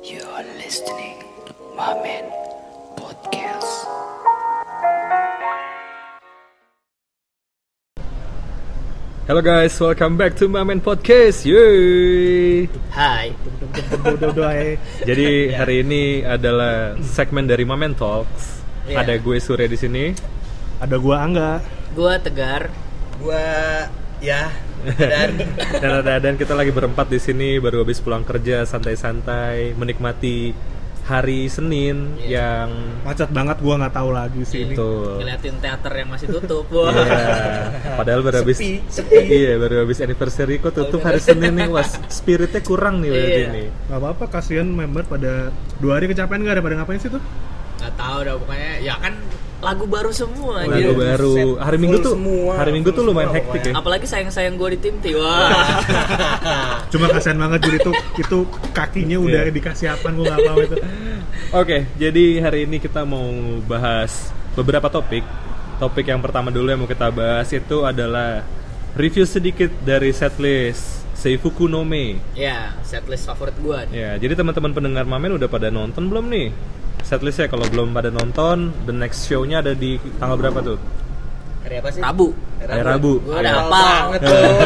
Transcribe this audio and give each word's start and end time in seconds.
You 0.00 0.24
are 0.32 0.48
listening 0.56 1.20
Mamen 1.76 2.24
Podcast. 2.96 3.84
Halo 9.28 9.44
guys, 9.44 9.76
welcome 9.76 10.16
back 10.16 10.40
to 10.40 10.48
Mamen 10.48 10.80
Podcast. 10.80 11.44
Yeay. 11.44 12.72
Hai. 12.96 13.36
Jadi 15.04 15.52
hari 15.52 15.84
ini 15.84 16.24
adalah 16.24 16.96
segmen 17.04 17.44
dari 17.44 17.68
Mamen 17.68 17.92
Talks. 17.92 18.64
Iya. 18.88 19.04
Ada 19.04 19.20
gue 19.20 19.36
Surya 19.36 19.68
di 19.68 19.76
sini. 19.76 20.16
Ada 20.80 20.96
gua 20.96 21.28
Angga. 21.28 21.60
Gua 21.92 22.16
Tegar. 22.16 22.72
gua 23.20 23.44
ya 24.24 24.48
dan 24.96 25.30
Dan 25.82 25.90
ada 26.00 26.14
dan 26.18 26.34
kita 26.34 26.52
lagi 26.52 26.70
berempat 26.70 27.06
di 27.06 27.16
sini 27.16 27.56
baru 27.56 27.82
habis 27.82 27.98
pulang 27.98 28.22
kerja 28.22 28.62
santai-santai 28.64 29.72
menikmati 29.72 30.52
hari 31.02 31.46
Senin 31.46 32.14
Iya. 32.16 32.38
yang 32.62 32.68
Macet 33.02 33.28
banget 33.28 33.58
gua 33.58 33.74
nggak 33.76 33.92
tahu 33.92 34.10
lagi 34.10 34.42
sih 34.44 34.62
ini. 34.62 34.72
itu. 34.72 34.90
Ngeliatin 35.16 35.56
teater 35.58 35.92
yang 35.92 36.08
masih 36.08 36.26
tutup. 36.30 36.70
Wah. 36.70 36.92
Iya. 36.92 37.26
Padahal 37.96 38.20
baru 38.22 38.36
habis. 38.40 38.58
Iya, 39.10 39.58
baru 39.58 39.82
habis 39.82 39.98
anniversary 39.98 40.56
kok 40.56 40.70
tutup 40.70 41.02
hari 41.02 41.18
Senin 41.18 41.56
nih. 41.56 41.66
Was 41.66 41.98
spiritnya 42.08 42.62
kurang 42.62 43.02
nih 43.02 43.10
berarti 43.10 43.40
Iya. 43.40 43.48
nih. 43.50 43.66
Gak 43.86 43.98
apa-apa 43.98 44.24
kasihan 44.30 44.64
member 44.64 45.02
pada 45.02 45.50
dua 45.76 45.98
hari 45.98 46.06
kecapean 46.06 46.40
gak 46.40 46.54
ada 46.54 46.62
pada 46.62 46.74
ngapain 46.78 46.98
sih 46.98 47.10
tuh? 47.10 47.22
Gak 47.76 47.92
tahu 47.96 48.18
dah 48.22 48.34
pokoknya 48.36 48.72
ya 48.78 48.94
kan 48.94 49.14
lagu 49.60 49.84
baru 49.84 50.08
semua 50.08 50.64
Lagu 50.64 50.96
baru. 50.96 51.32
set 51.32 51.48
Hari 51.60 51.76
Minggu 51.76 51.98
tuh 52.00 52.12
semua, 52.16 52.52
hari 52.56 52.70
Minggu 52.72 52.90
tuh 52.90 53.04
lumayan 53.04 53.28
semua 53.28 53.38
hektik 53.44 53.62
ya. 53.68 53.72
Apalagi 53.76 54.06
sayang-sayang 54.08 54.56
gua 54.56 54.72
di 54.72 54.78
tim 54.78 54.96
T. 54.98 55.12
Wah. 55.12 55.52
Cuma 56.92 57.06
kasihan 57.06 57.36
banget 57.36 57.68
jadi 57.68 57.78
tuh 57.80 57.94
itu 58.16 58.38
kakinya 58.72 59.20
udah 59.20 59.42
Iya. 59.46 59.52
dikasih 59.52 59.86
apaan 59.90 60.16
gua 60.16 60.32
nggak 60.32 60.40
tahu 60.42 60.58
itu. 60.64 60.76
Oke, 61.60 61.76
jadi 61.94 62.24
hari 62.40 62.64
ini 62.64 62.76
kita 62.78 63.04
mau 63.04 63.26
bahas 63.62 64.32
beberapa 64.54 64.88
topik. 64.88 65.22
Topik 65.76 66.06
yang 66.06 66.20
pertama 66.20 66.48
dulu 66.48 66.68
yang 66.68 66.80
mau 66.80 66.88
kita 66.88 67.08
bahas 67.08 67.48
itu 67.50 67.76
adalah 67.82 68.44
review 68.92 69.24
sedikit 69.24 69.70
dari 69.80 70.10
setlist 70.10 71.04
Seifuku 71.20 71.68
no 71.68 71.84
Me. 71.84 72.16
ya, 72.32 72.72
setlist 72.80 73.28
favorit 73.28 73.52
gua. 73.60 73.84
nih. 73.84 73.92
Ya, 73.92 74.10
jadi 74.16 74.32
teman-teman 74.34 74.72
pendengar 74.72 75.04
Mamen 75.04 75.36
udah 75.36 75.46
pada 75.46 75.68
nonton 75.68 76.08
belum 76.08 76.32
nih? 76.32 76.48
Setlistnya 77.00 77.44
kalau 77.46 77.68
belum 77.68 77.92
pada 77.92 78.08
nonton, 78.08 78.72
the 78.84 78.94
next 78.94 79.28
show-nya 79.28 79.60
ada 79.60 79.76
di 79.76 80.00
tanggal 80.16 80.36
berapa 80.36 80.60
tuh? 80.64 80.80
hari 81.60 81.76
apa 81.76 81.92
sih 81.92 82.00
Rabu. 82.00 82.32
Hari 82.56 82.80
Rabu. 82.80 83.20
Gua 83.20 83.36
udah 83.36 83.52
Hafal 83.52 83.68
apa? 83.68 84.16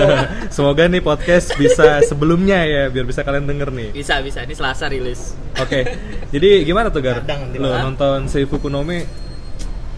Semoga 0.54 0.86
nih 0.86 1.02
podcast 1.02 1.50
bisa 1.52 1.98
sebelumnya 2.06 2.62
ya, 2.62 2.86
biar 2.86 3.02
bisa 3.02 3.26
kalian 3.26 3.50
denger 3.50 3.74
nih. 3.74 3.88
Bisa 3.90 4.22
bisa 4.22 4.46
ini 4.46 4.54
Selasa 4.54 4.86
rilis. 4.86 5.34
Oke, 5.58 5.82
jadi 6.30 6.62
gimana 6.62 6.94
tuh 6.94 7.02
Gar? 7.02 7.26
Lo 7.58 7.74
nonton 7.82 8.30
Seifuku 8.30 8.70
no 8.70 8.86
Me 8.86 9.02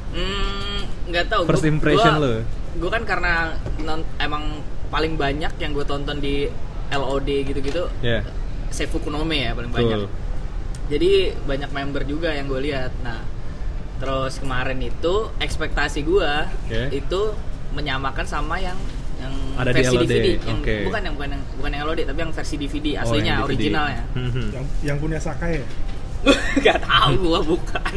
Hmm, 0.09 0.81
nggak 1.07 1.29
tahu. 1.29 1.43
First 1.45 1.63
Gua- 1.63 1.71
impression 1.71 2.13
gua, 2.17 2.25
lu. 2.25 2.33
Gue 2.77 2.91
kan 2.91 3.03
karena 3.05 3.53
non- 3.79 4.09
emang 4.17 4.65
paling 4.87 5.15
banyak 5.15 5.53
yang 5.57 5.71
gue 5.71 5.85
tonton 5.85 6.19
di 6.19 6.47
LOD 6.89 7.29
gitu-gitu. 7.45 7.91
Ya, 7.99 8.23
Seifuku 8.69 9.09
no 9.09 9.23
Me 9.23 9.43
ya 9.43 9.53
paling 9.53 9.71
betul. 9.71 9.83
banyak. 9.83 10.01
Jadi 10.87 11.11
banyak 11.43 11.71
member 11.71 12.03
juga 12.03 12.31
yang 12.31 12.47
gue 12.47 12.61
lihat. 12.63 12.95
Nah, 13.03 13.19
terus 13.97 14.39
kemarin 14.39 14.79
itu 14.79 15.15
ekspektasi 15.37 16.03
gue 16.03 16.33
Oke. 16.63 16.83
itu 16.93 17.21
menyamakan 17.73 18.23
sama 18.23 18.57
yang 18.57 18.77
yang 19.17 19.33
Ada 19.57 19.73
di 19.73 19.81
versi 19.81 19.97
LOD, 19.97 20.05
DVD, 20.07 20.27
yang 20.39 20.61
oke. 20.61 20.75
bukan 20.85 21.01
yang 21.03 21.15
bukan 21.17 21.29
yang 21.33 21.43
bukan 21.57 21.71
yang 21.73 21.83
LOD 21.83 22.01
tapi 22.05 22.19
yang 22.21 22.33
versi 22.33 22.55
DVD 22.55 22.87
Oh, 22.93 23.03
aslinya 23.03 23.33
yang 23.33 23.41
DVD. 23.41 23.49
originalnya. 23.49 24.03
Mhm. 24.13 24.45
Yang 24.53 24.65
yang 24.85 24.97
punya 25.01 25.19
Sakai 25.19 25.51
ya? 25.59 25.67
Gak 26.65 26.79
tahu 26.83 27.13
gue 27.19 27.41
bukan. 27.47 27.93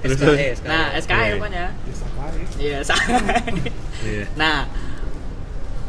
Terus 0.00 0.16
SKE, 0.16 0.46
SKE. 0.54 0.66
nah, 0.66 0.86
SKI 0.94 1.14
Oke. 1.18 1.32
pokoknya. 1.36 1.66
Ya, 1.66 1.92
Sakai. 1.92 2.32
Iya, 2.54 2.78
sama. 2.80 3.18
Iya. 4.00 4.24
Nah, 4.34 4.56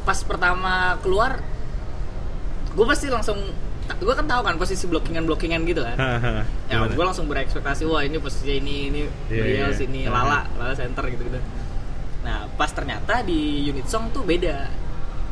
pas 0.05 0.19
pertama 0.21 0.95
keluar, 1.01 1.41
gue 2.77 2.85
pasti 2.85 3.09
langsung, 3.09 3.41
gue 3.89 4.13
kan 4.13 4.25
tahu 4.29 4.41
kan 4.45 4.55
posisi 4.55 4.85
blockingan 4.85 5.25
blockingan 5.25 5.65
gitu 5.65 5.81
kan. 5.81 5.97
Ya, 6.69 6.85
gue 6.85 7.05
langsung 7.05 7.25
berekspektasi 7.25 7.83
wah 7.89 8.05
ini 8.05 8.21
posisi 8.21 8.61
ini 8.61 8.93
ini 8.93 9.01
Briel 9.27 9.69
iya. 9.69 9.75
sini. 9.75 10.05
Lala 10.05 10.45
Lala 10.55 10.73
center 10.77 11.09
gitu 11.09 11.25
gitu. 11.25 11.41
Nah, 12.21 12.49
pas 12.57 12.69
ternyata 12.69 13.25
di 13.25 13.69
unit 13.69 13.85
song 13.89 14.13
tuh 14.13 14.21
beda. 14.21 14.69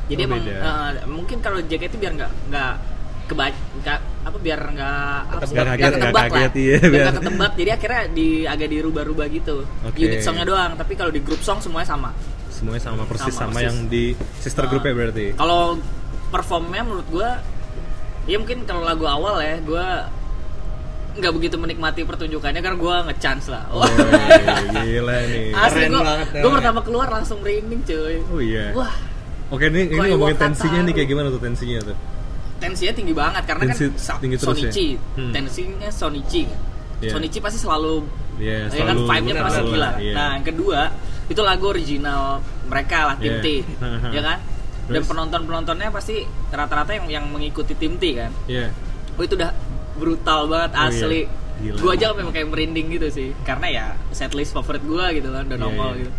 Jadi 0.09 0.22
Oh, 0.25 0.28
emang 0.28 0.41
beda. 0.44 0.59
eh, 1.00 1.07
mungkin 1.07 1.38
kalau 1.40 1.61
JKT 1.63 1.95
biar 1.95 2.13
nggak 2.17 2.31
nggak 2.51 2.73
kebac 3.23 3.55
nggak 3.79 4.00
apa 4.28 4.38
biar 4.40 4.59
nggak 4.75 5.16
apa 5.31 5.44
sih, 5.47 5.55
Nggak 5.55 5.91
ketebak 5.95 6.28
lah 6.28 6.44
iya, 6.59 6.78
Biar 6.84 7.01
nggak 7.07 7.16
ketebak 7.23 7.51
jadi 7.55 7.69
akhirnya 7.79 8.01
di 8.11 8.28
agak 8.44 8.67
dirubah-rubah 8.67 9.25
gitu 9.31 9.55
Oke. 9.88 9.95
unit 10.03 10.19
songnya 10.19 10.44
doang 10.44 10.75
tapi 10.75 11.00
kalau 11.00 11.07
di 11.07 11.23
grup 11.23 11.40
song 11.40 11.63
semuanya 11.63 11.88
sama 11.95 12.11
Semuanya 12.63 12.79
sama 12.81 13.03
persis 13.03 13.28
Sama, 13.28 13.40
sama, 13.44 13.51
persis. 13.53 13.68
yang 13.68 13.78
di 13.85 14.03
sister 14.40 14.63
Ah. 14.63 14.69
grupnya 14.69 14.94
berarti. 14.96 15.25
kalau 15.35 15.75
performnya 16.29 16.81
menurut 16.81 17.07
gua 17.09 17.44
ya 18.24 18.40
mungkin 18.40 18.63
kalau 18.63 18.81
lagu 18.81 19.03
awal 19.03 19.38
ya 19.38 19.59
gua 19.59 20.07
nggak 21.13 21.29
begitu 21.29 21.56
menikmati 21.56 22.02
pertunjukannya 22.02 22.57
karena 22.57 22.73
gua 22.75 22.96
ngechance 23.06 23.52
lah 23.52 23.68
Oh, 23.69 23.84
Wah. 23.84 23.91
gila 24.79 25.18
nih. 25.28 25.52
asli 25.52 25.85
namanya. 25.85 26.25
pertama 26.41 26.79
keluar 26.81 27.07
langsung 27.12 27.38
merinding 27.38 27.84
cuy 27.84 28.18
Oh 28.25 28.40
iya. 28.40 28.72
wah 28.72 28.96
Oke, 29.52 29.68
ini 29.68 29.85
ini 29.85 30.07
ngomongin 30.09 30.40
tensinya 30.40 30.81
nih 30.81 30.94
kayak 30.96 31.09
gimana 31.09 31.28
tuh 31.28 31.38
tensinya 31.38 31.84
tuh? 31.84 31.97
tensinya 32.57 32.94
tinggi 32.96 33.12
banget 33.13 33.44
karena 33.44 33.63
Tensi 33.68 33.85
kan 33.91 34.18
tinggi 34.18 34.38
terus 34.40 34.56
ya? 34.56 34.72
Sonichi 34.72 34.88
Hmm. 35.13 35.31
tensinya 35.31 35.90
Sonichi 35.91 36.41
kan 36.47 36.57
Iya. 37.03 37.12
Sonichi 37.12 37.38
pasti 37.38 37.59
selalu 37.59 38.07
Iya, 38.34 38.66
ya 38.66 38.81
kan 38.81 38.96
selalu 38.96 39.02
vibe-nya 39.06 39.34
pasti 39.38 39.52
selalu 39.53 39.69
gila 39.69 39.84
lah, 39.84 39.94
iya. 40.00 40.13
nah 40.16 40.29
yang 40.34 40.46
kedua 40.47 40.79
itu 41.23 41.41
lagu 41.41 41.66
original 41.68 42.23
mereka 42.66 42.97
lah 43.06 43.16
tim 43.18 43.34
Iya. 43.34 43.41
T 43.41 43.47
ya 44.16 44.22
kan 44.22 44.40
dan 44.84 45.00
Terus? 45.00 45.07
penonton 45.07 45.41
penontonnya 45.44 45.88
pasti 45.90 46.22
rata-rata 46.50 46.91
yang 46.91 47.07
yang 47.09 47.25
mengikuti 47.25 47.72
tim 47.74 47.96
T 47.96 48.13
kan 48.13 48.31
Iya. 48.46 48.72
Oh 49.13 49.22
itu 49.22 49.34
udah 49.34 49.51
brutal 49.94 50.47
banget 50.47 50.72
Oh, 50.73 50.85
asli. 50.85 51.22
iya. 51.22 51.41
Gila. 51.53 51.78
Gua 51.78 51.91
aja 51.94 52.07
memang 52.12 52.34
kayak 52.34 52.50
merinding 52.50 52.88
gitu 52.91 53.07
sih. 53.07 53.29
Karena 53.44 53.68
ya 53.69 53.85
setlist 54.09 54.52
favorit 54.52 54.81
gua 54.81 55.13
gitu 55.13 55.29
kan 55.29 55.46
udah 55.46 55.53
Iya, 55.53 55.62
nongol 55.62 55.90
iya. 55.91 56.00
gitu. 56.02 56.12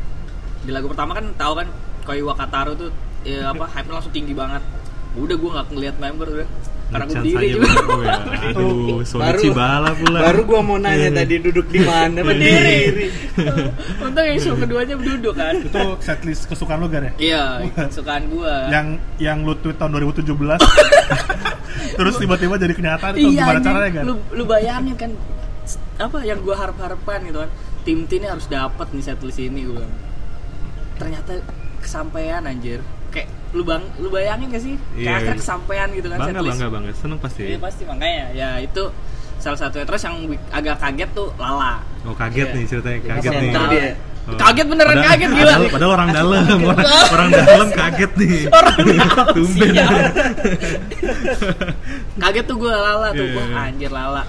Di 0.63 0.71
lagu 0.71 0.87
pertama 0.87 1.13
kan 1.13 1.27
tahu 1.35 1.53
kan 1.59 1.69
Koi 2.03 2.23
Wakataru 2.23 2.73
tuh 2.75 2.91
ya 3.23 3.51
apa 3.51 3.67
hype 3.67 3.91
langsung 3.91 4.11
tinggi 4.11 4.31
banget. 4.31 4.63
Udah 5.15 5.35
gua 5.35 5.51
nggak 5.53 5.67
ngeliat 5.71 5.97
member 5.99 6.29
udah. 6.31 6.49
Karena 6.95 7.11
gue 7.11 7.17
berdiri 7.19 7.47
aja 7.51 7.57
juga. 7.59 7.95
ya. 8.07 8.15
Aduh, 8.55 9.03
Sonichi 9.03 9.49
bala 9.51 9.91
pula. 9.99 10.19
baru 10.31 10.41
gua 10.47 10.61
mau 10.63 10.79
nanya 10.79 11.11
tadi 11.11 11.35
duduk 11.43 11.67
di 11.67 11.81
mana 11.83 12.23
Berdiri. 12.23 13.11
Untung 13.99 14.23
yang 14.23 14.39
show 14.39 14.55
keduanya 14.55 14.95
duduk 14.95 15.35
kan. 15.35 15.59
Itu 15.59 15.99
setlist 15.99 16.47
kesukaan 16.47 16.79
lu 16.79 16.87
Gar 16.87 17.11
ya? 17.11 17.13
Iya, 17.19 17.45
kesukaan 17.91 18.31
gua. 18.31 18.71
Yang 18.71 18.87
yang 19.19 19.43
lu 19.43 19.59
tweet 19.59 19.75
tahun 19.75 19.91
2017 19.99 20.23
Terus 21.99 22.15
tiba-tiba 22.15 22.55
jadi 22.55 22.75
kenyataan 22.79 23.13
itu 23.19 23.35
iya, 23.35 23.43
gimana 23.43 23.59
caranya 23.59 23.91
kan? 23.91 24.05
Lu, 24.07 24.15
lu 24.31 24.45
bayangin 24.47 24.95
kan 24.95 25.11
apa 25.99 26.23
yang 26.23 26.39
gua 26.47 26.55
harap-harapan 26.63 27.19
gitu 27.27 27.39
kan. 27.43 27.51
Tim 27.83 28.07
T 28.07 28.23
ini 28.23 28.31
harus 28.31 28.47
dapat 28.47 28.87
nih 28.95 29.03
setlist 29.03 29.43
ini 29.43 29.67
gua. 29.67 29.83
Ternyata 31.03 31.43
kesampaian 31.83 32.47
anjir. 32.47 32.87
Lu 33.55 33.63
bang 33.63 33.83
lu 33.97 34.09
bayangin 34.09 34.49
gak 34.49 34.61
sih? 34.61 34.75
Iya. 34.93 35.01
Kayak 35.01 35.17
akhirnya 35.17 35.37
kesampaian 35.39 35.89
gitu 35.91 36.07
kan 36.09 36.19
Bangga, 36.19 36.35
setlist. 36.35 36.51
bangga, 36.51 36.69
bangga. 36.69 36.91
Seneng 36.93 37.19
pasti. 37.19 37.43
Iya 37.45 37.59
pasti 37.59 37.85
makanya 37.85 38.25
ya 38.33 38.59
itu 38.59 38.91
salah 39.37 39.57
satunya 39.57 39.85
terus 39.85 40.03
yang 40.03 40.17
agak 40.51 40.77
kaget 40.77 41.09
tuh 41.13 41.33
Lala. 41.37 41.81
Oh, 42.03 42.13
kaget 42.13 42.45
Iya. 42.45 42.53
nih 42.53 42.67
ceritanya, 42.67 42.99
kaget 43.09 43.31
Apa 43.31 43.41
nih. 43.41 43.51
dia? 43.71 43.97
Oh. 44.25 44.35
Kaget 44.35 44.67
beneran 44.67 44.91
Padahal- 44.91 45.11
kaget 45.11 45.31
gila. 45.31 45.45
Padahal, 45.45 45.69
padahal 45.69 45.93
orang 45.93 46.09
dalam, 46.11 46.59
orang, 46.65 46.87
orang 47.13 47.31
dalam 47.31 47.69
kaget 47.71 48.13
nih. 48.17 48.49
Orang 48.49 48.77
dalam, 48.89 49.27
Tumben. 49.31 49.75
kaget 52.17 52.45
tuh 52.45 52.57
gue 52.57 52.73
Lala 52.73 53.09
tuh, 53.13 53.21
Iya, 53.21 53.37
wah 53.37 53.47
iya. 53.47 53.57
anjir 53.69 53.91
Lala. 53.93 54.23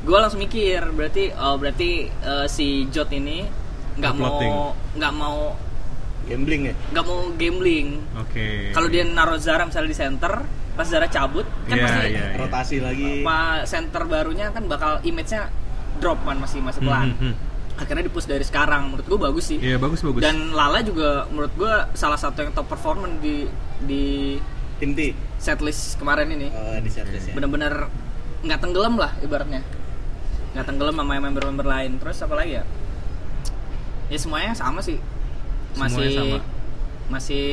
Gue 0.00 0.16
langsung 0.16 0.40
mikir, 0.40 0.80
berarti 0.90 1.30
oh 1.34 1.54
berarti 1.54 2.08
eh, 2.08 2.46
si 2.48 2.88
Jot 2.88 3.10
ini 3.10 3.44
nggak 3.98 4.14
mau 4.14 4.72
nggak 4.94 5.12
mau 5.12 5.58
gambling 6.28 6.62
ya 6.70 6.74
nggak 6.92 7.04
mau 7.08 7.20
gambling. 7.34 7.88
Oke. 8.20 8.70
Kalau 8.70 8.88
dia 8.92 9.02
naruh 9.08 9.40
Zara 9.40 9.64
misalnya 9.64 9.90
di 9.90 9.98
center, 9.98 10.32
pas 10.76 10.86
Zara 10.86 11.08
cabut 11.08 11.48
kan 11.66 11.74
Iya, 11.74 11.84
pasti 11.88 11.98
iya, 11.98 12.08
iya. 12.12 12.26
rotasi 12.36 12.76
lagi 12.84 13.24
apa 13.24 13.64
center 13.64 14.02
barunya 14.04 14.52
kan 14.52 14.68
bakal 14.68 15.00
image-nya 15.02 15.48
drop 15.98 16.20
kan 16.22 16.38
masih 16.38 16.60
masih 16.62 16.80
pelan. 16.84 17.10
hmm, 17.16 17.32
hmm. 17.32 17.34
Akhirnya 17.78 18.04
di 18.06 18.12
push 18.12 18.26
dari 18.26 18.42
sekarang, 18.42 18.90
menurut 18.90 19.06
gue 19.06 19.18
bagus 19.18 19.44
sih. 19.54 19.58
Iya, 19.62 19.78
bagus 19.78 20.02
bagus. 20.02 20.18
Dan 20.18 20.50
Lala 20.50 20.82
juga 20.82 21.30
menurut 21.30 21.54
gue 21.54 21.74
salah 21.94 22.18
satu 22.18 22.42
yang 22.42 22.50
top 22.50 22.66
performer 22.66 23.06
di 23.22 23.46
di 23.86 24.34
tim 24.82 24.94
T 24.94 25.14
setlist 25.38 25.94
kemarin 25.98 26.26
ini. 26.34 26.50
oh 26.50 26.78
di 26.82 26.90
setlist 26.90 27.30
ya 27.30 27.34
Bener-bener 27.38 27.86
nggak 28.42 28.58
tenggelam 28.58 28.98
lah 28.98 29.14
ibaratnya. 29.22 29.62
Nggak 30.58 30.66
tenggelam 30.66 30.94
sama 30.98 31.12
yang 31.14 31.24
member-member 31.30 31.66
lain. 31.66 31.90
Terus 32.02 32.18
apa 32.22 32.34
lagi 32.34 32.58
ya? 32.58 32.64
Ya 34.08 34.18
semuanya 34.18 34.58
sama 34.58 34.82
sih. 34.82 34.98
Masih 35.78 36.08
sama. 36.12 36.38
masih 37.08 37.44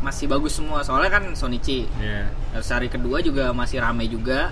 masih 0.00 0.24
bagus 0.26 0.52
semua. 0.52 0.80
Soalnya 0.80 1.10
kan 1.12 1.24
Sonichi. 1.32 1.86
Iya. 1.96 2.28
Terus 2.52 2.68
hari 2.68 2.88
kedua 2.88 3.20
juga 3.20 3.52
masih 3.52 3.78
rame 3.78 4.04
juga. 4.06 4.50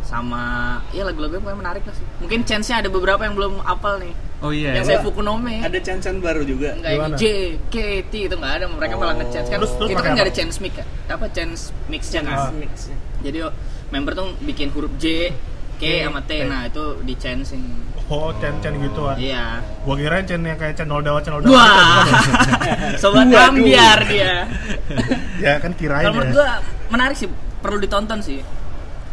sama 0.00 0.42
ya 0.90 1.06
lagu-lagunya 1.06 1.38
pokoknya 1.38 1.60
menarik 1.60 1.82
lah 1.86 1.94
sih 1.94 2.02
mungkin 2.18 2.42
chance-nya 2.42 2.82
ada 2.82 2.90
beberapa 2.90 3.22
yang 3.22 3.38
belum 3.38 3.62
apal 3.62 4.02
nih 4.02 4.10
Oh 4.42 4.50
iya. 4.50 4.74
yang 4.74 4.82
iya. 4.82 4.96
saya 4.96 5.06
Fukunome 5.06 5.60
Ada 5.62 5.78
cancan 5.78 6.18
baru 6.18 6.42
juga. 6.42 6.72
Enggak 6.74 6.90
yang 6.90 7.02
Gimana? 7.04 7.14
J, 7.14 7.24
K, 7.68 7.76
T 8.08 8.14
itu 8.26 8.34
nggak 8.34 8.54
ada 8.58 8.66
mereka 8.66 8.94
malah 8.96 9.14
Oh. 9.14 9.18
nge-chance 9.22 9.46
kan 9.46 9.58
Terus- 9.60 9.76
terus 9.76 9.90
itu 9.92 10.00
kan 10.00 10.10
nggak 10.10 10.26
ada 10.26 10.34
chance 10.34 10.56
mix 10.58 10.72
kan 10.74 10.86
apa 11.06 11.26
chance 11.30 11.60
mixnya 11.86 12.20
kan. 12.24 12.50
Mix. 12.56 12.90
jadi 13.20 13.38
oh, 13.46 13.52
member 13.92 14.12
tuh 14.16 14.34
bikin 14.40 14.72
huruf 14.72 14.90
J 14.98 15.30
K 15.78 15.84
sama 16.02 16.24
T 16.24 16.30
nah 16.42 16.66
itu 16.66 16.84
di 17.04 17.14
chancing 17.14 17.62
Oh, 18.10 18.34
cen-cen 18.36 18.74
gitu 18.76 19.06
ah. 19.06 19.14
iya 19.14 19.62
Gua 19.80 19.94
kirain 19.94 20.26
cen 20.26 20.42
yang 20.42 20.58
kayak 20.58 20.74
channel 20.74 20.98
dawa 20.98 21.22
channel 21.22 21.40
dawa. 21.40 21.54
wah 21.54 22.02
sobat 23.00 23.24
Waduh. 23.24 23.48
ambiar 23.48 23.98
dia 24.04 24.50
ya 25.44 25.52
kan 25.56 25.70
kirain 25.72 26.04
kalau 26.04 26.14
menurut 26.16 26.28
ya. 26.28 26.34
gua 26.34 26.48
menarik 26.90 27.14
sih 27.14 27.30
perlu 27.56 27.78
ditonton 27.78 28.18
sih 28.18 28.42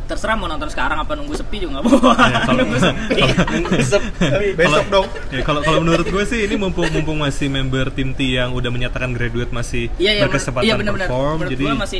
terserah 0.04 0.34
mau 0.34 0.48
nonton 0.48 0.66
sekarang 0.68 0.98
apa 0.98 1.14
nunggu 1.14 1.36
sepi 1.36 1.60
juga 1.60 1.78
nggak 1.78 1.84
apa-apa 1.86 2.12
Ya, 2.26 2.40
kalau- 2.42 2.58
nunggu 2.58 2.78
sepi 2.80 4.48
Besok 4.56 4.86
dong. 4.88 5.08
Ya, 5.30 5.42
kalau 5.44 5.60
kalau 5.62 5.80
menurut 5.80 6.08
gue 6.08 6.24
sih 6.24 6.40
ini 6.42 6.56
mumpung 6.56 6.88
mumpung 6.90 7.20
masih 7.20 7.48
member 7.48 7.92
tim 7.92 8.12
T 8.12 8.34
yang 8.34 8.50
udah 8.50 8.72
menyatakan 8.72 9.12
graduate 9.12 9.52
masih 9.52 9.92
iya 9.98 10.16
iya 10.16 10.24
berkesempatan 10.24 10.64
iya 10.64 10.74
benar-benar 10.74 11.06
perform 11.06 11.36
menurut 11.38 11.52
jadi 11.54 11.64
gua 11.66 11.76
masih 11.78 12.00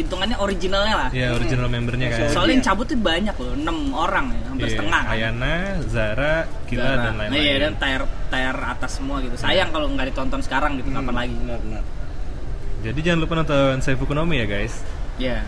hitungannya 0.00 0.36
originalnya 0.36 0.94
lah 0.96 1.08
ya 1.10 1.32
original 1.32 1.66
membernya 1.66 2.08
kan. 2.08 2.28
soalnya 2.32 2.54
yang 2.56 2.64
cabut 2.64 2.86
tuh 2.86 2.96
banyak 2.96 3.34
loh 3.34 3.52
6 3.54 3.66
orang 3.92 4.26
ya 4.32 4.42
hampir 4.48 4.66
Iya, 4.66 4.72
setengah 4.76 5.00
kan. 5.00 5.12
Ayana, 5.12 5.54
Zara, 5.88 6.34
Kila 6.64 6.84
Zara. 6.84 7.00
dan 7.00 7.12
lain-lain. 7.16 7.40
Iya 7.40 7.54
dan 7.58 7.72
tier 7.76 8.02
tier 8.28 8.56
atas 8.56 8.90
semua 8.92 9.16
gitu. 9.20 9.34
Sayang 9.34 9.68
kalau 9.70 9.86
nggak 9.88 10.06
ditonton 10.10 10.40
sekarang 10.40 10.76
gitu 10.76 10.88
kapan 10.90 11.14
lagi. 11.16 11.34
Benar, 11.34 11.58
benar. 11.60 11.82
Jadi 12.80 12.98
jangan 13.00 13.18
lupa 13.20 13.34
nonton 13.36 13.76
Seifukunomi 13.80 14.36
ya 14.36 14.46
guys. 14.46 14.74
Iya. 15.16 15.40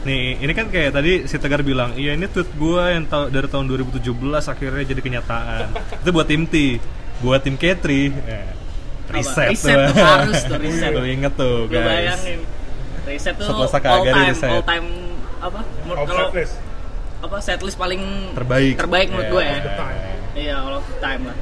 Nih, 0.00 0.36
ini 0.38 0.52
kan 0.52 0.68
kayak 0.68 0.92
tadi 0.92 1.12
si 1.24 1.36
Tegar 1.36 1.60
bilang, 1.60 1.92
iya 1.92 2.12
ini 2.12 2.24
tweet 2.24 2.48
gue 2.52 2.84
yang 2.88 3.04
tau, 3.04 3.28
dari 3.28 3.44
tahun 3.44 3.68
2017 3.68 4.00
akhirnya 4.46 4.84
jadi 4.86 5.00
kenyataan. 5.00 5.64
Itu 6.00 6.08
buat 6.10 6.24
tim 6.24 6.44
T, 6.44 6.80
buat 7.20 7.40
tim 7.40 7.56
K3, 7.56 7.84
eh, 7.84 8.48
reset, 9.08 9.52
Reset 9.52 9.76
tuh, 9.88 10.00
harus 10.00 10.40
tuh, 10.42 10.56
reset. 10.56 10.92
Tuh 10.92 11.04
inget 11.04 11.32
tuh 11.32 11.64
Lu 11.64 11.72
guys. 11.74 11.84
bayangin. 12.16 12.40
Reset 13.02 13.34
tuh 13.34 13.46
Setelah 13.46 13.68
all 13.90 14.04
time, 14.06 14.28
reset. 14.28 14.50
all 14.50 14.62
time 14.62 14.86
apa? 15.38 15.60
Menurut- 15.82 16.06
Kalau 16.06 16.26
Setlist. 16.28 16.54
apa 17.20 17.36
setlist 17.38 17.76
paling 17.76 18.02
Terbaik. 18.32 18.74
terbaik 18.76 19.06
menurut 19.08 19.28
gue 19.30 19.44
ya. 19.44 19.56
Iya, 20.30 20.54
all 20.58 20.74
of 20.74 20.84
the 20.86 20.98
time 20.98 21.22
lah. 21.26 21.36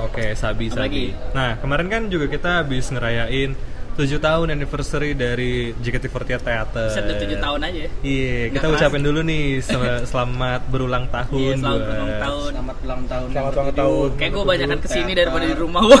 Oke, 0.00 0.32
Sabi, 0.32 0.66
Apa 0.66 0.74
Sabi. 0.76 0.82
lagi? 0.82 1.06
Nah, 1.32 1.58
kemarin 1.58 1.86
kan 1.88 2.02
juga 2.06 2.26
kita 2.26 2.62
habis 2.62 2.88
ngerayain 2.88 3.58
7 3.90 4.06
tahun 4.18 4.46
anniversary 4.50 5.12
dari 5.12 5.52
JKT48 5.74 6.40
Theater. 6.40 6.86
Set 6.88 7.04
udah 7.04 7.18
7 7.18 7.36
tahun 7.36 7.60
aja 7.62 7.78
ya. 7.78 7.90
Iya, 8.00 8.38
kita 8.48 8.64
Nggak 8.64 8.78
ucapin 8.78 9.02
dulu 9.02 9.20
nih 9.20 9.44
sel- 9.60 10.04
selamat 10.10 10.60
berulang 10.68 11.04
Iya, 11.04 11.12
tahun 11.12 11.56
selamat 11.56 11.60
buat 11.60 11.90
ulang 11.90 12.14
tahun. 12.16 12.50
Selamat 12.50 12.76
ulang 12.80 13.02
tahun. 13.04 13.28
Selamat 13.30 13.52
ulang 13.52 13.70
tahun. 13.74 14.08
Kayak 14.16 14.32
gue 14.32 14.44
banyakan 14.46 14.78
ke 14.78 14.88
sini 14.88 15.02
Teater. 15.04 15.18
daripada 15.20 15.44
di 15.44 15.56
rumah 15.56 15.82
gue. 15.84 15.98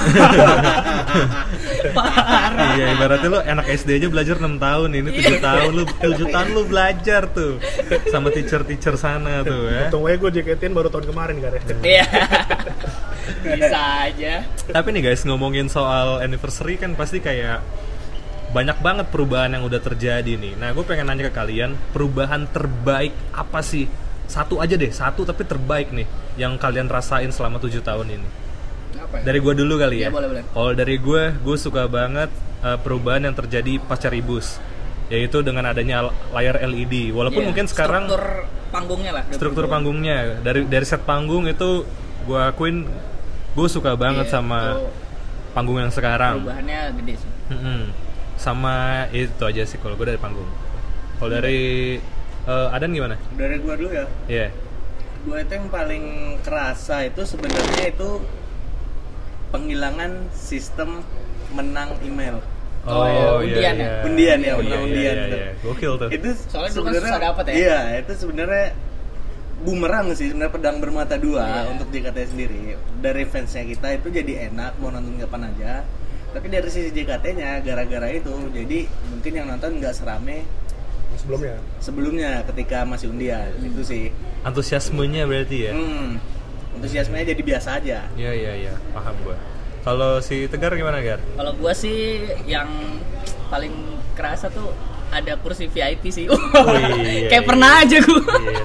Parah. 1.90 2.70
Iya, 2.72 2.86
ibaratnya 2.94 3.28
lu 3.28 3.38
anak 3.40 3.66
SD 3.68 3.88
aja 3.96 4.08
belajar 4.08 4.36
6 4.38 4.56
tahun, 4.56 4.88
ini 4.94 5.08
7 5.12 5.40
tahun 5.40 5.70
lu 5.72 5.84
7 5.84 6.30
tahun 6.30 6.48
lu 6.50 6.62
belajar 6.64 7.22
tuh 7.28 7.52
sama 8.08 8.28
teacher-teacher 8.30 8.94
sana 8.94 9.42
tuh 9.42 9.68
ya. 9.68 9.88
Untung 9.88 10.06
gue 10.16 10.30
JKT 10.32 10.70
baru 10.70 10.88
tahun 10.88 11.06
kemarin 11.06 11.36
kan 11.38 11.52
ya. 11.52 11.62
Iya. 11.82 12.04
Bisa 13.42 13.80
aja. 14.06 14.34
Tapi 14.70 14.88
nih 14.94 15.02
guys, 15.10 15.22
ngomongin 15.24 15.66
soal 15.66 16.20
anniversary 16.20 16.76
kan 16.76 16.94
pasti 16.94 17.18
kayak 17.18 17.62
banyak 18.50 18.78
banget 18.82 19.06
perubahan 19.14 19.54
yang 19.54 19.62
udah 19.62 19.78
terjadi 19.78 20.34
nih. 20.34 20.58
Nah, 20.58 20.74
gue 20.74 20.82
pengen 20.82 21.06
nanya 21.06 21.30
ke 21.30 21.34
kalian, 21.34 21.78
perubahan 21.94 22.50
terbaik 22.50 23.14
apa 23.30 23.62
sih? 23.62 23.86
Satu 24.26 24.58
aja 24.58 24.74
deh, 24.74 24.90
satu 24.90 25.22
tapi 25.22 25.42
terbaik 25.42 25.90
nih 25.90 26.06
yang 26.38 26.58
kalian 26.58 26.86
rasain 26.86 27.30
selama 27.30 27.58
7 27.58 27.82
tahun 27.82 28.06
ini. 28.18 28.28
Apa 28.98 29.22
Dari 29.22 29.38
gue 29.38 29.54
dulu 29.54 29.74
kali 29.78 30.02
ya. 30.02 30.06
Iya, 30.06 30.10
boleh, 30.10 30.28
boleh. 30.30 30.42
Kalau 30.50 30.72
dari 30.74 30.96
gue, 30.98 31.22
gue 31.34 31.56
suka 31.58 31.86
banget 31.86 32.30
uh, 32.62 32.78
perubahan 32.78 33.26
yang 33.26 33.34
terjadi 33.34 33.78
pasca 33.82 34.10
Ribus, 34.10 34.58
yaitu 35.10 35.42
dengan 35.42 35.70
adanya 35.70 36.10
layar 36.30 36.58
LED. 36.62 37.10
Walaupun 37.14 37.42
Iya, 37.42 37.48
mungkin 37.54 37.66
sekarang 37.70 38.06
struktur 38.06 38.24
panggungnya 38.70 39.10
lah. 39.14 39.22
struktur 39.34 39.64
panggungnya 39.66 40.16
dari 40.46 40.62
dari 40.66 40.86
set 40.86 41.02
panggung 41.02 41.50
itu 41.50 41.82
gue 42.22 42.38
akuin 42.38 42.86
gue 43.60 43.68
suka 43.68 43.92
banget 43.94 44.24
Iya, 44.24 44.32
sama 44.32 44.58
itu 44.72 44.88
panggung 45.50 45.76
yang 45.76 45.90
sekarang. 45.90 46.40
perubahannya 46.40 46.80
gede 46.96 47.14
sih. 47.16 47.30
Mm-mm. 47.50 47.80
Sama 48.34 48.74
itu 49.10 49.42
aja 49.42 49.62
sih 49.62 49.76
kalau 49.76 49.94
gue 49.94 50.06
dari 50.06 50.16
panggung. 50.16 50.48
Kalau 51.16 51.28
dari 51.30 52.00
eh, 52.42 52.68
Adan 52.70 52.90
gimana? 52.90 53.20
Dari 53.34 53.60
gua 53.60 53.76
dulu 53.76 53.90
ya. 53.90 54.06
Iya. 54.26 54.48
Gua 55.20 55.36
itu 55.38 55.52
yang 55.52 55.68
paling 55.68 56.04
kerasa 56.40 57.04
itu 57.04 57.20
sebenarnya 57.22 57.84
itu 57.86 58.24
penghilangan 59.50 60.12
sistem 60.32 61.04
menang 61.50 61.92
email. 62.00 62.38
Oh, 62.80 63.04
iya, 63.04 63.28
undian 63.36 63.74
ya? 63.76 63.90
Undian 64.00 64.38
ya, 64.40 64.46
Iya, 64.46 64.54
menang 64.56 64.72
iya, 64.72 64.86
undian 64.88 65.12
iya, 65.12 65.24
tuh. 65.26 65.36
iya. 65.36 65.50
Gokil 65.60 65.92
tuh. 65.98 66.08
Itu 66.08 66.28
Soalnya 66.48 66.48
dulu 66.48 66.56
kan 66.56 66.72
sebenarnya- 66.72 67.02
susah 67.04 67.20
dapet 67.20 67.44
ya? 67.44 67.52
Iya, 67.52 67.78
itu 68.00 68.12
sebenarnya 68.16 68.66
bumerang 69.60 70.12
sih 70.12 70.28
sebenarnya 70.28 70.52
pedang 70.52 70.76
bermata 70.78 71.14
dua 71.14 71.44
Iya. 71.44 71.62
untuk 71.70 71.88
JKT 71.88 72.18
sendiri. 72.26 72.60
Dari 72.96 73.24
fansnya 73.24 73.62
kita 73.62 73.88
itu 73.92 74.08
jadi 74.10 74.48
enak 74.48 74.76
mau 74.76 74.88
nonton 74.88 75.16
kapan 75.18 75.48
aja. 75.48 75.72
Tapi 76.30 76.46
dari 76.46 76.68
sisi 76.68 76.90
JKT-nya 76.90 77.60
gara-gara 77.60 78.08
itu 78.08 78.30
jadi 78.50 78.86
mungkin 79.10 79.32
yang 79.34 79.46
nonton 79.48 79.76
nggak 79.76 79.92
serame 79.92 80.46
Sebelumnya. 81.12 81.56
sebelumnya 81.78 82.30
ketika 82.46 82.86
masih 82.86 83.10
undian 83.10 83.50
itu 83.60 83.82
sih. 83.82 84.04
Antusiasmenya 84.40 85.26
berarti 85.26 85.68
ya. 85.68 85.72
Hmm. 85.74 86.16
Antusiasmenya 86.78 87.24
jadi 87.28 87.42
biasa 87.44 87.68
aja. 87.76 87.98
Iya 88.14 88.32
iya 88.32 88.52
iya, 88.56 88.74
paham 88.90 89.12
gue. 89.20 89.36
Kalau 89.80 90.20
si 90.20 90.44
Tegar 90.46 90.72
gimana 90.72 91.00
Gar? 91.00 91.18
Kalau 91.34 91.52
gua 91.54 91.72
sih 91.72 92.20
yang 92.44 92.68
paling 93.48 93.72
kerasa 94.14 94.48
tuh 94.48 94.70
ada 95.10 95.34
kursi 95.36 95.66
VIP 95.66 96.08
sih. 96.08 96.24
iya, 96.30 97.26
Kayak 97.26 97.42
iya. 97.42 97.48
pernah 97.48 97.70
aja 97.80 97.96
gua. 97.98 98.22
Iya. 98.38 98.64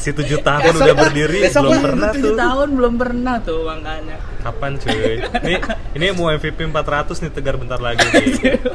Si 0.00 0.10
tujuh 0.10 0.40
tahun 0.40 0.72
udah 0.74 0.94
berdiri 0.96 1.44
besok 1.44 1.62
belum 1.62 1.80
pernah 1.82 2.08
Tujuh 2.10 2.24
tuh. 2.24 2.36
tahun 2.38 2.68
belum 2.72 2.94
pernah 2.96 3.34
tuh 3.38 3.60
makanya. 3.62 4.16
Kapan 4.40 4.72
cuy? 4.74 5.20
Ini 5.20 5.54
ini 5.92 6.04
mau 6.10 6.28
MVP 6.30 6.56
400 6.64 6.80
nih 7.18 7.30
Tegar 7.30 7.54
bentar 7.54 7.76
lagi 7.78 8.00
nih. 8.00 8.24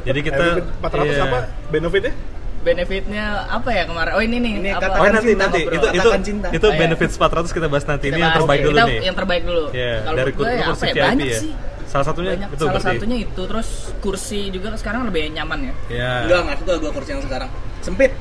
Jadi 0.04 0.19
kita 0.22 0.45
Eh, 0.56 0.80
400 0.80 1.10
iya. 1.10 1.25
apa 1.25 1.38
benefitnya? 1.68 2.13
Benefitnya 2.62 3.25
apa 3.48 3.69
ya 3.72 3.83
kemarin? 3.83 4.12
Oh 4.12 4.22
ini 4.22 4.38
nih. 4.38 4.54
Ini 4.56 4.69
apa? 4.72 4.86
kata- 4.86 4.98
Oh 4.98 5.06
nanti 5.07 5.25
cinta, 5.27 5.42
nanti 5.44 5.60
ngobrol. 5.60 5.75
itu 5.75 5.88
itu 5.92 6.10
cinta. 6.24 6.48
itu 6.51 6.62
Oh, 6.63 6.72
iya. 6.72 6.80
benefits 6.80 7.15
400 7.15 7.50
kita 7.51 7.67
bahas 7.67 7.86
nanti. 7.86 8.05
Ini 8.05 8.12
Kita 8.12 8.15
yang 8.15 8.25
bahas. 8.27 8.38
terbaik 8.39 8.55
Oke, 8.55 8.65
dulu 8.65 8.75
kita 8.75 8.86
nih. 8.86 9.00
Yang 9.00 9.15
terbaik 9.15 9.44
dulu. 9.44 9.63
Iya, 9.72 9.94
Kalau 10.00 10.15
dari 10.15 10.29
ya 10.29 10.36
kursi 10.36 10.53
ya? 10.53 10.65
VIP 10.86 11.01
Banyak 11.03 11.25
ya. 11.27 11.39
sih. 11.39 11.51
Salah 11.86 12.05
satunya 12.05 12.32
Banyak. 12.32 12.50
itu 12.51 12.58
Salah 12.60 12.74
berarti. 12.75 12.89
satunya 12.91 13.17
itu 13.20 13.41
terus 13.44 13.70
kursi 14.00 14.39
juga 14.50 14.67
sekarang 14.75 15.01
lebih 15.03 15.24
nyaman 15.32 15.60
ya. 15.63 15.74
Ya. 15.88 16.12
Enggak, 16.22 16.39
nggak 16.44 16.58
suka 16.62 16.74
gua 16.75 16.91
kursi 16.91 17.10
yang 17.12 17.24
sekarang. 17.24 17.50
Sempit. 17.82 18.12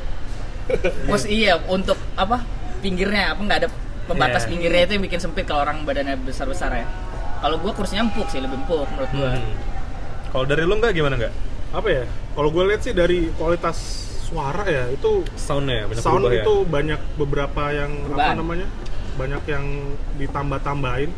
Kursi 1.04 1.28
iya 1.30 1.60
untuk 1.66 1.96
apa? 2.14 2.40
Pinggirnya 2.84 3.32
apa 3.32 3.40
nggak 3.40 3.58
ada 3.58 3.68
pembatas 4.04 4.44
Iya. 4.44 4.50
pinggirnya 4.52 4.80
itu 4.84 4.92
yang 4.92 5.04
bikin 5.04 5.18
sempit 5.18 5.44
kalau 5.44 5.64
orang 5.64 5.80
badannya 5.82 6.20
besar-besar 6.20 6.70
ya. 6.70 6.84
Kalau 7.40 7.56
gua 7.56 7.72
kursinya 7.72 8.04
empuk 8.04 8.28
sih, 8.28 8.38
lebih 8.38 8.60
empuk 8.60 8.84
menurut 8.86 9.10
gua. 9.10 9.30
Hmm. 9.32 9.52
Kalau 10.28 10.44
dari 10.44 10.62
lu 10.62 10.76
nggak 10.76 10.92
gimana 10.92 11.14
nggak? 11.16 11.32
Apa 11.72 11.88
ya? 11.88 12.04
Kalau 12.34 12.48
gue 12.50 12.64
lihat 12.66 12.80
sih 12.80 12.92
dari 12.92 13.30
kualitas 13.32 13.76
suara 14.24 14.64
ya 14.64 14.88
itu 14.88 15.22
Soundnya 15.34 15.86
banyak 15.86 16.00
sound 16.00 16.24
berubah 16.24 16.34
itu 16.36 16.54
ya. 16.54 16.66
banyak 16.66 17.00
beberapa 17.14 17.62
yang 17.70 17.90
apa 17.92 18.08
Perubahan. 18.08 18.36
namanya 18.36 18.66
banyak 19.14 19.42
yang 19.46 19.64
ditambah-tambahin 20.18 21.10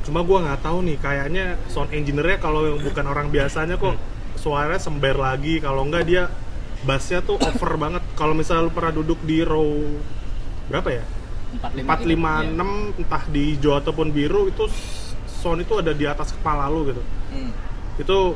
cuma 0.00 0.20
gua 0.20 0.38
nggak 0.42 0.60
tahu 0.60 0.78
nih 0.82 0.96
kayaknya 0.98 1.44
sound 1.68 1.92
engineer-nya 1.92 2.38
kalau 2.38 2.64
yang 2.66 2.80
bukan 2.80 3.04
orang 3.04 3.28
biasanya 3.28 3.76
kok 3.76 3.94
suaranya 4.34 4.80
sember 4.80 5.14
lagi 5.14 5.60
kalau 5.60 5.84
enggak 5.84 6.08
dia 6.08 6.22
bassnya 6.82 7.20
tuh 7.20 7.36
over 7.36 7.76
banget 7.76 8.02
kalau 8.16 8.32
misalnya 8.32 8.66
lu 8.66 8.72
pernah 8.72 8.90
duduk 8.90 9.20
di 9.22 9.44
row 9.44 9.76
berapa 10.70 10.88
ya 10.88 11.04
45 11.82 11.82
456 11.82 13.00
entah 13.00 13.22
di 13.26 13.42
hijau 13.50 13.74
ataupun 13.74 14.06
biru 14.08 14.46
itu 14.46 14.64
sound 15.26 15.60
itu 15.60 15.74
ada 15.74 15.90
di 15.90 16.04
atas 16.04 16.30
kepala 16.32 16.66
lu 16.66 16.86
gitu 16.86 17.02
Hmm. 17.30 17.50
itu 17.94 18.34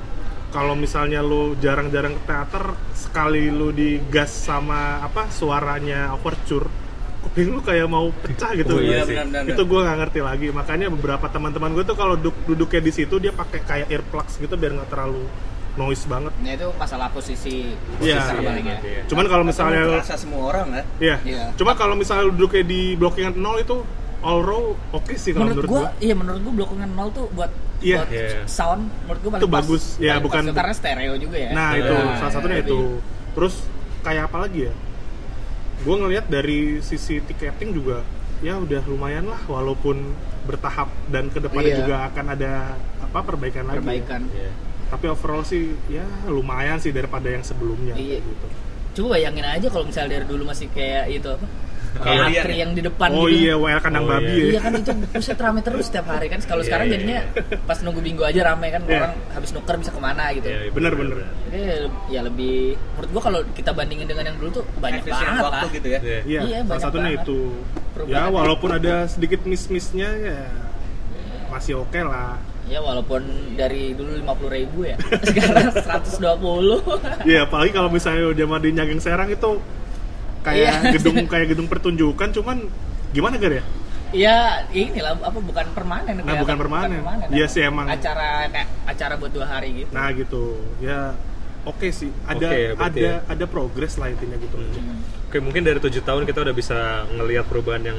kalau 0.50 0.74
misalnya 0.74 1.18
lu 1.18 1.54
jarang-jarang 1.56 2.14
ke 2.14 2.22
teater 2.24 2.64
sekali 2.92 3.48
lu 3.48 3.70
digas 3.70 4.30
sama 4.30 5.00
apa 5.00 5.26
suaranya 5.28 6.10
overture 6.10 6.70
kuping 7.20 7.50
lu 7.50 7.58
kayak 7.58 7.86
mau 7.86 8.12
pecah 8.12 8.54
gitu 8.54 8.70
Oh, 8.70 8.78
iya 8.78 9.02
Benar, 9.02 9.04
sih. 9.04 9.16
benar, 9.16 9.42
benar. 9.42 9.50
itu 9.50 9.62
gue 9.64 9.80
nggak 9.80 9.98
ngerti 9.98 10.20
lagi 10.20 10.46
makanya 10.50 10.86
beberapa 10.88 11.26
teman-teman 11.26 11.70
gue 11.72 11.82
tuh 11.82 11.94
kalau 11.94 12.14
duduk 12.14 12.34
duduknya 12.44 12.80
di 12.80 12.92
situ 12.92 13.14
dia 13.16 13.32
pakai 13.32 13.60
kayak 13.60 13.88
earplugs 13.88 14.36
gitu 14.36 14.54
biar 14.54 14.74
nggak 14.74 14.86
terlalu 14.88 15.26
noise 15.74 16.04
banget 16.04 16.32
Nah 16.36 16.52
itu 16.52 16.68
masalah 16.74 17.08
posisi 17.08 17.74
Iya, 17.98 18.18
posisi 18.20 18.34
iya, 18.36 18.42
paling 18.44 18.66
ya. 18.66 18.78
cuman 19.04 19.24
kalau 19.26 19.44
misalnya 19.44 19.82
terasa 19.92 20.14
semua 20.14 20.42
orang 20.46 20.66
ya. 20.70 20.82
Iya. 20.98 21.16
Iya. 21.24 21.44
Cuma 21.54 21.72
kalau 21.72 21.94
misalnya 21.94 22.24
lu 22.24 22.32
duduknya 22.32 22.62
di 22.62 22.80
blockingan 22.94 23.34
nol 23.34 23.58
itu 23.58 23.76
all 24.20 24.40
row 24.40 24.72
oke 24.90 25.12
sih 25.14 25.30
kalau 25.30 25.50
Menurut, 25.50 25.64
menurut, 25.64 25.70
gua, 25.70 25.82
gua. 25.84 26.00
iya 26.00 26.14
menurut 26.14 26.40
gua 26.40 26.54
blokingan 26.54 26.90
nol 26.90 27.08
tuh 27.10 27.26
buat 27.30 27.50
Iya. 27.80 28.00
buat 28.00 28.10
Iya. 28.10 28.46
sound 28.46 28.82
menurut 29.04 29.20
gua 29.20 29.30
paling 29.30 29.42
Itu 29.42 29.48
pas. 29.48 29.56
bagus. 29.60 29.84
Ya, 29.94 30.16
Paling 30.16 30.24
bukan- 30.24 30.44
pas, 30.46 30.56
karena 30.56 30.74
stereo 30.74 31.14
juga 31.16 31.36
ya. 31.36 31.50
Nah, 31.52 31.70
itu 31.74 31.92
Nah, 31.92 32.16
salah 32.16 32.32
satunya 32.32 32.58
lebih- 32.58 32.70
itu. 32.70 32.80
Terus 33.34 33.54
kayak 34.00 34.22
apa 34.26 34.38
lagi 34.40 34.60
ya? 34.62 34.74
gue 35.76 35.92
ngelihat 35.92 36.26
dari 36.26 36.80
sisi 36.80 37.20
tiketing 37.20 37.74
juga 37.74 38.00
ya 38.40 38.56
udah 38.56 38.80
lumayan 38.84 39.26
lah 39.26 39.36
walaupun 39.44 40.16
bertahap 40.42 40.88
dan 41.06 41.28
ke 41.28 41.36
depannya 41.38 41.70
Iya. 41.70 41.78
juga 41.78 41.96
akan 42.06 42.26
ada 42.30 42.52
apa 43.02 43.18
perbaikan 43.20 43.64
lagi. 43.64 43.74
ya. 43.74 43.80
perbaikan 43.82 44.22
Iya. 44.30 44.50
Tapi 44.94 45.04
overall 45.04 45.42
sih 45.42 45.62
ya 45.88 46.06
lumayan 46.24 46.78
sih 46.78 46.90
daripada 46.90 47.26
yang 47.26 47.42
sebelumnya. 47.42 47.94
Iya. 47.94 48.22
gitu. 48.22 48.46
coba 48.94 49.18
bayangin 49.18 49.42
aja 49.42 49.66
kalau 49.66 49.84
misalnya 49.84 50.10
dari 50.14 50.26
dulu 50.30 50.46
masih 50.46 50.70
kayak 50.70 51.10
itu 51.10 51.26
apa 51.26 51.42
kayak 51.94 52.06
Kalian 52.14 52.26
antri 52.32 52.54
ya? 52.54 52.58
yang 52.58 52.70
di 52.72 52.82
depan 52.84 53.08
Oh 53.10 53.26
gitu 53.26 53.38
iya, 53.40 53.54
WL 53.56 53.80
kandang 53.80 54.02
Oh 54.02 54.08
babi 54.08 54.26
iya. 54.26 54.38
ya. 54.38 54.46
Iya 54.46 54.60
kan 54.60 54.72
itu 54.76 54.90
buset 55.10 55.38
rame 55.40 55.60
terus 55.60 55.84
setiap 55.86 56.06
hari 56.08 56.26
kan. 56.26 56.38
Kalau 56.40 56.58
Iya, 56.58 56.66
sekarang 56.66 56.86
iya, 56.86 56.92
jadinya 56.94 57.18
pas 57.60 57.78
nunggu 57.80 58.00
minggu 58.00 58.22
aja 58.22 58.40
rame 58.44 58.66
kan 58.68 58.82
Iya. 58.84 58.94
orang 58.96 59.14
habis 59.30 59.50
nuker 59.50 59.74
bisa 59.78 59.90
ke 59.90 59.98
mana 59.98 60.24
gitu. 60.30 60.46
Iya, 60.46 60.58
iya, 60.60 60.70
Bener, 60.70 60.92
bener. 60.94 61.16
Jadi 61.44 61.58
ya 62.08 62.20
lebih 62.22 62.56
menurut 62.94 63.10
gua 63.10 63.22
kalau 63.24 63.40
kita 63.50 63.70
bandingin 63.70 64.06
dengan 64.06 64.24
yang 64.24 64.36
dulu 64.38 64.50
tuh 64.52 64.64
banyak 64.76 65.02
Efisien 65.02 65.26
banget 65.28 65.42
waktu 65.44 65.58
lah. 65.58 65.70
gitu 65.74 65.88
ya 65.88 65.98
Iya. 65.98 66.18
Iya, 66.22 66.40
Iya, 66.40 66.40
salah 66.56 66.66
banyak 66.68 66.82
satunya 66.84 67.02
banget. 67.08 67.22
itu. 67.26 67.38
Perubahan. 67.94 68.14
Ya 68.14 68.22
walaupun 68.28 68.70
ada 68.72 68.94
sedikit 69.06 69.40
miss-missnya 69.42 70.08
ya 70.16 70.38
masih 71.48 71.74
oke 71.76 72.00
lah. 72.00 72.38
Ya 72.64 72.80
walaupun 72.80 73.20
dari 73.54 73.92
dulu 73.92 74.16
50.000 74.16 74.56
ribu 74.56 74.78
ya, 74.88 74.96
sekarang 75.28 75.68
120. 75.68 77.28
Iya, 77.28 77.44
apalagi 77.44 77.70
kalau 77.70 77.92
misalnya 77.92 78.32
zaman 78.32 78.60
di 78.64 78.70
Nyageng 78.72 79.02
Serang 79.04 79.28
itu 79.28 79.60
kayak 80.40 80.60
Iya. 80.60 80.92
gedung 80.96 81.16
kayak 81.24 81.46
gedung 81.52 81.68
pertunjukan 81.68 82.28
cuman 82.32 82.68
gimana 83.12 83.36
Gar 83.36 83.60
ya? 83.60 83.64
ya 84.14 84.36
inilah 84.70 85.18
apa 85.18 85.40
bukan 85.42 85.66
permanen 85.74 86.22
Nah, 86.22 86.38
bukan 86.38 86.54
permanen. 86.54 87.02
Iya 87.34 87.46
sih, 87.50 87.66
emang. 87.66 87.90
Acara 87.90 88.46
kayak 88.46 88.68
acara 88.86 89.14
buat 89.18 89.32
dua 89.34 89.46
hari 89.48 89.84
gitu. 89.84 89.90
Nah, 89.90 90.06
gitu. 90.14 90.44
Ya 90.78 91.18
oke 91.66 91.90
sih. 91.90 92.14
Ada 92.24 92.78
berarti 92.78 92.78
ada 92.78 93.00
ya. 93.02 93.14
ada 93.26 93.44
progres 93.50 93.98
lah 93.98 94.08
intinya 94.14 94.38
gitu 94.38 94.54
aja. 94.54 94.80
Oke, 95.26 95.42
mungkin 95.42 95.66
dari 95.66 95.82
tujuh 95.82 96.00
tahun 96.00 96.30
kita 96.30 96.46
udah 96.46 96.54
bisa 96.54 96.78
ngelihat 97.10 97.44
perubahan 97.50 97.82
yang 97.82 97.98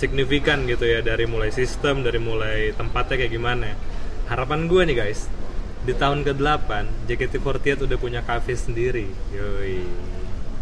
signifikan 0.00 0.64
gitu 0.64 0.82
ya 0.82 1.00
dari 1.00 1.24
mulai 1.24 1.52
sistem, 1.52 2.00
dari 2.00 2.16
mulai 2.16 2.72
tempatnya 2.72 3.20
kayak 3.20 3.32
gimana. 3.32 3.76
Harapan 4.26 4.64
gue 4.64 4.82
nih 4.88 4.96
guys, 4.96 5.28
di 5.80 5.92
tahun 5.92 6.24
ke-8 6.24 6.70
JKT48 7.04 7.84
udah 7.84 7.98
punya 7.98 8.20
cafe 8.22 8.56
sendiri. 8.56 9.04
Yoi. 9.30 10.08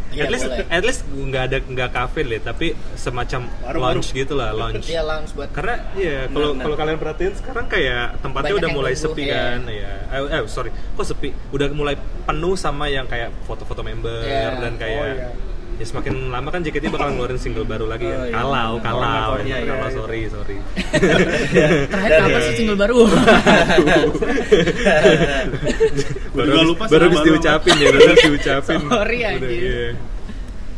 Iya, 0.08 0.24
at 0.24 0.32
least 0.32 0.48
boleh. 0.48 0.64
at 0.72 0.82
least 0.82 1.00
nggak 1.04 1.42
ada 1.44 1.58
nggak 1.60 1.90
cafe 1.92 2.24
lah, 2.24 2.40
tapi 2.40 2.72
semacam 2.96 3.44
Baru-baru. 3.60 4.00
lounge 4.00 4.08
gitu 4.10 4.34
lah, 4.34 4.56
lounge. 4.56 4.88
Iya 4.88 5.04
lounge 5.04 5.36
buat 5.36 5.52
Karena 5.52 5.74
iya 5.94 6.24
kalau 6.26 6.56
kalau 6.56 6.76
kalian 6.80 6.96
perhatiin 6.96 7.34
sekarang 7.36 7.66
kayak 7.68 8.16
tempatnya 8.18 8.48
Banyak 8.48 8.62
udah 8.64 8.70
mulai 8.72 8.92
nunggu, 8.96 9.04
sepi 9.04 9.22
iya. 9.22 9.36
kan, 9.52 9.60
ya. 9.68 9.92
Eh, 10.08 10.20
eh, 10.32 10.42
sorry, 10.48 10.70
kok 10.72 11.04
sepi? 11.04 11.28
Udah 11.52 11.68
mulai 11.70 11.94
penuh 12.24 12.56
sama 12.56 12.88
yang 12.88 13.04
kayak 13.04 13.36
foto-foto 13.44 13.84
member 13.84 14.24
Iya. 14.24 14.56
dan 14.56 14.72
kayak 14.80 14.96
Oh, 14.96 15.12
iya. 15.12 15.28
Ya 15.78 15.86
semakin 15.86 16.14
lama 16.28 16.50
kan 16.50 16.58
JKT 16.58 16.90
bakal 16.90 17.14
ngeluarin 17.14 17.38
single 17.38 17.62
baru 17.62 17.86
lagi 17.86 18.02
Oh, 18.04 18.12
kan. 18.12 18.26
iya. 18.26 18.34
Kalau 18.34 18.70
kalau 18.82 19.30
Iya, 19.38 19.46
ya, 19.46 19.56
iya, 19.56 19.70
kalau 19.70 19.86
iya. 19.86 19.94
sorry 19.94 20.20
sorry. 20.26 20.56
terakhir 21.90 22.10
kapan 22.18 22.40
sih 22.42 22.54
single 22.56 22.74
baru? 22.76 22.98
Juga 26.34 26.60
lupa 26.62 26.84
baru 26.86 27.06
baru 27.08 27.24
diucapin 27.24 27.74
ya, 27.76 27.86
baru 27.88 28.14
diucapin. 28.16 28.78
Sorry, 28.88 29.18
Udah, 29.20 29.30
anjir. 29.34 29.92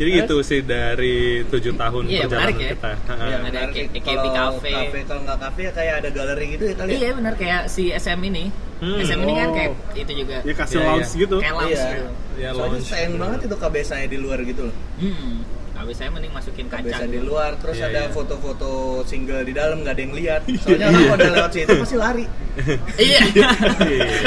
Jadi 0.01 0.11
gitu 0.17 0.37
sih 0.41 0.61
dari 0.63 1.17
tujuh 1.45 1.77
tahun 1.77 2.03
Iya, 2.09 2.25
perjalanan 2.25 2.41
menarik 2.49 2.57
ya. 2.57 2.71
kita. 2.73 2.91
Iya, 2.97 3.13
Ada 3.13 3.39
menarik 3.43 3.75
sih. 3.75 3.87
AKB 3.87 4.01
Kalau 4.01 4.33
cafe. 4.33 4.73
kalau 5.05 5.21
nggak 5.23 5.39
kafe 5.39 5.61
ya 5.61 5.73
kayak 5.73 5.95
ada 5.95 6.09
galeri 6.11 6.47
gitu 6.51 6.65
ya 6.65 6.75
kali 6.75 6.89
ya 6.89 6.97
iya 6.97 7.11
benar 7.13 7.35
kayak 7.35 7.61
si 7.67 7.83
SM 7.91 8.21
ini. 8.25 8.45
Hmm. 8.81 8.97
SM 8.99 9.21
ini 9.21 9.33
kan 9.35 9.47
Oh. 9.47 9.55
kayak 9.55 9.71
itu 9.95 10.13
juga. 10.17 10.37
Ya 10.41 10.55
kasih 10.57 10.75
Iya, 10.75 10.87
lounge 10.89 11.05
iya. 11.07 11.21
gitu. 11.21 11.37
Kayak 11.39 11.55
lounge 11.55 11.77
Iya. 11.77 11.85
gitu. 11.87 12.09
Ya, 12.41 12.49
Soalnya 12.51 12.81
sayang 12.83 13.15
banget 13.15 13.41
itu 13.45 13.55
KBSA 13.55 13.97
di 14.07 14.17
luar 14.17 14.39
gitu 14.41 14.63
loh 14.65 14.75
Hmm. 14.97 15.37
Habis 15.81 15.97
saya 15.97 16.13
mending 16.13 16.29
masukin 16.31 16.69
kaca. 16.69 16.97
Di 17.03 17.21
luar 17.21 17.57
terus 17.57 17.73
Iya, 17.75 17.89
ada 17.89 18.03
iya. 18.05 18.13
foto-foto 18.13 18.71
single 19.03 19.41
di 19.43 19.53
dalam 19.53 19.81
nggak 19.81 19.95
ada 19.97 20.03
yang 20.03 20.13
lihat 20.13 20.41
soalnya 20.61 20.87
orang 20.87 21.01
kalau 21.01 21.17
udah 21.17 21.31
lewat 21.33 21.51
situ 21.51 21.73
pasti 21.75 21.97
lari 21.97 22.25
Iya. 23.01 23.21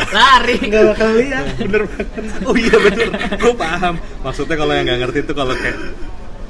Lari. 0.09 0.55
nggak 0.59 0.83
bakal 0.89 1.09
lihat 1.13 1.45
Bener 1.59 1.81
banget. 1.85 2.07
Oh 2.41 2.55
iya 2.55 2.75
bener, 2.75 3.07
gue 3.37 3.53
paham. 3.53 3.95
Maksudnya 4.19 4.55
kalau 4.55 4.73
yang 4.73 4.85
nggak 4.85 4.99
ngerti 4.99 5.19
itu 5.21 5.33
kalau 5.33 5.53
kayak 5.53 5.77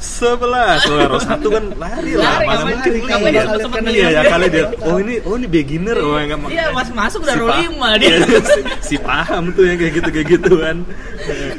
sebelas, 0.04 0.84
kalau 0.84 1.16
satu 1.18 1.48
kan 1.48 1.64
lari 1.80 2.14
lah, 2.14 2.44
Lari, 2.44 2.46
mana 2.46 2.64
mungkin 2.68 2.92
dia 3.32 3.44
sempet 3.56 3.82
Iya, 3.88 4.08
ya 4.12 4.22
kali 4.28 4.48
dia. 4.52 4.66
Oh 4.84 5.00
ini, 5.00 5.16
oh 5.24 5.34
ini 5.34 5.48
beginner, 5.48 5.98
oh 5.98 6.20
yang 6.20 6.36
nggak 6.36 6.52
Iya, 6.52 6.66
pas 6.70 6.88
masuk 6.92 7.24
udah 7.24 7.36
Si 7.36 7.42
pa- 7.42 7.60
5 7.64 8.02
dia. 8.04 8.16
si, 8.44 8.60
si 8.84 8.96
paham 9.00 9.44
tuh 9.56 9.64
yang 9.64 9.78
kayak 9.80 9.94
gitu 9.96 10.10
kayak 10.12 10.28
gituan. 10.28 10.78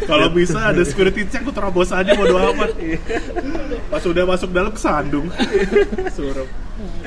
Kalau 0.05 0.29
bisa 0.29 0.61
ada 0.61 0.83
security 0.85 1.25
check 1.27 1.43
tuh 1.43 1.55
terobos 1.57 1.89
aja 1.89 2.13
bodo 2.13 2.37
amat. 2.53 2.71
Pas 3.89 4.05
udah 4.05 4.25
masuk 4.29 4.53
dalam 4.53 4.71
kesandung. 4.71 5.33
Suruh. 6.13 6.45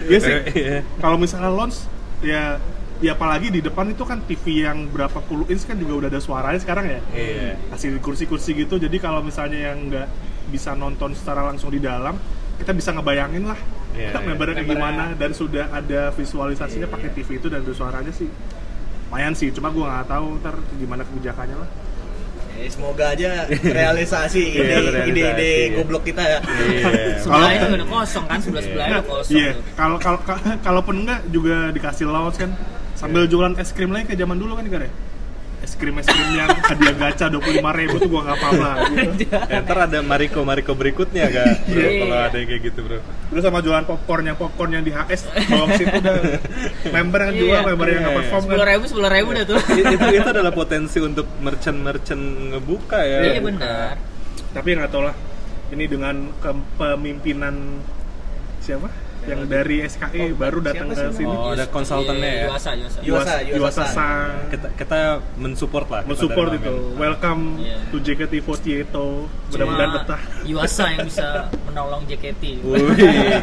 Iya 0.10 0.18
sih. 0.18 0.34
Iya. 0.58 0.78
Kalau 0.98 1.22
misalnya 1.22 1.54
launch 1.54 1.86
ya 2.20 2.58
ya 2.98 3.14
apalagi 3.14 3.54
di 3.54 3.62
depan 3.62 3.94
itu 3.94 4.02
kan 4.02 4.26
TV 4.26 4.66
yang 4.66 4.90
berapa 4.90 5.22
puluh 5.22 5.46
inch 5.48 5.70
kan 5.70 5.78
juga 5.78 5.94
udah 6.02 6.10
ada 6.10 6.18
suaranya 6.18 6.58
sekarang 6.58 6.86
ya. 6.90 7.00
Iya. 7.14 7.50
Kasih 7.70 8.02
kursi-kursi 8.02 8.58
gitu. 8.58 8.82
Jadi 8.82 8.98
kalau 8.98 9.22
misalnya 9.22 9.70
yang 9.70 9.86
nggak 9.86 10.08
bisa 10.48 10.74
nonton 10.74 11.12
secara 11.12 11.44
langsung 11.44 11.70
di 11.70 11.78
dalam, 11.78 12.16
kita 12.58 12.72
bisa 12.72 12.90
ngebayangin 12.92 13.46
lah 13.46 13.60
Iya, 13.94 14.14
iya. 14.14 14.20
membernya 14.22 14.56
kayak 14.58 14.70
gimana 14.70 15.04
dan 15.14 15.32
sudah 15.32 15.66
ada 15.70 16.12
visualisasinya 16.12 16.86
pakai 16.86 17.10
TV 17.12 17.38
itu 17.38 17.48
dan 17.48 17.62
ada 17.62 17.74
suaranya 17.74 18.12
sih. 18.12 18.30
Lumayan 19.08 19.34
sih, 19.34 19.50
cuma 19.50 19.72
gua 19.72 19.86
nggak 19.90 20.08
tahu 20.12 20.26
ntar 20.44 20.56
gimana 20.76 21.02
kebijakannya 21.02 21.58
lah. 21.58 21.70
Ya, 22.58 22.66
semoga 22.68 23.14
aja 23.14 23.46
realisasi 23.48 24.42
Iya, 24.50 24.62
ide 24.62 24.74
realisasi, 24.74 25.10
ide 25.10 25.22
ide 25.24 25.50
iya. 25.50 25.68
goblok 25.78 26.04
kita 26.04 26.22
ya 26.22 26.40
Iya. 26.42 26.86
Sebelahnya 27.24 27.60
udah 27.72 27.88
kosong 27.88 28.26
kan, 28.26 28.40
sebelah 28.42 28.64
sebelahnya 28.66 28.94
udah 28.98 29.06
kosong. 29.08 29.38
Iya, 29.38 29.50
kalau 29.78 29.98
kalau 29.98 30.20
ka- 30.22 30.42
kalaupun 30.68 30.96
enggak 31.06 31.22
juga 31.30 31.70
dikasih 31.72 32.06
lounge 32.06 32.38
kan 32.38 32.52
sambil 32.98 33.26
jualan 33.26 33.54
es 33.56 33.70
krim 33.72 33.94
lagi 33.94 34.10
kayak 34.10 34.26
zaman 34.26 34.38
dulu 34.38 34.58
kan 34.58 34.66
kan 34.68 34.82
ya. 34.86 34.92
Es 35.58 35.74
krim 35.74 35.98
es 35.98 36.06
krim 36.06 36.30
yang 36.32 36.48
hadiah 36.54 36.94
gacha 36.94 37.28
25.000 37.28 37.60
ribu 37.76 37.96
tuh 37.98 38.08
gua 38.08 38.22
nggak 38.24 38.40
paham 38.40 38.58
lah. 38.58 38.76
Ya, 39.48 39.60
ntar 39.60 39.78
ada 39.84 40.00
Mariko 40.00 40.42
Mariko 40.42 40.72
berikutnya 40.72 41.28
kan, 41.28 41.50
bro, 41.64 41.76
Iya. 41.76 41.90
kalau 42.00 42.18
ada 42.24 42.36
yang 42.38 42.48
kayak 42.48 42.62
gitu 42.64 42.80
bro. 42.82 43.00
Terus 43.02 43.42
sama 43.42 43.60
jualan 43.60 43.84
popcorn 43.84 44.24
yang 44.24 44.38
popcorn 44.38 44.70
yang 44.72 44.86
di 44.86 44.92
HS 44.92 45.28
bawa 45.44 45.66
ke 45.68 45.74
situ 45.78 45.98
udah 45.98 46.16
member 46.88 47.20
yang 47.22 47.34
jual, 47.36 47.58
Iya. 47.58 47.68
member 47.68 47.88
yang 47.88 48.00
nggak 48.00 48.14
Iya. 48.14 48.20
perform 48.22 48.42
Sepuluh 48.44 48.60
kan. 48.60 48.70
ribu, 48.70 48.84
sepuluh 48.86 49.10
ribu 49.10 49.28
udah 49.34 49.46
tuh. 49.46 49.60
itu 49.74 50.06
itu 50.14 50.30
adalah 50.30 50.54
potensi 50.54 50.98
untuk 51.00 51.26
merchant 51.40 51.78
merchant 51.80 52.24
ngebuka 52.54 53.00
ya. 53.02 53.20
Iya 53.28 53.42
benar. 53.42 53.94
Tapi 54.54 54.68
nggak 54.74 54.90
tahu 54.90 55.04
lah. 55.04 55.16
Ini 55.68 55.84
dengan 55.84 56.16
kepemimpinan 56.40 57.56
siapa? 58.60 58.88
Yang 59.28 59.42
dari 59.46 59.76
SKE 59.84 60.24
Oh, 60.24 60.40
baru 60.40 60.60
datang 60.64 60.88
ke 60.88 60.96
sini. 61.12 61.28
Oh, 61.28 61.52
ada 61.52 61.68
konsultannya 61.68 62.32
ya. 62.32 62.46
Yuasa, 62.48 62.72
Yuasa. 62.74 63.00
Yuasa, 63.04 63.34
Yuasa. 63.44 64.08
Kita 64.48 64.68
kita 64.74 65.00
mensupport 65.36 65.88
lah. 65.90 66.02
mensupport 66.04 66.50
itu. 66.56 66.74
Welcome 66.96 67.60
Iya. 67.60 67.78
to 67.92 67.98
JKT48. 68.00 68.96
Mudah-mudahan 69.52 69.68
Cuma 69.86 69.98
betah. 70.00 70.22
Yuasa 70.44 70.84
yang 70.90 71.04
bisa 71.12 71.28
menolong 71.64 72.02
JKT. 72.08 72.44
Wih, 72.64 72.88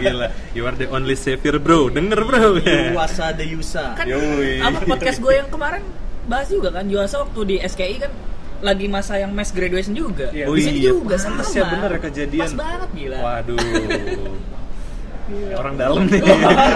gila. 0.01 0.27
You 0.53 0.65
are 0.65 0.75
the 0.75 0.89
only 0.89 1.15
savior, 1.15 1.57
bro. 1.59 1.89
Denger, 1.89 2.21
bro. 2.23 2.57
Yuasa 2.59 3.31
de 3.31 3.45
Yusa 3.45 3.93
Kan 3.93 4.09
Yoi. 4.09 4.61
apa 4.61 4.81
podcast 4.83 5.21
gue 5.21 5.35
yang 5.35 5.49
kemarin 5.49 5.85
bahas 6.25 6.49
juga 6.49 6.73
kan 6.73 6.89
Yuasa 6.89 7.21
waktu 7.21 7.41
di 7.45 7.57
SKI 7.61 7.97
kan 8.01 8.13
lagi 8.65 8.89
masa 8.89 9.21
yang 9.21 9.29
mass 9.31 9.53
graduation 9.53 9.93
juga. 9.93 10.33
Iya. 10.33 10.49
Oh 10.49 10.57
Di 10.57 10.65
sini 10.65 10.79
iya, 10.81 10.91
juga 10.91 11.21
sama. 11.21 11.45
ya 11.45 11.69
bener 11.69 12.01
kejadian. 12.01 12.49
Pas 12.49 12.55
banget 12.57 12.91
gila. 12.97 13.17
Waduh. 13.21 13.57
Orang 15.57 15.75
dalam 15.81 16.05
nih. 16.05 16.21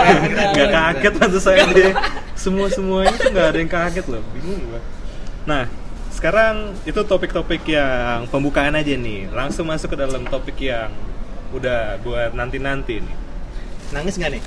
Nggak 0.57 0.71
kaget 0.73 1.15
maksud 1.21 1.43
saya 1.43 1.65
deh. 1.69 1.93
Semua 2.33 2.73
semuanya 2.73 3.13
tuh 3.19 3.29
nggak 3.35 3.47
ada 3.53 3.59
yang 3.61 3.71
kaget 3.71 4.07
loh. 4.09 4.23
Bingung 4.33 4.63
gua. 4.73 4.81
Nah, 5.45 5.65
sekarang 6.15 6.73
itu 6.89 7.01
topik-topik 7.05 7.67
yang 7.69 8.25
pembukaan 8.33 8.73
aja 8.73 8.95
nih. 8.97 9.29
Langsung 9.29 9.69
masuk 9.69 9.93
ke 9.93 9.97
dalam 10.01 10.25
topik 10.25 10.57
yang 10.65 10.89
udah 11.53 12.01
buat 12.01 12.33
nanti-nanti 12.33 13.01
nih. 13.01 13.17
nangis 13.89 14.21
nggak 14.21 14.37
nih 14.37 14.43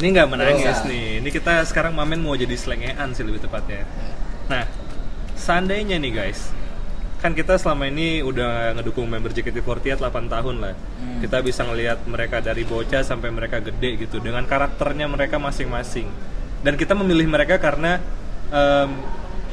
Ini 0.00 0.06
nggak 0.16 0.28
menangis 0.32 0.64
Bisa. 0.80 0.88
nih. 0.88 1.08
Ini 1.20 1.28
kita 1.28 1.60
sekarang 1.68 1.92
Mamen 1.92 2.24
mau 2.24 2.32
jadi 2.38 2.54
selengean 2.56 3.12
sih 3.12 3.24
lebih 3.26 3.44
tepatnya. 3.44 3.84
Nah, 4.48 4.64
seandainya 5.36 6.00
nih 6.00 6.12
guys, 6.14 6.48
kan 7.18 7.34
kita 7.34 7.58
selama 7.58 7.90
ini 7.90 8.22
udah 8.22 8.78
ngedukung 8.78 9.10
member 9.10 9.34
JKT48 9.34 9.98
8 9.98 10.30
tahun 10.30 10.56
lah. 10.62 10.74
Hmm. 10.74 11.18
Kita 11.18 11.42
bisa 11.42 11.66
ngelihat 11.66 12.06
mereka 12.06 12.38
dari 12.38 12.62
bocah 12.62 13.02
sampai 13.02 13.34
mereka 13.34 13.58
gede 13.58 14.06
gitu 14.06 14.22
dengan 14.22 14.46
karakternya 14.46 15.10
mereka 15.10 15.42
masing-masing. 15.42 16.06
Dan 16.62 16.78
kita 16.78 16.94
memilih 16.94 17.26
mereka 17.26 17.58
karena 17.58 17.98
em, 18.54 18.90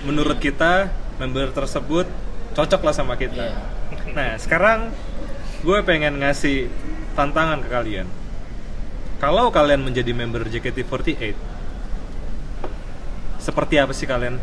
menurut 0.06 0.38
kita 0.38 0.94
member 1.18 1.50
tersebut 1.50 2.06
cocok 2.54 2.82
lah 2.86 2.94
sama 2.94 3.18
kita. 3.18 3.50
Iya. 3.50 3.58
Nah, 4.14 4.32
sekarang 4.38 4.94
gue 5.66 5.80
pengen 5.82 6.22
ngasih 6.22 6.70
tantangan 7.18 7.66
ke 7.66 7.70
kalian. 7.74 8.08
Kalau 9.18 9.50
kalian 9.50 9.82
menjadi 9.82 10.14
member 10.14 10.46
JKT48, 10.46 11.34
seperti 13.42 13.76
apa 13.82 13.94
sih 13.96 14.06
kalian 14.06 14.38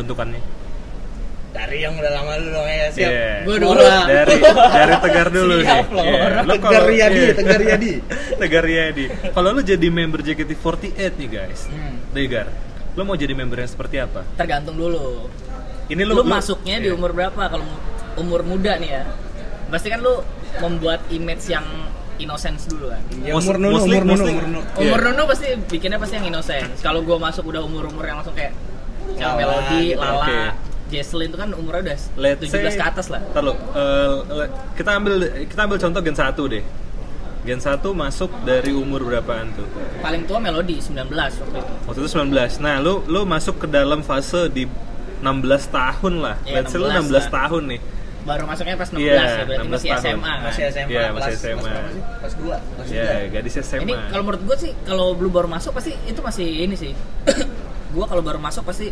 bentukannya? 0.00 0.63
Dari 1.54 1.78
yang 1.80 1.94
udah 1.94 2.12
lama 2.12 2.32
dulu 2.34 2.50
dong 2.52 2.66
ya 2.66 2.86
siap 2.90 3.08
Iya. 3.08 3.30
Gua 3.40 3.56
dulu. 3.56 3.78
Dari 3.80 4.36
dari 4.42 4.94
Tegar 4.98 5.28
dulu 5.30 5.54
Siap, 5.60 5.70
nih. 5.70 5.84
Flora. 5.86 6.10
Iya. 6.10 6.26
Lo 6.40 6.52
Tegar 6.52 6.70
kalau- 6.74 6.88
Riyadi, 6.90 7.20
iya. 7.20 7.32
Tegar 7.32 7.58
Riyadi. 7.58 7.92
Tegar 8.42 8.62
Riyadi. 8.62 9.04
Kalau 9.30 9.48
lu 9.50 9.60
jadi 9.62 9.86
member 9.88 10.20
JKT48 10.20 10.98
nih 11.14 11.28
guys. 11.28 11.60
Hmm. 11.66 11.94
Tegar. 12.10 12.46
Lo 12.92 13.02
mau 13.02 13.14
jadi 13.14 13.32
member 13.32 13.56
yang 13.56 13.66
seperti 13.68 13.96
apa? 13.98 14.22
tergantung 14.34 14.74
dulu 14.74 15.30
Ini 15.84 16.02
lu, 16.02 16.22
masuknya 16.22 16.78
di 16.78 16.88
iya. 16.88 16.94
umur 16.94 17.10
berapa 17.10 17.36
kalau 17.44 17.62
mu- 17.62 17.82
umur 18.16 18.40
muda 18.40 18.74
nih 18.74 18.90
ya 18.92 19.04
pasti 19.66 19.88
kan 19.88 19.98
lu 19.98 20.22
membuat 20.56 21.02
image 21.08 21.44
yang 21.46 21.66
innocence 22.14 22.64
dulu 22.64 22.88
kan 22.88 23.02
Ya, 23.18 23.34
umur 23.34 23.58
nunu, 23.58 23.74
mostly- 23.76 23.90
umur 23.90 24.02
nunu, 24.02 24.12
mostly- 24.14 24.32
umur 24.32 24.44
nunu. 24.44 24.60
Iya. 24.62 24.80
umur 24.80 25.00
Nuno 25.04 25.22
pasti 25.26 25.46
bikinnya 25.60 25.98
pasti 25.98 26.14
yang 26.16 26.26
innocence 26.30 26.78
kalau 26.78 27.02
gua 27.02 27.18
masuk 27.20 27.44
udah 27.44 27.60
umur 27.60 27.84
umur 27.84 28.00
yang 28.02 28.16
langsung 28.16 28.32
kayak 28.32 28.54
yang 29.12 29.34
Lala 29.34 29.36
melodi 29.36 29.82
gitu. 29.84 30.00
lala 30.00 30.22
Oke. 30.22 30.38
Jesslyn 30.94 31.26
itu 31.26 31.36
kan 31.36 31.50
umurnya 31.50 31.82
udah 31.84 31.98
Let's 32.16 32.40
17 32.40 32.54
say- 32.64 32.76
ke 32.76 32.84
atas 32.84 33.06
lah 33.08 33.20
Ntar 33.26 33.42
lu, 33.42 33.52
eh, 33.52 34.10
le- 34.32 34.50
kita 34.72 34.90
ambil 34.92 35.14
kita 35.44 35.60
ambil 35.60 35.78
contoh 35.78 36.00
Gen 36.00 36.14
1 36.14 36.42
deh. 36.48 36.64
Gen 37.42 37.58
1 37.58 37.68
masuk 37.92 38.30
dari 38.40 38.72
umur 38.72 39.02
berapaan 39.02 39.52
tuh? 39.52 39.66
paling 39.98 40.24
tua 40.24 40.38
melodi 40.38 40.78
19 40.78 41.10
waktu 41.12 41.44
itu 41.52 41.72
Waktu 41.84 41.98
itu 41.98 42.10
19. 42.10 42.56
Nah, 42.58 42.78
lu 42.78 43.04
lu 43.04 43.20
masuk 43.24 43.58
ke 43.58 43.66
dalam 43.66 44.00
fase 44.00 44.48
di 44.48 44.64
16 45.20 45.68
tahun 45.68 46.14
lah. 46.18 46.36
Iya, 46.42 46.54
Let's 46.58 46.70
say 46.70 46.78
lu 46.78 46.86
16 46.86 47.04
16 47.04 47.12
lah. 47.22 47.32
tahun 47.42 47.64
nih. 47.68 47.80
baru 48.24 48.44
masuknya 48.46 48.72
pas 48.74 48.88
16 48.88 49.04
Iya, 49.04 49.12
ya 49.12 49.20
berarti 49.44 49.52
16 49.60 49.68
masih 49.74 49.90
tahun. 49.90 50.00
SMA 50.00 50.24
kan 50.24 50.38
masih 50.40 50.62
SMA 50.64 50.88
Iya, 50.88 51.04
masih 51.06 51.20
kelas- 51.28 51.44
SMA. 51.44 51.72
kelas 52.16 52.34
2 52.34 52.56
kelas 52.56 52.86
Ya, 52.88 53.04
3 53.04 53.28
gadis 53.30 53.54
SMA. 53.58 53.82
ini 53.84 53.94
kalau 54.08 54.22
menurut 54.22 54.42
gue 54.42 54.56
sih 54.58 54.72
kalau 54.82 55.06
lu 55.14 55.28
baru 55.28 55.44
masuk 55.46 55.72
pasti 55.72 55.92
itu 56.02 56.20
masih 56.20 56.46
ini 56.58 56.72
sih 56.74 56.92
gue 57.94 58.04
kalau 58.06 58.22
baru 58.22 58.38
masuk 58.38 58.64
pasti 58.64 58.88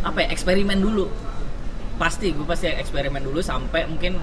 apa 0.00 0.18
ya 0.20 0.28
eksperimen 0.28 0.78
dulu 0.78 1.06
pasti 1.96 2.30
gue 2.30 2.44
pasti 2.44 2.68
eksperimen 2.68 3.20
dulu 3.20 3.40
sampai 3.40 3.84
mungkin 3.84 4.18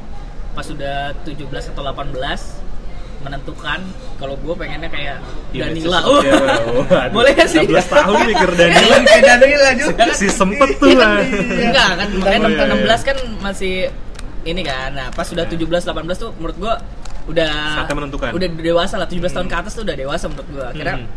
pas 0.51 0.63
sudah 0.63 1.11
17 1.21 1.43
atau 1.69 1.83
18 1.83 2.15
menentukan 3.17 3.79
kalau 4.15 4.35
gue 4.37 4.53
pengennya 4.53 4.87
kayak 4.87 5.17
Iya, 5.49 5.67
Danila 5.67 5.99
oh. 6.03 6.19
iya, 6.21 6.35
waduh. 6.85 7.11
boleh 7.11 7.31
gak 7.33 7.47
sih 7.47 7.59
16 7.59 7.73
tahun 7.89 8.15
mikir 8.25 8.49
Danila. 8.53 8.95
kayak 9.01 9.23
Danila 9.35 9.69
juga 9.73 10.03
si 10.13 10.27
sempet 10.29 10.69
tuh 10.77 10.93
lah. 10.93 11.19
enggak 11.57 11.89
kan 11.95 12.07
makanya 12.13 12.39
Oh, 12.39 12.51
iya, 12.51 12.63
iya. 12.69 12.95
16 12.95 13.01
kan 13.03 13.17
masih 13.41 13.73
ini 14.43 14.61
kan 14.61 14.89
nah 14.91 15.07
pas 15.09 15.25
sudah 15.25 15.43
17 15.43 15.57
18 15.57 15.89
tuh 16.13 16.31
menurut 16.35 16.55
gue 16.55 16.73
udah 17.25 17.51
Saatnya 17.75 17.95
menentukan. 17.97 18.29
udah 18.31 18.47
dewasa 18.53 18.95
lah 18.95 19.07
17 19.09 19.25
tahun 19.33 19.47
ke 19.49 19.55
atas 19.57 19.71
tuh 19.73 19.83
udah 19.83 19.95
dewasa 19.97 20.25
menurut 20.29 20.47
gue 20.47 20.65
akhirnya 20.65 20.95
Hmm. 20.97 21.09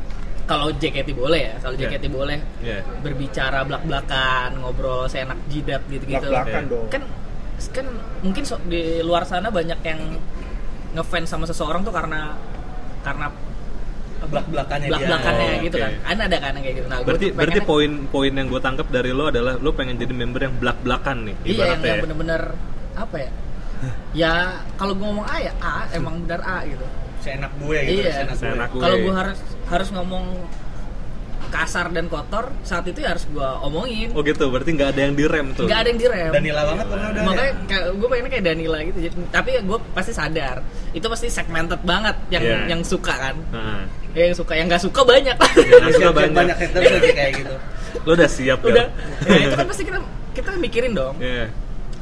Kalau 0.48 0.72
JKT 0.72 1.12
boleh 1.12 1.40
ya 1.42 1.54
kalau 1.60 1.74
Iya. 1.74 1.82
JKT 1.86 2.04
boleh 2.08 2.38
Iya. 2.58 2.80
berbicara 2.98 3.60
belak-belakan 3.62 4.48
ngobrol 4.58 5.04
seenak 5.04 5.36
jidat 5.46 5.84
gitu-gitu 5.86 6.18
Belak-belakan 6.18 6.62
Iya. 6.62 6.72
dong. 6.72 6.88
kan 6.88 7.02
kan 7.68 7.86
mungkin 8.22 8.42
so- 8.42 8.62
di 8.64 8.82
luar 9.00 9.22
sana 9.22 9.50
banyak 9.50 9.76
yang 9.82 10.00
ngefans 10.90 11.26
sama 11.26 11.44
seseorang 11.44 11.82
tuh 11.82 11.90
karena 11.90 12.32
karena 13.00 13.28
belak-belakannya 14.20 14.86
dia 14.86 14.92
belak-belakannya 14.92 15.46
Oh, 15.48 15.62
gitu 15.62 15.76
kan 15.76 15.92
kan 16.02 16.16
ada 16.20 16.36
kan 16.36 16.52
yang 16.52 16.64
kayak 16.64 16.76
gitu 16.76 16.88
nah 16.88 16.98
Berarti 17.00 17.26
berarti 17.30 17.60
pengennya- 17.60 17.68
poin-poin 17.68 18.32
yang 18.32 18.46
gue 18.48 18.60
tangkap 18.60 18.86
dari 18.88 19.10
lo 19.10 19.24
adalah 19.26 19.54
lo 19.56 19.70
pengen 19.72 19.94
jadi 19.94 20.10
member 20.12 20.40
yang 20.40 20.54
belak-belakan 20.56 21.16
nih 21.24 21.34
iya 21.36 21.46
yang, 21.46 21.54
ibaratnya. 21.54 21.84
yang 21.84 21.94
ya. 21.94 22.02
bener-bener 22.02 22.42
apa 22.96 23.16
ya 23.16 23.30
ya 24.22 24.32
kalau 24.74 24.92
gue 24.92 25.06
ngomong 25.06 25.22
A 25.24 25.36
ya 25.40 25.52
A 25.60 25.74
emang 25.92 26.14
benar 26.20 26.40
A 26.42 26.58
gitu 26.64 26.86
seenak 27.20 27.52
gue 27.56 27.78
gitu 27.82 28.00
iya 28.00 28.10
seenak 28.14 28.30
gue. 28.30 28.42
Seenak 28.42 28.68
gue. 28.70 28.80
kalau 28.80 28.96
gue 28.98 29.14
harus 29.14 29.38
harus 29.66 29.88
ngomong 29.90 30.24
kasar 31.48 31.88
dan 31.88 32.06
kotor 32.06 32.52
saat 32.60 32.84
itu 32.84 33.00
ya 33.00 33.16
harus 33.16 33.24
gue 33.24 33.48
omongin 33.64 34.12
Oh 34.12 34.20
gitu, 34.20 34.52
berarti 34.52 34.68
nggak 34.70 34.92
ada 34.92 35.00
yang 35.00 35.14
direm 35.14 35.46
tuh. 35.50 35.64
nggak 35.64 35.80
ada 35.80 35.88
yang 35.88 35.96
direm 35.98 36.28
Danila 36.30 36.62
banget 36.66 36.86
kan 36.86 36.98
udah 37.00 37.22
makanya 37.24 37.52
ya? 37.64 37.78
gue 37.88 38.06
pengennya 38.06 38.30
kayak 38.30 38.44
Danila 38.44 38.78
gitu 38.84 38.98
tapi 39.28 39.50
gue 39.56 39.78
pasti 39.90 40.12
sadar 40.12 40.56
itu 40.92 41.06
pasti 41.06 41.26
segmented 41.28 41.80
banget 41.82 42.16
yang 42.28 42.42
Iya. 42.44 42.58
yang 42.68 42.80
suka 42.82 43.14
kan 43.14 43.36
Nah, 43.48 43.80
ya, 44.12 44.22
yang 44.24 44.36
suka 44.36 44.52
yang 44.52 44.66
nggak 44.68 44.82
suka 44.82 45.00
banyak 45.02 45.36
yang 45.64 45.92
suka 45.94 46.10
banyak. 46.12 46.36
banyak 46.36 46.56
haters 46.58 46.84
kayak 47.10 47.32
gitu 47.34 47.56
Lo 48.04 48.12
udah 48.12 48.28
siap 48.28 48.60
udah 48.60 48.86
ya 49.24 49.36
itu 49.42 49.56
kan 49.56 49.66
pasti 49.66 49.82
kita 49.82 49.98
kita 50.34 50.50
mikirin 50.54 50.92
dong 50.92 51.16
Iya. 51.16 51.48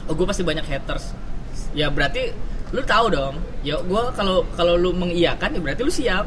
oh 0.05 0.13
gue 0.13 0.27
pasti 0.27 0.43
banyak 0.43 0.67
haters 0.67 1.15
ya 1.71 1.87
berarti 1.87 2.35
lu 2.75 2.83
tahu 2.83 3.07
dong 3.13 3.35
ya 3.63 3.79
gue 3.79 4.03
kalau 4.19 4.43
kalau 4.59 4.75
lu 4.75 4.91
mengiyakan 4.91 5.55
ya 5.55 5.61
berarti 5.63 5.83
lu 5.87 5.93
siap 5.93 6.27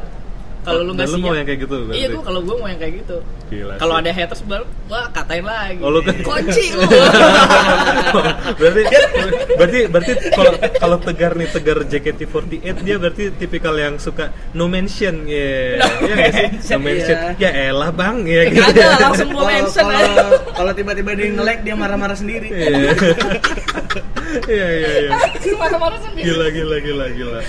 kalau 0.60 0.80
lu 0.82 0.92
nggak 0.92 1.08
lu 1.08 1.16
siap. 1.16 1.24
mau 1.24 1.32
yang 1.32 1.46
kayak 1.46 1.60
gitu 1.60 1.74
berarti? 1.80 1.96
iya 1.96 2.06
gue 2.08 2.20
kalau 2.20 2.40
gue 2.40 2.54
mau 2.54 2.68
yang 2.68 2.78
kayak 2.78 2.94
gitu. 3.00 3.16
Gila 3.48 3.74
kalau 3.76 3.94
ada 3.96 4.10
haters 4.10 4.42
baru 4.44 4.64
wah 4.86 5.06
katain 5.10 5.42
lagi. 5.42 5.80
Oh, 5.80 5.88
lu 5.88 6.00
kan- 6.00 6.20
kunci. 6.20 6.64
Lu 6.70 6.84
berarti 8.60 8.82
berarti 9.56 9.78
berarti 9.88 10.12
kalau 10.30 10.52
kalau 10.76 10.96
tegar 10.98 11.32
nih 11.34 11.48
tegar 11.48 11.78
JKT48 11.82 12.76
dia 12.80 12.96
berarti 12.96 13.24
tipikal 13.34 13.74
yang 13.74 13.96
suka 13.96 14.28
no 14.52 14.66
mention. 14.66 15.24
Ya 15.24 15.80
ya 15.80 16.12
nggak 16.12 16.32
sih? 16.32 16.46
no 16.70 16.78
mention. 16.78 17.16
Ya 17.36 17.50
elah 17.68 17.90
bang. 17.90 18.16
Ya 18.22 18.42
gitu. 18.46 18.60
lah, 18.60 18.98
langsung 19.00 19.30
Kalau- 19.30 19.48
mention 19.48 19.86
kalau 20.50 20.72
tiba-tiba 20.72 21.10
dia 21.14 21.28
nge-like 21.30 21.62
dia 21.62 21.74
marah-marah 21.74 22.14
sendiri. 22.14 22.48
Iya. 22.50 22.92
iya 24.46 24.66
iya 24.70 24.92
iya. 25.00 25.10
Marah-marah 25.60 26.00
sendiri. 26.00 26.24
Gila 26.26 26.46
gila 26.50 26.76
gila 26.80 27.06
gila 27.10 27.40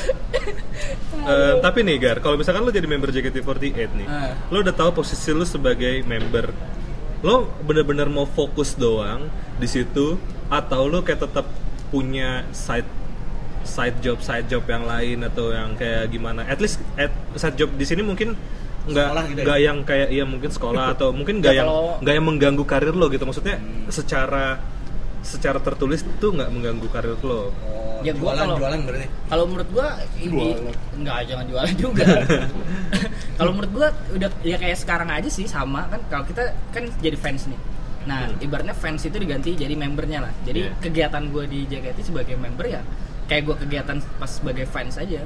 Eh, 1.24 1.54
tapi 1.60 1.80
nih 1.82 1.98
Gar, 1.98 2.18
kalau 2.20 2.34
misalkan 2.34 2.62
lo 2.62 2.70
jadi 2.70 2.86
member 2.86 3.10
JKT48 3.10 3.90
nih, 3.94 4.08
Ah. 4.08 4.34
lo 4.50 4.60
udah 4.60 4.72
tahu 4.72 4.90
posisi 4.96 5.30
lo 5.30 5.44
sebagai 5.44 6.02
member, 6.02 6.50
lo 7.22 7.46
bener-bener 7.62 8.08
mau 8.08 8.26
fokus 8.26 8.74
doang 8.74 9.30
di 9.56 9.66
situ, 9.66 10.18
atau 10.48 10.86
lo 10.86 11.02
kayak 11.02 11.22
tetap 11.22 11.46
punya 11.88 12.48
side 12.50 12.88
side 13.62 14.02
job 14.02 14.18
side 14.20 14.50
job 14.50 14.66
yang 14.66 14.82
lain 14.82 15.22
atau 15.22 15.54
yang 15.54 15.78
kayak 15.78 16.10
gimana? 16.10 16.42
At 16.44 16.58
least 16.58 16.82
at, 16.96 17.14
side 17.36 17.56
job 17.56 17.70
di 17.78 17.86
sini 17.86 18.02
mungkin 18.02 18.34
nggak 18.82 19.08
gitu 19.30 19.38
ya? 19.38 19.44
nggak 19.46 19.60
yang 19.62 19.78
kayak 19.86 20.10
iya 20.10 20.26
mungkin 20.26 20.50
sekolah 20.50 20.90
atau 20.98 21.14
mungkin 21.14 21.38
nggak 21.38 21.54
Ya, 21.54 21.62
yang 21.62 21.70
nggak 22.02 22.14
yang 22.18 22.26
mengganggu 22.26 22.66
karir 22.66 22.98
lo 22.98 23.14
gitu 23.14 23.22
maksudnya 23.24 23.62
secara 23.94 24.58
secara 25.22 25.58
tertulis 25.58 26.02
tuh 26.18 26.34
nggak 26.34 26.50
mengganggu 26.50 26.88
karir 26.90 27.18
lo. 27.18 27.50
Oh, 27.64 28.02
Ya, 28.02 28.12
gua 28.12 28.34
jualan 28.34 28.44
kalau- 28.44 28.58
jualan 28.58 28.80
berarti. 28.82 29.08
kalau 29.30 29.44
menurut 29.46 29.70
gua 29.70 29.88
ini 30.16 30.46
enggak 30.98 31.18
jangan 31.26 31.46
jualan 31.46 31.74
juga. 31.76 32.06
Kalau 33.38 33.52
menurut 33.52 33.72
gua 33.72 33.88
udah 34.12 34.30
ya 34.42 34.54
kayak 34.56 34.78
sekarang 34.78 35.10
aja 35.10 35.26
sih 35.26 35.46
sama 35.46 35.86
kan 35.88 35.98
kalau 36.06 36.22
kita 36.24 36.44
kan 36.70 36.86
jadi 36.98 37.14
fans 37.16 37.46
nih. 37.46 37.58
Nah 38.04 38.30
ibaratnya 38.38 38.74
fans 38.74 39.02
itu 39.02 39.14
diganti 39.16 39.54
jadi 39.56 39.74
membernya 39.74 40.22
lah. 40.22 40.34
Jadi 40.42 40.62
Iya. 40.64 40.78
kegiatan 40.80 41.24
gua 41.28 41.46
di 41.46 41.66
JKT 41.66 42.02
sebagai 42.04 42.34
member 42.36 42.66
ya 42.68 42.82
kayak 43.26 43.42
gua 43.44 43.56
kegiatan 43.56 43.98
pas 44.16 44.30
sebagai 44.30 44.66
fans 44.66 44.94
aja. 44.96 45.26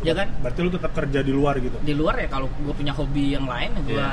Ya 0.00 0.12
kan? 0.12 0.26
Berarti 0.38 0.58
lu 0.60 0.70
tetap 0.70 0.90
kerja 0.92 1.20
di 1.20 1.30
luar 1.30 1.58
gitu. 1.58 1.78
di 1.80 1.90
luar 1.92 2.18
ya 2.18 2.28
kalau 2.28 2.50
gue 2.52 2.70
punya 2.72 2.92
hobi 2.92 3.32
yang 3.32 3.46
lain 3.46 3.70
ya 3.72 3.80
gue 3.80 3.94
Iya. 3.94 4.10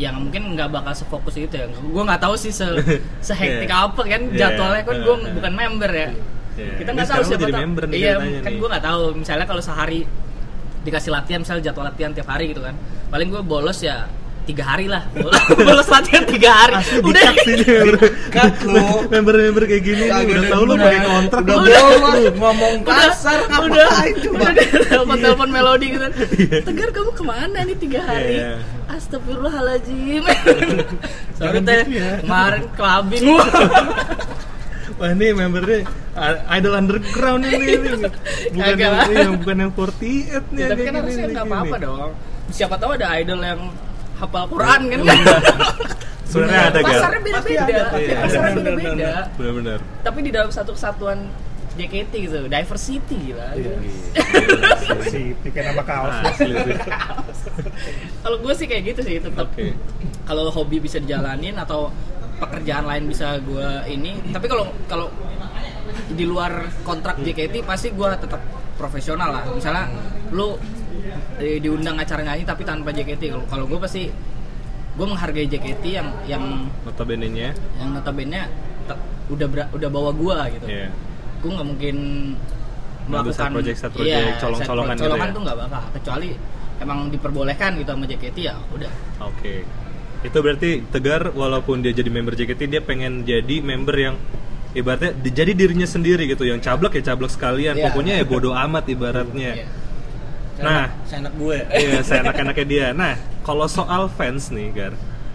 Yang 0.00 0.16
mungkin 0.16 0.56
nggak 0.56 0.72
bakal 0.72 0.96
sefokus 0.96 1.36
itu 1.36 1.52
ya. 1.52 1.68
Gue 1.68 2.02
nggak 2.02 2.18
tahu 2.18 2.34
sih 2.34 2.48
se 2.48 2.64
sehektik 3.28 3.68
Iya. 3.68 3.84
apa 3.86 4.00
kan 4.02 4.22
Iya. 4.26 4.38
jadwalnya 4.40 4.82
kan 4.82 4.96
gue 4.98 5.14
Iya. 5.14 5.30
bukan 5.36 5.52
member 5.52 5.90
ya. 5.92 6.08
Iya. 6.56 6.72
kita 6.76 6.90
nggak 6.92 7.08
tahu 7.08 7.22
siapa 7.22 7.46
tahu. 7.46 7.60
member 7.62 7.82
nih 7.86 7.96
iya 7.96 8.14
kan 8.40 8.52
gue 8.56 8.68
nggak 8.68 8.84
tahu. 8.84 9.02
Misalnya 9.14 9.44
kalau 9.44 9.60
sehari 9.60 10.00
dikasih 10.80 11.10
latihan 11.12 11.38
misalnya 11.38 11.62
jadwal 11.62 11.84
latihan 11.84 12.10
tiap 12.10 12.26
hari 12.26 12.48
gitu 12.48 12.64
kan. 12.64 12.72
Paling 13.08 13.28
gue 13.28 13.42
bolos 13.42 13.80
ya 13.80 14.08
tiga 14.40 14.64
hari 14.66 14.88
lah. 14.88 15.04
Bolos 15.52 15.86
latihan 15.94 16.24
tiga 16.24 16.50
hari. 16.50 16.74
Udah. 17.04 17.28
lu. 18.64 18.80
member-member 19.12 19.62
kayak 19.62 19.82
gini 19.84 20.04
udah 20.08 20.44
tahu 20.48 20.62
lu 20.64 20.74
pakai 20.74 21.00
kontrak. 21.04 21.42
Udah 21.44 21.56
lu. 21.60 21.68
bolos 22.00 22.34
ngomong 22.34 22.74
kasar 22.82 23.38
udah. 23.46 23.88
coba? 24.16 24.46
Udah. 24.48 24.66
Telepon 24.90 25.16
telepon 25.20 25.48
melodi 25.52 25.86
gitu 25.92 26.06
tegar 26.64 26.88
kamu 26.90 27.10
ke 27.12 27.22
mana 27.22 27.58
nih 27.62 27.76
tiga 27.76 28.00
hari? 28.00 28.34
Iya. 28.40 28.52
Astagfirullahaladzim 28.90 30.22
sorry 31.38 31.58
teh 31.62 31.80
gitu 31.84 31.96
ya. 31.96 32.10
kemarin 32.20 32.64
clubbing 32.74 33.24
Wah 35.00 35.16
ini 35.16 35.32
membernya 35.32 35.88
uh, 36.12 36.36
idol 36.52 36.76
underground 36.76 37.40
ini, 37.48 37.72
ini. 37.72 37.88
bukan 38.52 38.74
yang, 38.76 38.94
yang 39.08 39.32
bukan 39.40 39.56
yang 39.56 39.70
48 39.72 39.96
nih. 39.96 40.20
Ya, 40.52 40.66
tapi 40.68 40.82
kan 40.84 40.94
harusnya 41.00 41.24
nggak 41.32 41.46
apa-apa 41.48 41.76
dong 41.80 42.10
siapa 42.50 42.74
tahu 42.76 42.90
ada 43.00 43.06
idol 43.16 43.40
yang 43.40 43.60
hafal 44.18 44.44
Quran 44.46 44.80
kan 44.92 45.00
Sebenarnya 46.30 46.62
ada 46.68 46.78
gak? 46.78 46.90
pasarnya 46.92 47.20
beda-beda 47.24 47.62
ada. 47.64 47.82
pasarnya 48.22 48.52
Bener, 48.52 48.52
bener, 48.52 48.74
beda-beda 48.76 49.12
Benar-benar. 49.34 49.78
tapi 50.04 50.18
di 50.20 50.30
dalam 50.30 50.50
satu 50.52 50.70
kesatuan 50.76 51.18
JKT 51.80 52.12
gitu 52.20 52.36
diversity 52.46 53.16
gila 53.26 53.56
Iya. 53.56 53.74
Si 55.06 55.32
bikin 55.34 55.62
nama 55.64 55.82
kaos. 55.82 56.12
Asli 56.26 56.52
sih. 56.52 56.76
kalau 58.20 58.36
gue 58.38 58.52
sih 58.52 58.66
kayak 58.66 58.82
gitu 58.86 59.00
sih 59.02 59.16
tetap 59.18 59.48
Oke. 59.48 59.72
kalau 60.22 60.50
hobi 60.50 60.76
bisa 60.78 61.00
dijalanin 61.00 61.56
atau 61.56 61.88
pekerjaan 62.36 62.84
lain 62.84 63.04
bisa 63.06 63.36
gue 63.38 63.68
ini 63.86 64.16
tapi 64.30 64.44
kalau 64.44 64.68
kalau 64.86 65.08
di 66.08 66.22
luar 66.22 66.52
kontrak 66.82 67.18
JKT 67.18 67.64
pasti 67.64 67.90
gue 67.90 68.08
tetap 68.14 68.40
profesional 68.76 69.30
lah 69.30 69.42
misalnya 69.50 69.88
lu 70.30 70.56
diundang 71.36 71.96
acara 71.96 72.20
nyanyi 72.22 72.44
tapi 72.44 72.62
tanpa 72.62 72.92
JKT 72.92 73.22
kalau 73.30 73.44
kalau 73.46 73.64
gue 73.66 73.78
pasti 73.78 74.02
gue 74.90 75.06
menghargai 75.06 75.46
JKT 75.46 75.84
yang 75.86 76.08
yang 76.26 76.44
Notabene-nya. 76.82 77.56
yang 77.78 77.88
notabene 77.94 78.40
udah 79.30 79.46
udah 79.70 79.88
bawa 79.88 80.10
gue 80.10 80.36
gitu 80.56 80.66
Iya. 80.66 80.88
Gue 81.40 81.50
nggak 81.50 81.66
mungkin 81.66 81.96
Ngambil 83.10 83.32
side 83.32 83.50
project, 83.50 83.76
side 83.76 83.90
project, 83.90 84.14
iya, 84.14 84.38
colong-colongan 84.38 84.92
side 84.92 84.98
gitu 84.98 85.06
colongan 85.08 85.26
ya? 85.26 85.32
tuh 85.32 85.42
nggak 85.42 85.56
bakal 85.58 85.82
kecuali 85.90 86.28
emang 86.78 86.98
diperbolehkan 87.08 87.70
gitu 87.74 87.90
sama 87.90 88.04
JKT 88.04 88.38
ya 88.40 88.54
udah 88.70 88.92
Oke. 89.22 89.54
Itu 90.20 90.38
berarti 90.38 90.70
Tegar 90.86 91.32
walaupun 91.32 91.80
dia 91.80 91.90
jadi 91.90 92.06
member 92.06 92.32
JKT 92.34 92.60
dia 92.68 92.80
pengen 92.80 93.22
jadi 93.22 93.56
member 93.60 93.96
yang 93.96 94.14
ibaratnya 94.70 95.10
di- 95.12 95.32
jadi 95.32 95.50
dirinya 95.50 95.84
sendiri 95.84 96.24
gitu 96.24 96.44
yang 96.44 96.60
cablek 96.60 96.94
ya 96.94 97.12
cablek 97.12 97.28
sekalian 97.28 97.74
Iya. 97.74 97.84
pokoknya 97.88 98.14
ya 98.16 98.24
bodoh 98.24 98.54
amat 98.54 98.84
ibaratnya. 98.86 99.66
Nah. 100.56 100.92
saya 101.02 101.24
anak 101.24 101.34
gue 101.34 101.56
iya 101.72 102.04
saya 102.04 102.20
enak-enaknya 102.22 102.66
dia 102.68 102.86
nah 102.92 103.16
kalau 103.40 103.64
soal 103.64 104.06
fans 104.06 104.52
nih 104.52 104.68
Gar 104.70 104.92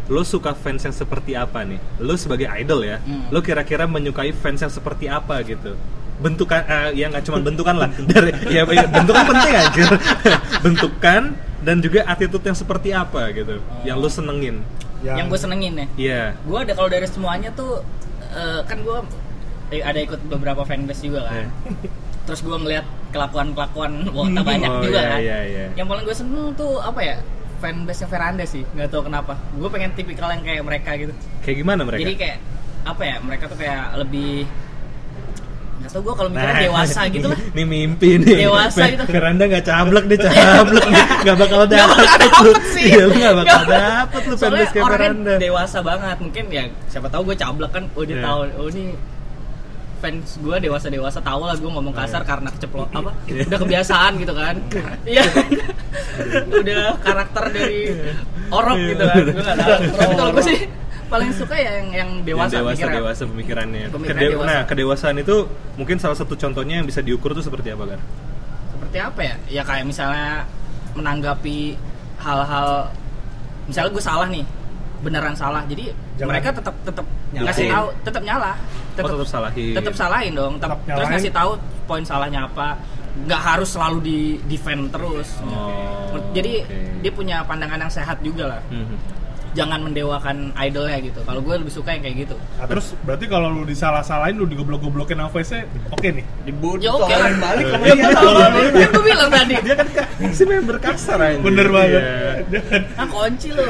lo 0.07 0.21
suka 0.21 0.53
fans 0.53 0.81
yang 0.81 0.93
seperti 0.93 1.33
apa 1.33 1.61
nih? 1.61 1.81
Lo 1.97 2.13
sebagai 2.13 2.45
idol 2.51 2.81
ya 2.81 2.97
Hmm. 2.99 3.25
lo 3.29 3.39
kira-kira 3.39 3.85
menyukai 3.85 4.31
fans 4.31 4.59
yang 4.59 4.69
seperti 4.69 5.05
apa 5.07 5.41
gitu? 5.41 5.73
Bentukan 6.15 6.61
eh, 6.63 6.89
ya 6.95 7.09
nggak 7.09 7.23
cuma 7.23 7.39
bentukan 7.39 7.75
lah 7.75 7.89
dari 8.11 8.31
ya, 8.47 8.63
ya, 8.63 8.85
bentukan 8.85 9.23
penting 9.27 9.53
aja 9.53 9.83
bentukan 10.63 11.21
dan 11.59 11.77
juga 11.79 12.05
attitude 12.05 12.43
yang 12.43 12.53
seperti 12.53 12.89
apa 12.89 13.29
gitu 13.31 13.57
yang 13.81 13.97
lo 13.97 14.07
senengin? 14.07 14.61
Yang 15.01 15.25
gue 15.27 15.39
senengin 15.39 15.73
ya? 15.75 15.87
Iya. 15.95 16.23
Gue 16.41 16.57
ada 16.59 16.73
kalau 16.73 16.87
dari 16.87 17.05
semuanya 17.05 17.49
tuh 17.51 17.81
eh, 18.31 18.61
kan 18.63 18.79
gue 18.79 18.97
ada 19.75 19.99
ikut 19.99 20.21
beberapa 20.25 20.61
fanbase 20.61 21.01
juga 21.03 21.25
kan. 21.25 21.33
Iya. 21.35 21.47
terus 22.25 22.41
gue 22.41 22.53
ngeliat 22.53 22.85
kelakuan 23.09 23.53
kelakuan 23.53 23.91
wota 24.09 24.41
banyak 24.41 24.65
Oh, 24.67 24.81
juga 24.81 24.97
iya, 24.97 25.07
kan. 25.07 25.19
iya, 25.21 25.37
iya. 25.45 25.65
yang 25.77 25.85
paling 25.85 26.01
gue 26.03 26.15
seneng 26.15 26.49
tuh 26.53 26.81
apa 26.81 26.97
ya 26.97 27.15
fanbase 27.65 28.05
Veranda 28.05 28.45
sih 28.45 28.61
nggak 28.67 28.87
tahu 28.87 29.01
kenapa 29.03 29.33
gue 29.51 29.69
pengen 29.69 29.91
tipikal 29.91 30.29
yang 30.29 30.41
kayak 30.41 30.61
mereka 30.61 30.93
gitu 30.95 31.13
kayak 31.41 31.57
gimana 31.57 31.81
mereka 31.81 31.99
jadi 31.99 32.13
kayak 32.15 32.37
apa 32.85 33.01
ya 33.01 33.15
mereka 33.19 33.43
tuh 33.45 33.57
kayak 33.57 33.97
lebih 33.97 34.45
nggak 35.75 35.91
tau 35.91 36.01
gue 36.01 36.13
kalau 36.13 36.29
mikirnya 36.29 36.53
Nah, 36.53 36.63
dewasa 36.63 37.01
gitu 37.11 37.27
lah 37.27 37.39
Ini 37.51 37.63
mimpi 37.63 38.09
nih. 38.15 38.37
Dewasa 38.41 38.81
gitu. 38.87 39.03
Veranda 39.05 39.43
nggak 39.43 39.65
cablek 39.65 40.05
nih, 40.05 40.17
cablek 40.19 40.85
nih. 40.87 41.03
Nggak 41.25 41.35
bakal 41.37 41.59
dapet 41.65 41.83
bakal 41.83 42.05
lu. 42.15 42.15
dapet 42.47 42.63
sih. 42.71 42.83
Iya, 42.85 43.01
lu 43.03 43.13
nggak 43.13 43.35
bakal 43.35 43.61
dapet 43.67 44.21
lu 44.23 44.35
fanbase 44.35 44.71
kayak 44.71 44.85
Veranda. 44.87 45.33
dewasa 45.35 45.77
banget 45.81 46.17
mungkin 46.17 46.43
ya 46.47 46.63
siapa 46.87 47.07
tahu 47.09 47.21
gue 47.27 47.35
cablek 47.35 47.71
kan 47.71 47.83
oh 47.91 48.03
dia 48.03 48.15
Iya. 48.15 48.23
tahu 48.23 48.39
oh 48.55 48.67
ini 48.71 48.83
fans 49.95 50.37
gue 50.37 50.55
dewasa 50.59 50.87
dewasa 50.87 51.19
tahu 51.19 51.41
lah 51.43 51.55
gue 51.55 51.65
ngomong 51.65 51.91
kasar 51.91 52.21
karena 52.21 52.49
keceplo 52.49 52.85
apa 52.89 53.11
Iya. 53.27 53.47
udah 53.47 53.59
kebiasaan 53.59 54.11
gitu 54.17 54.33
kan. 54.33 54.55
Iya. 55.07 55.23
Udah 56.53 56.95
karakter 56.97 57.43
dari 57.49 57.81
orok 58.47 58.77
gitu 58.77 59.03
kan 59.03 59.17
gue 59.25 59.41
nggak 59.41 59.57
tahu. 59.57 59.73
Tapi 59.91 60.13
kalau 60.15 60.31
gue 60.31 60.45
sih 60.45 60.59
paling 61.05 61.29
suka 61.31 61.53
ya 61.53 61.71
yang 61.75 61.89
yang 61.93 62.09
dewasa, 62.21 62.55
Yang 62.55 62.63
dewasa, 62.81 62.85
dewasa 62.91 63.23
pemikirannya. 63.25 63.85
Pemikiran 63.89 64.17
Kede- 64.17 64.31
dewasa. 64.31 64.47
Nah, 64.47 64.61
kedewasaan 64.65 65.17
itu 65.19 65.35
mungkin 65.75 65.97
salah 65.97 66.15
satu 66.15 66.33
contohnya 66.33 66.79
yang 66.79 66.87
bisa 66.87 66.99
diukur 66.99 67.31
tuh 67.31 67.41
seperti 67.41 67.71
apa, 67.71 67.83
Gar? 67.87 68.01
seperti 68.71 68.97
apa 68.99 69.19
ya? 69.21 69.35
Ya 69.51 69.61
kayak 69.61 69.85
misalnya 69.85 70.47
menanggapi 70.93 71.75
hal-hal 72.17 72.89
misalnya 73.65 73.91
gue 73.91 74.03
salah 74.03 74.27
nih 74.27 74.45
beneran 75.01 75.35
salah. 75.35 75.61
Jadi 75.65 75.91
Jangan- 76.15 76.29
mereka 76.31 76.49
tetap 76.53 76.75
tetap 76.81 77.05
ngasih 77.33 77.67
tahu 77.67 77.87
tetap 78.01 78.21
nyala 78.23 78.51
Oh, 78.97 79.09
tetap 79.11 79.27
salahin. 79.29 79.73
tetap 79.73 79.93
salahin 79.93 80.31
dong 80.31 80.53
Tetap- 80.55 80.79
Tetap 80.79 80.95
terus 80.95 81.07
ngasih 81.11 81.31
tahu 81.31 81.51
poin 81.83 82.01
salahnya 82.01 82.45
apa 82.45 82.79
nggak 83.17 83.41
harus 83.41 83.69
selalu 83.69 83.97
di 84.01 84.19
defend 84.45 84.87
terus 84.89 85.39
Oh, 85.41 86.15
jadi 86.31 86.61
oke. 86.61 86.77
dia 86.99 87.11
punya 87.11 87.37
pandangan 87.41 87.79
yang 87.79 87.89
sehat 87.89 88.19
juga 88.19 88.43
lah 88.49 88.61
Mhm. 88.67 88.95
jangan 89.51 89.79
mendewakan 89.81 90.37
idolnya 90.53 90.99
gitu 90.99 91.23
kalau 91.23 91.39
gue 91.39 91.55
lebih 91.55 91.71
suka 91.71 91.89
yang 91.89 92.03
kayak 92.03 92.27
gitu 92.27 92.35
Nah, 92.59 92.67
terus 92.67 92.91
berarti 92.99 93.25
kalau 93.25 93.47
lu 93.49 93.63
disalah-salahin 93.63 94.35
lu 94.35 94.43
digoblok-goblokin 94.45 95.15
sama 95.15 95.31
face 95.31 95.63
oke 95.89 96.03
nih. 96.09 96.27
dibut 96.43 96.75
Ya, 96.77 96.91
oke 96.91 97.07
lah. 97.07 97.31
balik 97.33 97.65
sama 97.65 97.83
ya 97.85 97.93
dia 97.95 98.09
kan 98.11 98.89
gue 98.91 99.03
bilang 99.05 99.29
tadi 99.29 99.55
Dia 99.61 99.75
kan 99.77 99.87
ka- 99.89 100.09
si 100.29 100.43
member 100.43 100.75
kasar 100.77 101.19
aja. 101.21 101.39
Bener 101.39 101.67
banget. 101.69 102.01
Iya. 102.03 102.79
ah 102.95 103.07
kunci 103.07 103.47
lo. 103.49 103.63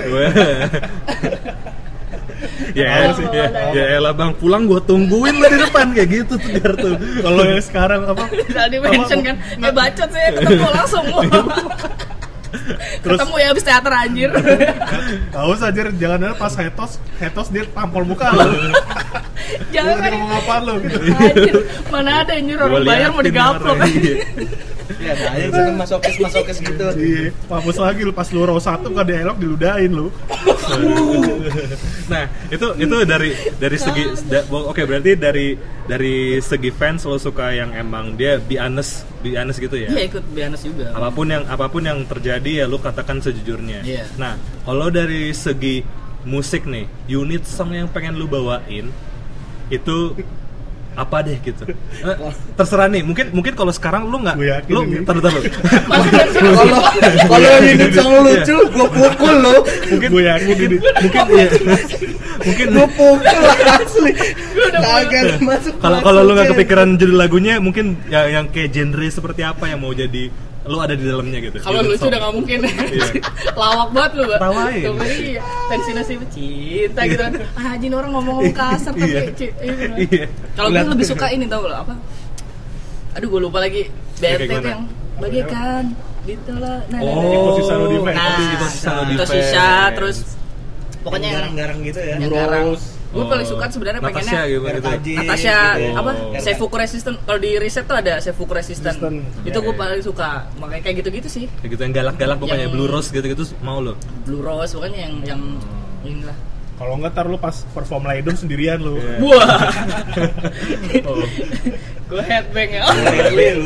Ya, 2.74 2.88
Oh, 3.06 3.14
sih, 3.14 3.26
ya, 3.28 3.46
ya 3.72 3.84
elah 3.96 4.12
bang 4.12 4.32
pulang 4.34 4.66
gue 4.66 4.80
tungguin 4.82 5.36
lo 5.36 5.48
di 5.48 5.60
depan 5.60 5.92
kayak 5.92 6.10
gitu 6.10 6.34
tuh 6.36 6.50
Gar 6.54 6.74
tuh. 6.76 6.94
Kalau 7.20 7.44
yang 7.44 7.62
sekarang 7.62 8.02
apa? 8.06 8.24
tadi 8.46 8.78
mention 8.78 9.20
kan 9.22 9.36
eh 9.58 9.72
bacot 9.72 10.10
saya 10.10 10.30
ketemu 10.34 10.68
langsung 10.76 11.06
Terus- 12.98 13.20
ketemu 13.20 13.36
ya 13.36 13.48
habis 13.48 13.64
teater 13.64 13.94
anjir 13.94 14.30
Tahu 15.30 15.52
saja 15.54 15.80
jangan 15.92 16.20
ada 16.22 16.34
pas 16.34 16.54
hetos, 16.54 16.92
hetos 17.18 17.48
dia 17.50 17.64
tampol 17.68 18.04
muka 18.04 18.32
lu. 18.32 18.42
jangan 19.76 19.96
kan 19.98 20.12
ngomong 20.12 20.34
apaan 20.36 20.62
lu 20.64 20.74
gitu. 20.82 20.98
anjir 21.22 21.56
mana 21.88 22.12
ada 22.20 22.34
anjir 22.34 22.58
orang 22.58 22.82
bayar 22.82 23.10
mau 23.12 23.22
digaplok 23.22 23.78
iya. 23.84 24.16
ya 24.98 25.12
ada 25.12 25.26
aja 25.28 25.38
yang 25.38 25.52
seneng 25.52 25.76
masokis 25.78 26.16
masokis 26.18 26.58
gitu 26.60 26.86
Iya, 26.96 27.24
mampus 27.46 27.78
lagi 27.78 28.02
lu 28.02 28.12
pas 28.12 28.26
lu 28.28 28.42
row 28.42 28.58
satu 28.58 28.90
kan 28.90 29.04
dialog 29.04 29.36
diludahin 29.36 29.92
lu. 29.92 30.08
nah 32.12 32.24
itu 32.50 32.68
itu 32.78 32.96
dari 33.06 33.32
dari 33.58 33.78
segi 33.78 34.04
da- 34.30 34.46
oke 34.50 34.82
berarti 34.86 35.12
dari 35.18 35.48
dari 35.86 36.42
segi 36.42 36.70
fans 36.74 37.06
lo 37.06 37.18
suka 37.22 37.54
yang 37.54 37.72
emang 37.74 38.18
dia 38.18 38.42
be 38.42 38.58
honest 38.58 39.06
be 39.22 39.34
honest 39.38 39.58
gitu 39.62 39.78
ya? 39.78 39.90
Iya 39.90 40.02
ikut 40.10 40.24
bianes 40.34 40.62
juga. 40.62 40.94
Apa 40.94 41.10
pun 41.10 41.28
yang 41.30 41.44
apa 41.50 41.66
pun 41.70 41.82
yang 41.86 42.06
terjadi 42.06 42.64
ya 42.64 42.66
lu 42.70 42.78
katakan 42.78 43.22
sejujurnya. 43.22 43.82
Iya. 43.86 44.06
nah 44.18 44.38
kalau 44.66 44.90
dari 44.90 45.34
segi 45.34 45.82
musik 46.26 46.66
nih 46.66 46.90
unit 47.10 47.46
song 47.46 47.74
yang 47.74 47.86
pengen 47.90 48.18
lu 48.18 48.26
bawain 48.26 48.90
itu 49.70 49.96
apa 50.96 51.18
deh 51.22 51.38
gitu. 51.44 51.64
Eh, 52.06 52.18
terserah 52.54 52.86
nih. 52.86 53.02
Mungkin 53.02 53.34
mungkin 53.34 53.54
kalau 53.58 53.72
sekarang 53.74 54.06
lu 54.08 54.22
nggak 54.22 54.36
lu 54.70 54.82
taruh 55.04 55.22
taruh 55.24 55.42
kalau 56.36 56.80
kalau 57.26 57.48
yang 57.50 57.66
hidup 57.66 57.92
sama 57.96 58.18
lucu 58.22 58.56
gue 58.62 58.88
pukul 58.94 59.36
lo 59.42 59.56
mungkin 59.90 60.10
Gue 60.12 60.24
yakin 60.24 60.56
ini. 60.60 60.78
mungkin 61.02 61.24
iya. 61.34 61.48
mungkin 62.46 62.66
gue 62.72 62.88
pukul 62.94 63.42
asli. 63.66 64.12
Kalau 65.82 66.00
kalau 66.04 66.20
lu 66.22 66.32
nggak 66.36 66.50
kepikiran 66.54 66.90
judul 66.96 67.18
lagunya 67.18 67.58
mungkin 67.58 67.98
ya 68.08 68.28
yang 68.30 68.52
kayak 68.52 68.70
genre 68.70 69.08
seperti 69.08 69.42
apa 69.42 69.66
yang 69.66 69.82
mau 69.82 69.92
jadi 69.92 70.30
lu 70.66 70.78
ada 70.82 70.98
di 70.98 71.06
dalamnya 71.06 71.40
gitu 71.46 71.58
kalau 71.62 71.78
Unit 71.80 71.90
lucu 71.94 72.00
song. 72.02 72.10
udah 72.10 72.20
gak 72.26 72.34
mungkin 72.34 72.60
Iya. 72.66 73.06
lawak 73.62 73.90
banget 73.94 74.12
lu 74.18 74.24
Mbak. 74.26 74.40
Tawain. 74.42 74.82
Iya 75.06 75.42
tensi 75.66 75.92
nasib 75.94 76.22
cinta 76.30 77.02
gitu 77.06 77.22
kan 77.22 77.34
ah 77.54 77.68
anjing 77.78 77.94
orang 77.94 78.12
ngomong 78.14 78.38
kasar 78.50 78.94
tapi 78.94 79.06
Iya. 79.06 79.22
iya. 79.62 79.94
iya 80.10 80.26
kalau 80.58 80.70
gue 80.70 80.90
lebih 80.94 81.06
suka 81.06 81.26
ini 81.30 81.46
tau 81.46 81.66
lo 81.66 81.76
apa 81.76 81.94
aduh 83.14 83.28
gue 83.30 83.42
lupa 83.42 83.62
lagi 83.62 83.88
gimana? 84.18 84.66
yang 84.66 84.84
bagaikan 85.16 85.84
ditolak 86.26 86.82
nah, 86.90 86.98
nah, 86.98 87.00
nah. 87.06 87.22
oh 87.22 87.34
Iko 87.38 87.50
Sisa 87.62 87.74
no 87.78 87.86
defense. 87.88 88.18
nah 88.18 88.38
Iko 88.58 88.66
Sisa 88.68 88.90
no 88.92 89.02
itu 89.06 89.14
defense. 89.16 89.34
sisa 89.46 89.70
terus 89.94 90.18
pokoknya 91.06 91.28
yang 91.30 91.36
garang-garang 91.38 91.80
gitu 91.86 92.00
ya 92.02 92.16
yang 92.18 92.32
garang 92.34 92.68
gue 93.16 93.24
Oh. 93.24 93.32
paling 93.32 93.48
suka 93.48 93.66
sebenarnya 93.66 93.98
Natasha 93.98 94.12
pengennya 94.20 94.42
gitu, 94.46 94.60
gitu. 94.60 94.76
RKJ. 94.78 95.08
Natasha 95.16 95.58
gitu. 95.74 95.96
apa 95.96 96.12
Oh. 96.12 96.36
Seifuku 96.38 96.76
resistant 96.76 97.16
kalau 97.18 97.40
di 97.40 97.52
riset 97.56 97.86
tuh 97.86 97.96
ada 97.96 98.14
Seifuku 98.18 98.52
resistant 98.52 98.92
Resistant. 98.94 99.24
itu 99.42 99.58
gue 99.58 99.72
ya. 99.72 99.80
paling 99.80 100.02
suka 100.02 100.30
makanya 100.56 100.82
kayak 100.84 100.96
gitu-gitu 101.00 101.28
sih 101.32 101.46
Kayak 101.56 101.70
gitu 101.72 101.82
yang 101.82 101.94
galak-galak 101.96 102.38
pokoknya 102.38 102.62
Yang- 102.62 102.76
blue 102.76 102.90
rose 102.90 103.10
gitu-gitu 103.10 103.44
mau 103.62 103.80
lo 103.80 103.96
Blue 104.22 104.40
Rose 104.40 104.72
pokoknya 104.74 105.00
yang 105.02 105.14
yang 105.26 105.42
inilah 106.04 106.36
Kalau 106.76 106.92
enggak 106.94 107.16
ntar 107.16 107.26
lu 107.26 107.40
pas 107.40 107.56
perform 107.72 108.04
Laidum 108.04 108.36
sendirian 108.36 108.76
lu. 108.78 109.00
Iya. 109.00 109.16
wah 109.18 109.48
oh. 111.08 111.24
Gue 112.06 112.22
headbang 112.22 112.70
ya. 112.70 112.82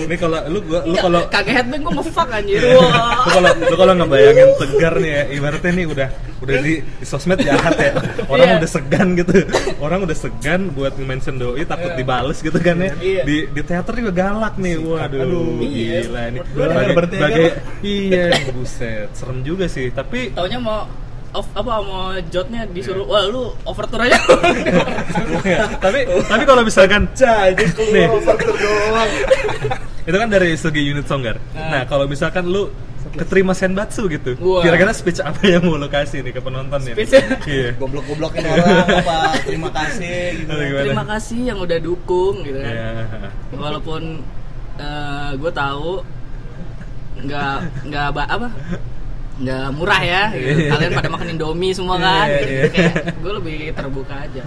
Ini 0.07 0.15
kalau 0.15 0.39
lu 0.47 0.59
gua 0.63 0.79
lu 0.87 0.95
kalau 0.95 1.21
kagak 1.27 1.53
headbang 1.59 1.81
gue 1.83 1.93
ngefuck 1.99 2.29
anjir. 2.31 2.59
Lu 2.63 2.79
wah. 2.79 3.27
Kalau 3.27 3.49
lu 3.59 3.75
kalau 3.75 3.93
ngebayangin 3.99 4.49
tegar 4.55 4.93
nih 4.95 5.11
ya 5.11 5.23
ibaratnya 5.35 5.71
nih 5.75 5.85
udah 5.91 6.09
udah 6.39 6.55
di, 6.63 6.73
di 6.79 7.05
sosmed 7.05 7.39
jahat 7.43 7.75
ya. 7.75 7.91
Orang 8.31 8.47
Iya. 8.47 8.55
udah 8.63 8.69
segan 8.71 9.07
gitu. 9.13 9.33
Orang 9.83 9.99
udah 10.07 10.17
segan 10.17 10.61
buat 10.71 10.95
mention 10.95 11.35
doi 11.35 11.67
takut 11.67 11.91
dibales 11.99 12.39
gitu 12.39 12.55
kan 12.57 12.79
ya. 12.79 12.91
Iya. 12.95 13.23
di 13.27 13.37
di 13.51 13.61
teater 13.61 13.93
juga 13.99 14.11
galak 14.15 14.55
nih. 14.55 14.75
Waduh 14.79 15.19
Aduh. 15.19 15.59
Iya. 15.59 15.99
gila 16.07 16.21
ini. 16.31 16.39
Lu 16.55 16.61
ada 16.63 16.73
bagai, 16.79 16.95
bertiga 16.95 17.23
bagai 17.27 17.43
kan? 17.43 17.55
iya 17.83 18.25
buset. 18.55 19.07
Serem 19.11 19.43
juga 19.43 19.67
sih. 19.67 19.91
Tapi 19.91 20.31
taunya 20.31 20.59
mau 20.63 20.87
off 21.29 21.45
apa 21.53 21.73
mau 21.79 22.09
jotnya 22.27 22.65
disuruh 22.65 23.05
wah 23.05 23.21
lu 23.23 23.53
overture 23.63 24.01
aja 24.01 24.17
tapi 25.83 25.99
tapi 26.25 26.43
kalau 26.43 26.61
misalkan 26.61 27.05
Nih. 27.13 27.53
ini 27.53 27.71
keluar 27.71 28.09
overture 28.17 28.55
doang 28.57 29.11
itu 30.09 30.17
kan 30.17 30.25
dari 30.25 30.57
segi 30.57 30.81
unit 30.89 31.05
songgar. 31.05 31.37
Nah, 31.53 31.85
kalau 31.85 32.09
misalkan 32.09 32.49
lu 32.49 32.73
keterima 33.13 33.53
senbatsu 33.53 34.09
gitu, 34.09 34.33
Wah. 34.41 34.65
kira-kira 34.65 34.89
speech 34.89 35.21
apa 35.21 35.37
yang 35.45 35.69
mau 35.69 35.77
lu 35.77 35.85
kasih 35.85 36.25
nih 36.25 36.33
ke 36.33 36.41
penonton 36.41 36.81
nih? 36.81 36.93
Speech-nya? 36.97 37.37
Iya. 37.45 37.69
goblok-goblokin 37.77 38.41
orang 38.41 38.89
apa 38.89 39.17
terima 39.45 39.69
kasih 39.69 40.45
gitu 40.45 40.53
terima 40.81 41.05
kasih 41.05 41.39
yang 41.53 41.57
udah 41.61 41.77
dukung 41.77 42.41
gitu 42.41 42.57
kan 42.57 42.73
Iya. 42.73 42.89
walaupun 43.53 44.01
gue 45.37 45.51
tahu 45.53 46.01
nggak 47.19 47.55
nggak 47.85 48.05
apa 48.17 48.49
nggak 49.39 49.65
murah 49.71 50.01
ya 50.03 50.23
gitu. 50.35 50.67
kalian 50.67 50.91
pada 50.99 51.07
makan 51.07 51.27
indomie 51.31 51.71
semua 51.71 51.95
kan 51.95 52.27
Iya, 52.27 52.39
iya. 52.43 52.63
kayak 52.67 52.93
gue 53.23 53.33
lebih 53.39 53.57
terbuka 53.71 54.15
aja 54.19 54.39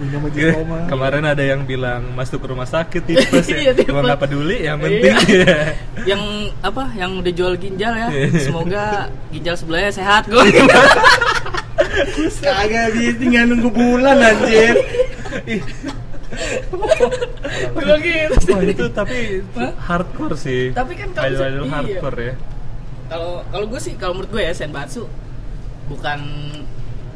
Roma. 0.53 0.77
Kemarin 0.85 1.23
ada 1.25 1.43
yang 1.43 1.61
bilang 1.65 2.13
masuk 2.13 2.45
ke 2.45 2.47
rumah 2.53 2.69
sakit 2.69 3.01
tipes 3.01 3.49
Iya, 3.57 3.73
ya. 3.73 3.89
Gua 3.89 4.05
nggak 4.05 4.21
peduli, 4.21 4.61
yang 4.61 4.77
penting 4.77 5.17
Iya. 5.33 5.57
yang 6.05 6.21
apa 6.61 6.93
yang 6.93 7.17
udah 7.17 7.33
jual 7.33 7.53
ginjal 7.57 7.93
ya 7.97 8.07
Iya. 8.13 8.37
semoga 8.37 8.85
ginjal 9.33 9.55
sebelahnya 9.57 9.91
sehat 9.91 10.29
gue 10.29 10.45
Kagak 12.41 12.93
bisa 12.93 13.13
tinggal 13.17 13.43
nunggu 13.49 13.69
bulan 13.69 14.17
anjir. 14.21 14.77
gue 17.73 17.97
gitu 18.01 18.49
Wah 18.49 18.61
itu 18.65 18.85
tapi 18.89 19.17
Hah? 19.53 19.71
hardcore 19.77 20.33
sih. 20.33 20.73
Tapi 20.73 20.93
kan 20.97 21.09
kalau 21.13 21.29
idol 21.29 21.45
idol 21.45 21.65
iya. 21.65 21.73
hardcore 21.77 22.17
ya. 22.19 22.33
Kalau 23.05 23.43
kalau 23.45 23.65
gue 23.65 23.79
sih 23.79 23.93
kalau 23.93 24.13
menurut 24.13 24.31
gue 24.31 24.41
ya 24.41 24.53
senbatsu 24.53 25.05
bukan 25.85 26.19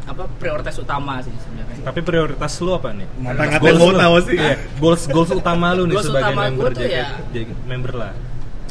apa 0.04 0.24
prioritas 0.34 0.76
utama 0.78 1.20
sih 1.20 1.36
sebenarnya 1.38 1.84
Tapi 1.84 2.00
prioritas 2.00 2.52
lu 2.58 2.72
apa 2.72 2.92
nih? 2.92 3.08
Mata-ngatain 3.18 3.60
Goals 3.62 3.78
mau 3.78 3.90
lu. 3.90 3.98
tahu 3.98 4.16
sih. 4.24 4.36
Iya, 4.36 4.56
goals 4.78 5.04
goals 5.06 5.32
utama 5.32 5.68
lu 5.72 5.84
nih 5.84 5.94
Goals 5.94 6.08
sebagai 6.08 6.24
utama 6.26 6.42
member 6.46 6.72
tuh 6.74 6.84
ya- 6.86 7.12
member 7.66 7.92
lah. 7.94 8.12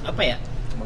apa 0.02 0.22
ya 0.22 0.36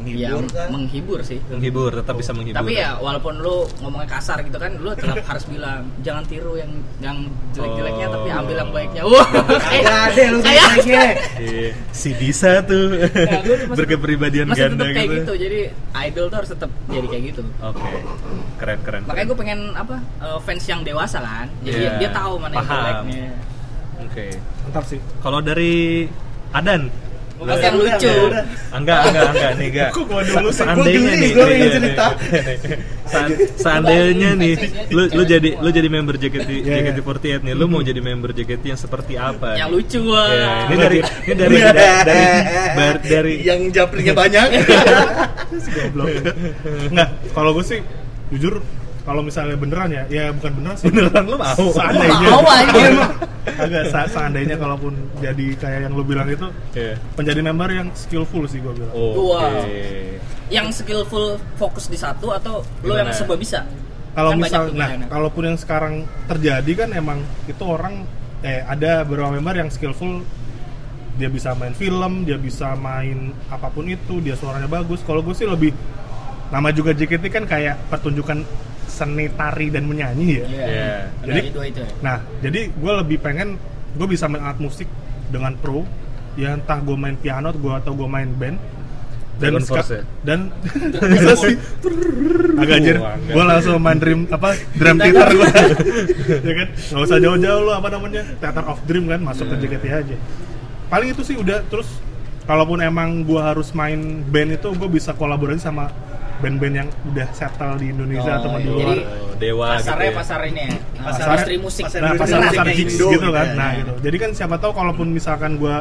Menghibur 0.01 0.17
yang 0.19 0.49
kan? 0.49 0.67
menghibur 0.69 1.19
sih 1.21 1.37
Menghibur, 1.45 1.91
tetap 1.93 2.15
bisa 2.15 2.31
menghibur. 2.31 2.57
tapi 2.57 2.73
ya 2.75 2.97
walaupun 2.97 3.33
lu 3.37 3.55
ngomongnya 3.79 4.09
kasar 4.11 4.41
gitu 4.41 4.55
kan 4.55 4.73
lu 4.75 4.89
tetap 4.91 5.21
harus 5.29 5.45
bilang 5.45 5.85
jangan 6.01 6.23
tiru 6.23 6.53
yang 6.55 6.71
yang 6.97 7.17
jelek-jeleknya 7.51 7.99
Oh. 8.03 8.13
tapi 8.17 8.29
ambil 8.29 8.55
yang 8.57 8.71
baiknya 8.71 9.01
wah 9.03 9.27
Kagak 9.61 9.97
ada 10.09 10.23
lu 10.27 10.39
kayak 10.39 10.67
jeleknya. 10.75 11.03
Iya, 11.37 11.69
si 11.91 12.09
Disa 12.13 12.51
tuh 12.61 12.97
Ya, 12.97 13.39
berkepribadian 13.69 14.45
masih 14.47 14.61
ganda 14.67 14.83
tetap 14.83 14.91
kayak 14.91 15.07
gitu. 15.07 15.21
gitu 15.21 15.33
jadi 15.39 15.59
idol 16.01 16.25
tuh 16.25 16.37
harus 16.37 16.49
tetap 16.49 16.69
jadi 16.87 17.07
kayak 17.07 17.23
gitu 17.29 17.41
Oke, 17.61 17.89
keren 18.57 18.79
keren. 18.81 19.01
makanya 19.05 19.27
gue 19.27 19.37
pengen 19.37 19.59
apa 19.73 19.95
eh, 20.17 20.39
fans 20.41 20.63
yang 20.65 20.81
dewasa 20.81 21.17
kan 21.19 21.47
jadi 21.61 21.77
Iya, 21.79 21.91
dia 21.99 22.09
tahu 22.11 22.33
mana 22.35 22.53
yang 22.55 22.67
jeleknya 22.67 23.25
Oke. 24.01 24.27
Mantap 24.63 24.83
sih. 24.83 24.97
Kalau 25.19 25.39
dari 25.39 26.09
Adan, 26.51 26.89
Bukan 27.41 27.57
yang 27.57 27.73
lucu. 27.73 28.13
Enggak 28.69 28.99
enggak 29.09 29.25
enggak 29.33 29.51
nih 29.57 29.67
enggak. 29.73 29.89
Kok 29.97 30.03
gua 30.05 30.21
dulu 30.21 30.49
sih? 30.53 30.61
Gua 30.61 30.85
geli, 30.85 31.27
gua 31.33 31.45
pengen 31.49 31.57
iya, 31.65 31.73
cerita. 31.73 32.07
Seandainya 33.57 34.29
nih, 34.37 34.53
lu 34.93 35.03
lu 35.09 35.23
jadi 35.25 35.49
lu 35.57 35.69
jadi 35.73 35.89
member 35.89 36.15
JKT 36.21 36.49
Iya, 36.61 36.85
iya. 36.85 36.93
JKT48 36.93 37.41
nih, 37.41 37.53
lu 37.57 37.65
mau 37.65 37.81
jadi 37.81 37.97
member 37.97 38.29
JKT 38.31 38.63
yang 38.69 38.79
seperti 38.79 39.17
apa? 39.17 39.57
yang 39.57 39.73
lucu 39.73 39.99
wah 40.05 40.29
Ya, 40.31 40.69
ini 40.69 40.75
dari 40.77 40.99
ini 41.01 41.33
dari 41.33 41.55
dari 41.59 43.09
dari, 43.17 43.33
yang 43.41 43.59
japringnya 43.73 44.13
banyak. 44.13 44.47
Goblok. 45.75 46.07
Enggak, 46.93 47.09
kalau 47.33 47.51
gue 47.57 47.65
sih 47.65 47.79
jujur 48.31 48.61
kalau 49.01 49.21
misalnya 49.21 49.55
beneran 49.55 49.89
ya, 49.89 50.03
ya 50.07 50.23
bukan 50.29 50.51
beneran 50.53 50.75
sih. 50.75 50.85
beneran 50.87 51.23
lu 51.25 51.35
mau. 51.35 51.65
Seandainya. 51.71 52.27
Mau 52.29 52.43
anjir. 52.43 52.91
Agak 53.41 53.83
sa- 53.89 54.05
seandainya 54.07 54.55
kalaupun 54.55 54.93
jadi 55.17 55.45
kayak 55.57 55.79
yang 55.85 55.93
lu 55.93 56.03
bilang 56.03 56.27
itu 56.27 56.45
Iya. 56.71 56.93
menjadi 57.15 57.41
member 57.41 57.69
yang 57.69 57.87
skillful 57.91 58.45
sih 58.45 58.57
gue 58.57 58.71
bilang. 58.71 58.93
Oke. 58.93 59.17
Wow. 59.17 59.65
yang 60.51 60.67
skillful 60.69 61.25
fokus 61.55 61.87
di 61.87 61.95
satu 61.95 62.29
atau 62.29 62.59
lu 62.81 62.93
yang 62.93 63.07
Gimana? 63.07 63.15
serba 63.15 63.35
bisa 63.35 63.63
Kalau 64.11 64.35
Kan 64.35 64.43
misal, 64.43 64.63
nah, 64.75 64.91
kalaupun 65.07 65.47
yang 65.47 65.55
sekarang 65.55 65.93
terjadi 66.27 66.83
kan 66.83 66.91
emang 66.91 67.19
itu 67.47 67.63
orang 67.63 68.03
eh 68.41 68.59
ada 68.59 69.01
beberapa 69.01 69.31
member 69.31 69.55
yang 69.55 69.71
skillful 69.71 70.19
dia 71.15 71.27
bisa 71.27 71.55
main 71.55 71.71
film, 71.71 72.23
dia 72.23 72.35
bisa 72.35 72.75
main 72.75 73.31
apa 73.47 73.67
pun 73.67 73.87
itu, 73.87 74.19
dia 74.19 74.35
suaranya 74.35 74.67
bagus. 74.67 74.99
Kalau 75.01 75.23
gue 75.23 75.31
sih 75.31 75.47
lebih 75.47 75.71
nama 76.49 76.67
juga 76.69 76.91
JKT 76.91 77.31
kan 77.31 77.43
kayak 77.45 77.79
pertunjukan 77.87 78.43
seni 78.91 79.31
tari 79.31 79.71
dan 79.71 79.87
menyanyi 79.87 80.27
ya. 80.29 80.43
Iya. 80.43 80.65
Iya. 80.67 80.91
Ada 81.17 81.31
Jadi- 81.31 81.47
itu 81.47 81.59
itu 81.65 81.79
ya. 81.79 81.89
Nah, 82.01 82.17
jadi 82.39 82.61
gue 82.67 82.93
lebih 82.99 83.17
pengen 83.17 83.55
gue 83.91 84.07
bisa 84.07 84.27
main 84.27 84.39
alat 84.41 84.59
musik 84.59 84.87
dengan 85.27 85.55
pro, 85.55 85.87
ya 86.33 86.51
entah 86.51 86.77
gue 86.77 86.93
main 86.93 87.15
piano 87.15 87.49
gue 87.49 87.73
atau 87.73 87.91
gue 87.93 88.05
main 88.05 88.27
band. 88.29 88.59
Dan 89.41 89.57
Dragon 89.57 89.65
Force 89.65 89.89
ska- 89.89 89.95
ya? 89.95 90.03
dan 90.21 90.39
bisa 91.09 91.33
sih 91.41 91.55
agak 92.57 92.75
anjir. 92.77 92.97
Gue 93.25 93.43
langsung 93.43 93.73
main 93.77 93.97
dream 93.97 94.29
apa 94.29 94.53
drum 94.75 94.97
theater 94.97 95.27
gue, 95.31 95.47
ya 96.45 96.53
kan? 96.53 96.67
Gak 96.69 97.01
usah 97.01 97.17
jauh-jauh 97.17 97.61
lo 97.63 97.73
apa 97.73 97.89
namanya 97.89 98.21
theater 98.37 98.63
of 98.65 98.77
dream 98.85 99.07
kan 99.07 99.17
masuk 99.19 99.49
ke 99.49 99.65
JKT 99.65 99.85
aja. 99.89 100.15
Paling 100.87 101.09
itu 101.09 101.23
sih 101.23 101.35
udah 101.35 101.63
terus 101.65 101.89
kalaupun 102.43 102.81
emang 102.81 103.23
gue 103.23 103.39
harus 103.39 103.71
main 103.71 103.97
band 104.23 104.53
itu 104.53 104.67
gue 104.69 104.89
bisa 104.91 105.09
kolaborasi 105.11 105.63
sama 105.63 105.89
band-band 106.41 106.75
yang 106.75 106.89
udah 107.05 107.27
settle 107.31 107.77
di 107.77 107.87
Indonesia 107.89 108.33
Oh, 108.33 108.39
atau 108.41 108.49
di 108.53 108.63
iya. 108.63 108.71
luar. 108.73 108.97
Oh, 108.97 109.33
dewa 109.37 109.67
pasarnya 109.73 109.89
gitu 109.97 110.05
ya. 110.05 110.17
pasar 110.17 110.39
ini 110.43 110.61
ya 110.61 110.69
Pasar- 110.69 111.01
pasar 111.01 111.27
industri 111.31 111.55
musik 111.57 111.83
pasar 111.85 111.99
nah 111.99 112.11
pasar 112.13 112.37
musik 112.37 112.49
pasar 112.51 112.65
gigs 112.71 112.93
gitu, 112.93 113.05
gitu 113.09 113.27
kan 113.31 113.47
ya. 113.47 113.53
nah 113.55 113.69
gitu 113.73 113.91
jadi 113.99 114.17
kan 114.19 114.29
siapa 114.33 114.55
tahu 114.57 114.71
kalaupun 114.71 115.07
misalkan 115.09 115.51
gua 115.55 115.75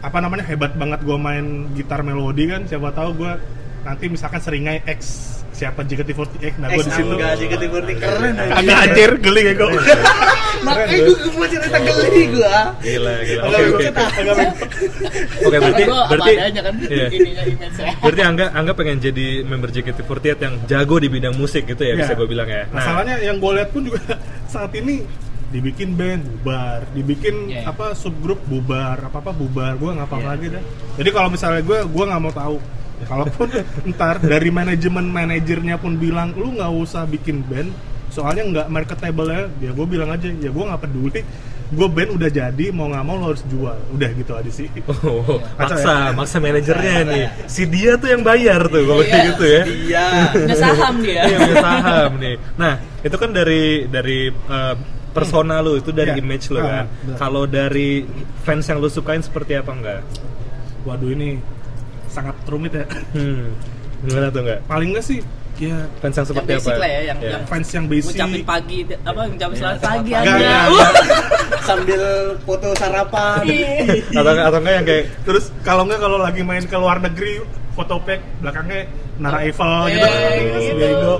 apa 0.00 0.18
namanya 0.18 0.44
hebat 0.44 0.72
banget 0.74 1.00
gua 1.00 1.16
main 1.16 1.44
gitar 1.72 2.00
melodi 2.00 2.44
kan 2.46 2.64
siapa 2.64 2.88
tahu 2.90 3.16
gua 3.16 3.36
nanti 3.80 4.04
misalkan 4.06 4.40
seringai 4.40 4.84
X 4.84 5.00
siapa 5.50 5.82
JKT48 5.82 6.56
nah 6.56 6.68
gua 6.68 6.82
di 6.82 6.92
situ 6.92 7.10
Enggak 7.10 7.32
JKT48 7.36 7.88
keren 7.96 8.34
agak 8.38 8.78
anjir. 8.80 9.10
geli 9.18 9.42
ya 9.42 9.54
gua 9.54 9.68
Makanya 10.60 10.96
gue 11.00 11.16
mau 11.32 11.48
cerita 11.48 11.78
geli 11.80 12.22
gua. 12.30 12.76
Gila, 12.78 13.14
gila. 13.24 13.42
Oke, 13.48 13.62
oke. 13.64 13.86
Oke, 15.40 15.56
berarti 15.56 15.82
berarti 15.88 16.30
adanya 16.36 16.60
kan 16.60 16.74
iya. 16.82 17.06
ininya 17.08 17.44
image 17.48 17.74
saya 17.74 17.92
Berarti 17.96 18.22
Angga 18.22 18.46
Angga 18.52 18.72
pengen 18.76 18.98
jadi 19.00 19.26
member 19.40 19.72
JKT48 19.72 20.36
yang 20.36 20.54
jago 20.68 20.96
di 21.00 21.08
bidang 21.08 21.32
musik 21.32 21.64
gitu 21.64 21.80
ya, 21.80 21.96
bisa 21.96 22.12
Iya. 22.12 22.18
gue 22.18 22.28
bilang 22.28 22.44
ya. 22.44 22.68
masalahnya 22.68 23.16
yang 23.20 23.40
gue 23.40 23.50
lihat 23.56 23.72
pun 23.72 23.88
juga 23.88 24.00
saat 24.52 24.68
ini 24.74 25.00
dibikin 25.48 25.96
band 25.96 26.22
bubar, 26.28 26.84
dibikin 26.92 27.48
Iya, 27.48 27.64
iya. 27.64 27.70
apa 27.72 27.96
subgrup 27.96 28.44
bubar, 28.44 29.00
apa 29.00 29.16
apa 29.18 29.32
bubar, 29.32 29.74
gue 29.74 29.90
nggak 29.90 30.06
apa-apa 30.06 30.22
Iya. 30.22 30.30
lagi 30.30 30.46
dah. 30.52 30.62
Jadi 30.94 31.10
kalau 31.10 31.28
misalnya 31.28 31.62
gue, 31.64 31.78
gue 31.82 32.04
nggak 32.04 32.20
mau 32.20 32.30
tahu. 32.30 32.56
Kalaupun 33.04 33.48
ntar 33.90 34.18
dari 34.18 34.48
manajemen 34.48 35.06
manajernya 35.06 35.76
pun 35.76 35.96
bilang 35.96 36.32
lu 36.32 36.52
nggak 36.54 36.72
usah 36.74 37.04
bikin 37.04 37.40
band, 37.44 37.70
soalnya 38.08 38.42
nggak 38.44 38.66
marketable 38.68 39.28
ya, 39.28 39.48
ya 39.58 39.70
gue 39.70 39.86
bilang 39.86 40.10
aja, 40.10 40.28
ya 40.28 40.50
gue 40.50 40.64
nggak 40.66 40.80
peduli. 40.80 41.22
Gue 41.70 41.86
band 41.86 42.18
udah 42.18 42.26
jadi, 42.26 42.74
mau 42.74 42.90
nggak 42.90 43.04
mau 43.06 43.14
lo 43.14 43.30
harus 43.30 43.46
jual, 43.46 43.78
udah 43.94 44.10
gitu 44.10 44.32
aja 44.34 44.50
sih. 44.50 44.66
Oh, 44.90 45.38
Kacau 45.54 45.78
maksa, 45.78 45.94
maksa 46.10 46.36
manajernya 46.42 46.94
nih. 47.06 47.24
Si 47.46 47.62
dia 47.62 47.94
tuh 47.94 48.10
yang 48.10 48.26
bayar 48.26 48.66
tuh 48.66 48.82
kalau 48.82 49.00
Iya. 49.00 49.10
kayak 49.14 49.24
gitu 49.30 49.44
ya. 49.46 49.62
Iya. 49.62 50.06
punya 50.34 50.56
saham 50.58 50.94
dia 50.98 51.22
Iya, 51.24 51.38
punya 51.38 51.56
saham 51.62 52.10
nih. 52.18 52.34
Nah, 52.58 52.72
itu 53.00 53.16
kan 53.16 53.30
dari 53.30 53.62
dari 53.86 54.18
uh, 54.50 54.74
persona 55.10 55.62
lu, 55.62 55.78
itu 55.78 55.94
dari 55.94 56.10
Iya. 56.10 56.18
image 56.18 56.50
lu 56.50 56.58
Ah, 56.58 56.66
kan. 56.66 56.86
Kalau 57.14 57.46
dari 57.46 58.02
fans 58.42 58.66
yang 58.66 58.82
lu 58.82 58.90
sukain 58.90 59.22
seperti 59.22 59.54
apa 59.54 59.70
enggak? 59.70 60.02
Waduh 60.82 61.14
ini 61.14 61.38
sangat 62.10 62.36
rumit 62.44 62.74
ya. 62.74 62.84
Hmm. 63.14 63.54
Gimana 64.02 64.26
tuh 64.28 64.40
enggak? 64.42 64.60
Paling 64.64 64.88
nggak 64.90 65.04
sih, 65.04 65.20
ya 65.56 65.76
Fans 66.00 66.10
yang 66.10 66.16
yang 66.16 66.26
seperti 66.26 66.50
basic 66.50 66.72
apa? 66.72 66.80
lah 66.80 66.88
ya 66.88 67.00
yang, 67.04 67.18
Iya. 67.20 67.30
yang 67.30 67.42
fans 67.44 67.68
yang 67.68 67.84
basic. 67.84 68.08
ngucapin 68.10 68.42
pagi 68.42 68.76
apa 68.96 69.20
ngucapin 69.28 69.56
selamat 69.56 69.78
pagi 69.78 70.10
Nggak, 70.10 70.22
aja 70.24 70.32
nggak, 70.34 70.64
Wah. 70.70 70.90
Sambil 71.68 72.02
foto 72.42 72.68
sarapan. 72.74 73.40
Iya. 73.44 73.70
atau 74.16 74.32
atau 74.32 74.58
enggak 74.58 74.74
yang 74.74 74.86
kayak 74.88 75.04
Terus 75.22 75.44
kalau 75.60 75.82
nggak 75.84 76.00
kalau 76.00 76.18
lagi 76.18 76.40
main 76.40 76.64
ke 76.64 76.76
luar 76.76 76.98
negeri, 76.98 77.44
foto 77.72 78.00
pack 78.00 78.20
belakangnya 78.40 78.88
Nara 79.20 79.38
Eiffel 79.44 79.72
gitu. 79.86 80.00
Iya, 80.00 80.28
gitu. 80.40 80.74
Bego. 80.74 81.14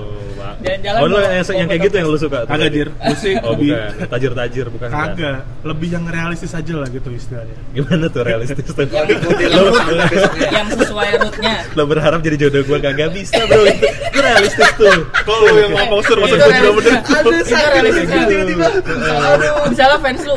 Jalan-jalan 0.61 0.99
Oh, 0.99 1.05
lu 1.05 1.17
yang, 1.17 1.33
yang 1.55 1.67
kayak 1.67 1.81
gitu 1.83 1.95
yang 1.95 2.07
lu 2.07 2.17
suka? 2.17 2.39
Kagak 2.43 2.69
jir, 2.69 2.87
musik 2.99 3.35
Oh, 3.39 3.51
lebih 3.51 3.69
bukan. 3.71 4.07
Tajir-tajir 4.07 4.65
bukan. 4.67 4.87
kagak, 4.87 5.37
lebih 5.61 5.89
yang 5.89 6.05
realistis 6.05 6.51
aja 6.51 6.73
lah 6.75 6.87
gitu 6.87 7.09
istilahnya. 7.09 7.55
Gimana 7.71 8.05
tuh 8.07 8.21
realistis 8.21 8.65
tuh? 8.67 8.83
yang, 8.83 9.07
Ikutin 9.07 9.47
yang, 9.47 9.59
lu 9.59 9.71
besoknya. 9.71 10.49
yang 10.51 10.67
sesuai 10.69 11.09
rootnya 11.17 11.53
lo 11.71 11.83
berharap 11.85 12.19
jadi 12.19 12.37
jodoh 12.39 12.61
gue 12.63 12.77
kagak 12.79 13.09
bisa 13.09 13.39
bro 13.43 13.63
itu, 13.63 13.87
itu 13.87 14.19
realistis 14.19 14.69
tuh 14.73 14.95
Kalau 15.17 15.39
lu 15.45 15.59
yang 15.59 15.73
ngomong 15.73 16.01
sur, 16.01 16.17
masa 16.17 16.27
Itu 16.27 16.37
gue 16.37 16.51
juga 16.51 16.71
bener. 16.71 16.91
realistisnya. 16.91 17.15
Aduh, 17.15 17.31
Itu 17.31 17.43
sakit 17.47 17.71
realistisnya. 17.71 18.23
tiba-tiba. 18.25 18.67
Misalnya- 18.81 19.53
misalnya 19.67 19.97
fans 19.99 20.21
lu 20.21 20.35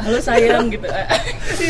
halo 0.00 0.18
sayang 0.18 0.64
gitu 0.68 0.86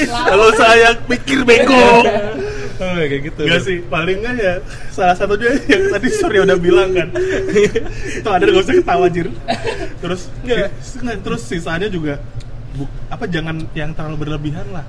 Kalau 0.06 0.48
saya 0.54 0.88
pikir 1.04 1.38
bego. 1.42 1.82
oh, 2.80 2.94
kayak 2.96 3.22
gitu. 3.30 3.40
Gak 3.46 3.60
sih, 3.62 3.78
paling 3.86 4.16
nggak 4.24 4.34
ya 4.40 4.54
salah 4.90 5.14
satunya 5.14 5.52
yang 5.72 5.92
tadi 5.92 6.08
Surya 6.10 6.40
udah 6.48 6.58
bilang 6.58 6.90
kan. 6.96 7.08
Itu 8.20 8.28
ada 8.28 8.44
gak 8.48 8.64
usah 8.64 8.74
ketawa 8.80 9.06
jir. 9.12 9.28
Terus 10.00 10.32
nggak. 10.42 10.68
nggak, 11.04 11.16
terus 11.22 11.42
sisanya 11.44 11.88
juga 11.92 12.18
bu- 12.74 12.90
apa 13.12 13.24
jangan 13.28 13.60
yang 13.76 13.92
terlalu 13.92 14.26
berlebihan 14.26 14.66
lah. 14.72 14.84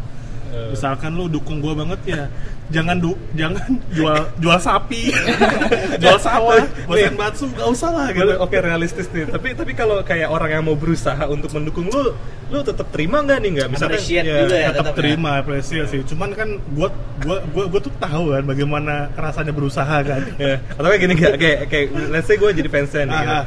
Eh. 0.52 0.76
misalkan 0.76 1.16
lu 1.16 1.32
dukung 1.32 1.64
gua 1.64 1.72
banget 1.72 2.00
ya 2.12 2.24
jangan 2.72 2.96
du 2.98 3.12
jangan 3.36 3.62
jual 3.92 4.16
jual 4.40 4.58
sapi 4.58 5.12
jual 6.02 6.18
sawah 6.18 6.64
Nih. 6.88 7.08
senbatsu 7.08 7.46
gak 7.52 7.68
usah 7.68 7.90
lah 7.92 8.08
Gitu. 8.12 8.34
Oke 8.38 8.58
realistis 8.58 9.08
nih. 9.12 9.28
Tapi 9.28 9.54
tapi 9.54 9.72
kalau 9.72 10.00
kayak 10.02 10.28
orang 10.28 10.50
yang 10.52 10.64
mau 10.64 10.76
berusaha 10.76 11.24
untuk 11.28 11.52
mendukung 11.52 11.88
lu, 11.88 12.12
lu 12.48 12.60
tetap 12.62 12.88
terima 12.90 13.20
nggak 13.22 13.40
nih 13.40 13.50
nggak? 13.56 13.68
Misalnya 13.72 13.98
Appreciate 13.98 14.26
juga 14.26 14.56
ya. 14.56 14.70
tetap 14.72 14.84
tetap 14.84 14.96
terima 14.96 15.30
apresiasi 15.40 15.90
sih 15.92 16.02
cuman 16.08 16.30
kan 16.32 16.50
gua 16.72 16.90
gua 17.24 17.38
gua 17.52 17.64
gua 17.68 17.80
tuh 17.80 17.94
tahu 17.98 18.32
kan 18.32 18.44
bagaimana 18.44 18.94
rasanya 19.16 19.52
berusaha 19.52 19.98
kan 20.04 20.22
ya. 20.36 20.60
Atau 20.76 20.88
kayak 20.88 21.02
gini 21.02 21.14
gak? 21.16 21.34
Kayak 21.36 21.60
kayak 21.68 21.86
let's 22.12 22.28
say 22.28 22.36
gue 22.36 22.50
jadi 22.52 22.70
fansnya 22.70 23.04
nih. 23.06 23.16
gitu. 23.16 23.38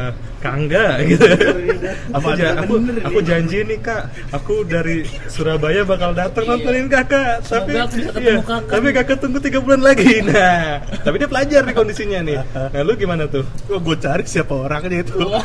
Ah, 0.00 0.08
Ah, 0.08 0.12
Kak 0.40 0.52
Angga 0.56 0.86
gitu. 1.04 1.28
aku, 2.16 2.16
Apa 2.16 2.28
ja- 2.32 2.56
aku, 2.56 2.74
aku 2.80 3.18
nih? 3.20 3.22
janji 3.22 3.58
nih 3.60 3.78
kak, 3.78 4.02
aku 4.32 4.64
dari 4.64 4.96
Surabaya 5.26 5.84
bakal 5.84 6.10
datang 6.10 6.42
Iya. 6.42 6.52
nontonin 6.54 6.88
kakak. 6.88 7.44
Tapi 7.44 7.70
aku 7.76 7.94
iya, 8.16 8.40
kakak. 8.40 8.60
tapi 8.66 8.86
kakak 8.90 9.16
tunggu 9.20 9.36
tiga 9.38 9.60
bulan 9.60 9.80
lagi. 9.80 10.08
Nah, 10.30 10.80
tapi 11.04 11.18
dia 11.18 11.28
pelajar 11.28 11.60
nih 11.60 11.74
kondisinya 11.74 12.20
nih. 12.22 12.40
Nah, 12.40 12.80
lu 12.80 12.94
gimana 12.94 13.26
tuh? 13.26 13.44
gua 13.66 13.76
gua 13.78 13.96
cari 13.96 14.24
siapa 14.24 14.54
orangnya 14.56 15.02
itu 15.02 15.12
gua, 15.20 15.44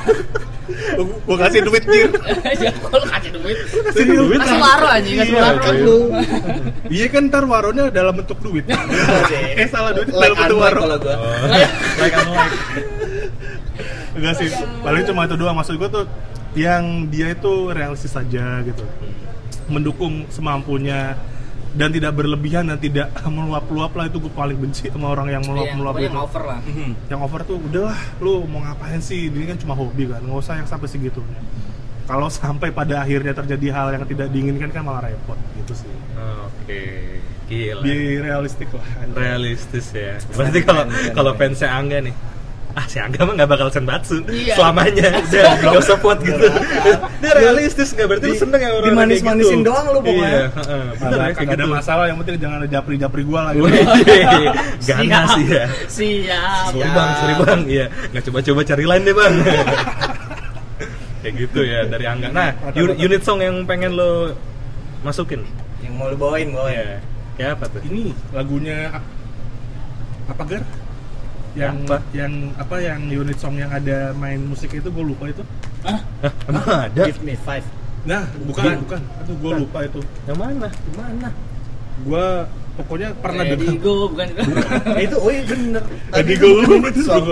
gua 1.26 1.38
kasih 1.38 1.62
duit 1.62 1.84
jir 1.84 2.10
ya 2.56 2.72
kalau 2.82 3.06
kasih 3.06 3.32
duit 3.34 3.58
Kasih 3.86 4.04
duit 4.08 4.40
kasih 4.40 4.58
waro 4.58 4.88
aja 4.88 5.10
kasih 5.12 5.30
Iya, 5.30 5.44
waro 5.44 5.62
iya. 5.64 5.84
lu 5.84 5.98
iya 6.88 7.06
kan 7.08 7.22
ntar 7.28 7.44
waronya 7.44 7.84
dalam 7.90 8.14
bentuk 8.16 8.40
duit 8.40 8.66
eh 9.54 9.68
salah 9.68 9.92
duit 9.92 10.10
like 10.10 10.26
dalam 10.26 10.38
bentuk 10.40 10.58
waro 10.58 10.80
kalau 10.82 10.98
gua 10.98 11.16
Oh, 11.16 11.46
like 12.02 12.16
and 12.16 12.30
like. 12.32 12.56
Enggak 14.16 14.36
sih 14.40 14.50
paling 14.82 15.04
cuma 15.06 15.28
itu 15.28 15.36
doang. 15.36 15.56
Maksud 15.56 15.76
gua 15.76 15.90
tuh 15.92 16.06
yang 16.56 17.08
dia 17.08 17.32
itu 17.32 17.70
realistis 17.70 18.12
saja 18.12 18.64
gitu. 18.64 18.84
Mendukung 19.68 20.26
semampunya 20.30 21.18
dan 21.76 21.92
tidak 21.92 22.16
berlebihan 22.16 22.72
dan 22.72 22.80
tidak 22.80 23.12
meluap-luap 23.28 23.92
lah 23.92 24.08
itu 24.08 24.16
gue 24.24 24.32
paling 24.32 24.56
benci 24.56 24.88
sama 24.88 25.12
orang 25.12 25.28
yang 25.28 25.44
Iya, 25.44 25.50
meluap-meluap 25.52 25.94
pokoknya 25.94 26.08
itu. 26.08 26.16
yang 26.16 26.24
over 26.24 26.44
lah. 26.48 26.60
Yang 27.12 27.20
over 27.28 27.40
tuh 27.44 27.58
udahlah 27.60 28.00
lu 28.24 28.34
mau 28.48 28.64
ngapain 28.64 29.04
sih? 29.04 29.28
Ini 29.28 29.52
kan 29.52 29.58
cuma 29.60 29.76
hobi 29.76 30.08
kan 30.08 30.24
nggak 30.24 30.40
usah 30.40 30.56
yang 30.56 30.68
sampai 30.68 30.88
segitunya 30.88 31.42
kalau 32.06 32.30
sampai 32.30 32.70
pada 32.70 33.02
akhirnya 33.02 33.34
terjadi 33.34 33.68
hal 33.74 33.88
yang 33.98 34.06
tidak 34.06 34.30
diinginkan 34.30 34.70
kan 34.70 34.86
malah 34.86 35.10
repot 35.10 35.36
gitu 35.58 35.74
sih. 35.74 35.90
Oke, 36.46 37.18
gila. 37.50 37.82
di 37.82 38.22
realistik 38.22 38.70
lah 38.70 38.86
realistis 39.18 39.90
ya. 39.90 40.14
Berarti 40.38 40.62
kalau 40.62 40.86
kalau 41.18 41.32
fansnya 41.34 41.74
Angga 41.74 42.06
nih, 42.06 42.14
ah 42.80 42.86
si 42.86 43.00
Angga 43.00 43.24
mah 43.24 43.34
nggak 43.34 43.48
bakal 43.48 43.68
senbatsu 43.70 44.20
Iya. 44.28 44.54
selamanya. 44.54 45.08
Udah 45.32 45.56
nggak 45.64 45.80
usah 45.80 45.98
kuat 45.98 46.20
gitu. 46.20 46.44
Dia 47.24 47.32
realistis 47.34 47.96
nggak 47.96 48.08
berarti 48.08 48.26
lu 48.28 48.36
Di- 48.36 48.42
seneng 48.42 48.60
ya 48.60 48.70
orang 48.70 48.88
dimanis-manisin 48.92 49.60
doang 49.64 49.86
lu 49.90 50.00
pokoknya. 50.00 50.28
Iya, 50.28 50.46
heeh. 50.52 50.84
Bener 50.94 51.18
ya, 51.18 51.28
kayak 51.32 51.50
ada 51.50 51.64
gitu. 51.64 51.72
masalah 51.72 52.04
yang 52.06 52.18
penting 52.20 52.36
jangan 52.38 52.58
ada 52.60 52.68
japri-japri 52.68 53.22
gua 53.24 53.40
lah 53.48 53.52
gitu. 53.56 53.68
Ganas 54.84 55.30
sih 55.34 55.46
ya. 55.48 55.66
siap 55.88 56.76
Sorry 56.76 56.90
bang, 56.92 57.10
sorry 57.16 57.34
bang, 57.40 57.62
iya 57.66 57.86
nggak 58.12 58.24
coba-coba 58.28 58.62
cari 58.62 58.84
lain 58.84 59.02
deh 59.02 59.16
bang. 59.16 59.34
kayak 61.22 61.34
gitu 61.42 61.60
ya 61.62 61.80
dari 61.88 62.06
Angga. 62.06 62.30
Nah, 62.30 62.50
unit 62.76 63.22
song 63.22 63.42
yang 63.42 63.66
pengen 63.66 63.98
lo 63.98 64.36
masukin, 65.02 65.42
yang 65.82 65.96
mau 65.96 66.06
lu 66.06 66.14
bawain 66.14 66.52
bawain 66.52 66.78
ya, 66.78 66.98
kayak 67.34 67.50
apa 67.58 67.66
tuh? 67.72 67.82
ini 67.82 68.14
lagunya 68.30 68.94
apa 70.26 70.42
gar 70.44 70.62
yang 71.56 71.76
Apa? 71.88 71.98
yang 72.12 72.34
apa 72.60 72.76
yang 72.84 73.00
unit 73.08 73.38
song 73.40 73.56
yang 73.56 73.72
ada 73.72 74.12
main 74.14 74.44
musik 74.44 74.70
itu 74.70 74.88
gue 74.92 75.06
lupa 75.08 75.32
itu. 75.32 75.44
Hah, 75.88 76.00
emang 76.52 76.66
ada? 76.68 77.04
give 77.08 77.24
me 77.24 77.34
five. 77.40 77.64
Nah 78.04 78.28
bukan 78.44 78.84
bukan. 78.84 79.02
Aduh 79.24 79.36
gue 79.40 79.52
lupa 79.64 79.80
itu. 79.88 80.00
Yang 80.28 80.38
mana? 80.38 80.68
gimana? 80.92 81.30
Gue 82.04 82.28
pokoknya 82.76 83.16
pernah 83.24 83.44
Ready 83.48 83.56
dengar. 83.72 83.80
go 83.80 83.94
bukan. 84.12 84.28
Nah, 84.86 85.00
itu 85.08 85.16
oh 85.16 85.32
iya 85.32 85.44
bener. 85.48 85.84
Tadi 86.12 86.32
itu 86.36 86.44
gua 86.46 86.64
lupa. 86.68 86.76
minute 86.76 87.00
song 87.02 87.24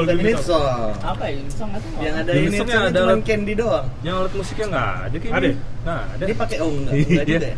song. 0.48 0.92
apa 1.04 1.24
ya 1.28 1.40
song 1.52 1.70
atau 1.76 1.90
yang 2.00 2.16
ada 2.16 2.32
ini 2.32 2.48
songnya 2.56 2.80
songnya 2.80 2.80
ada 2.88 3.00
cuma 3.04 3.16
candy 3.28 3.54
doang. 3.54 3.86
Yang 4.08 4.16
alat 4.24 4.34
musiknya 4.40 4.66
nggak 4.72 4.90
ada 5.04 5.16
kayaknya. 5.20 5.36
Ada? 5.36 5.50
Nggak 5.84 6.02
ada. 6.16 6.24
dia 6.24 6.36
pakai 6.40 6.58
oh 6.64 6.70
enggak 6.72 6.94
Iya. 6.96 7.04
enggak 7.04 7.26
juga 7.28 7.48
ya 7.52 7.58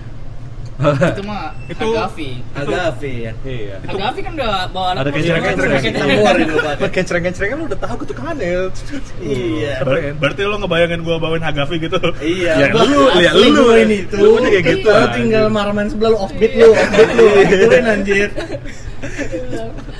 itu 1.15 1.23
mah 1.23 1.55
Itu- 1.65 1.87
Agavi 1.87 2.29
Agavi 2.51 3.13
ya 3.21 3.31
Iya. 3.41 3.75
Itu- 3.79 3.95
Agavi 3.95 4.19
kan 4.21 4.31
udah 4.35 4.51
bawa 4.69 4.87
alat 4.91 5.01
Ada 5.01 5.09
kencreng-kencreng. 5.09 5.71
keluarin 6.11 6.47
lu 6.47 6.59
lu 7.55 7.65
udah 7.65 7.79
tahu 7.79 7.95
ketukannya. 8.03 8.47
Iya. 9.21 9.73
Berarti 10.13 10.41
lo 10.43 10.55
ngebayangin 10.59 10.99
gue 11.01 11.15
bawain 11.15 11.39
Hagafi 11.41 11.75
gitu 11.79 11.99
Iya, 12.19 12.51
Ya 12.57 12.67
gua 12.69 12.83
lu, 12.83 12.99
ya 13.15 13.31
lu. 13.31 13.61
gua 13.63 13.75
ini 13.79 13.95
itu. 14.03 14.15
Lu 14.17 14.29
kayak 14.45 14.65
gitu, 14.67 14.87
Lu 14.87 14.95
anjing. 14.97 15.15
tinggal 15.15 15.45
marman 15.47 15.85
sebelah 15.87 16.09
lu 16.11 16.19
offbeat 16.19 16.51
lu, 16.53 16.69
offbeat 16.69 17.09
lu. 17.13 17.25
Gituin 17.51 17.85
anjir. 17.85 18.27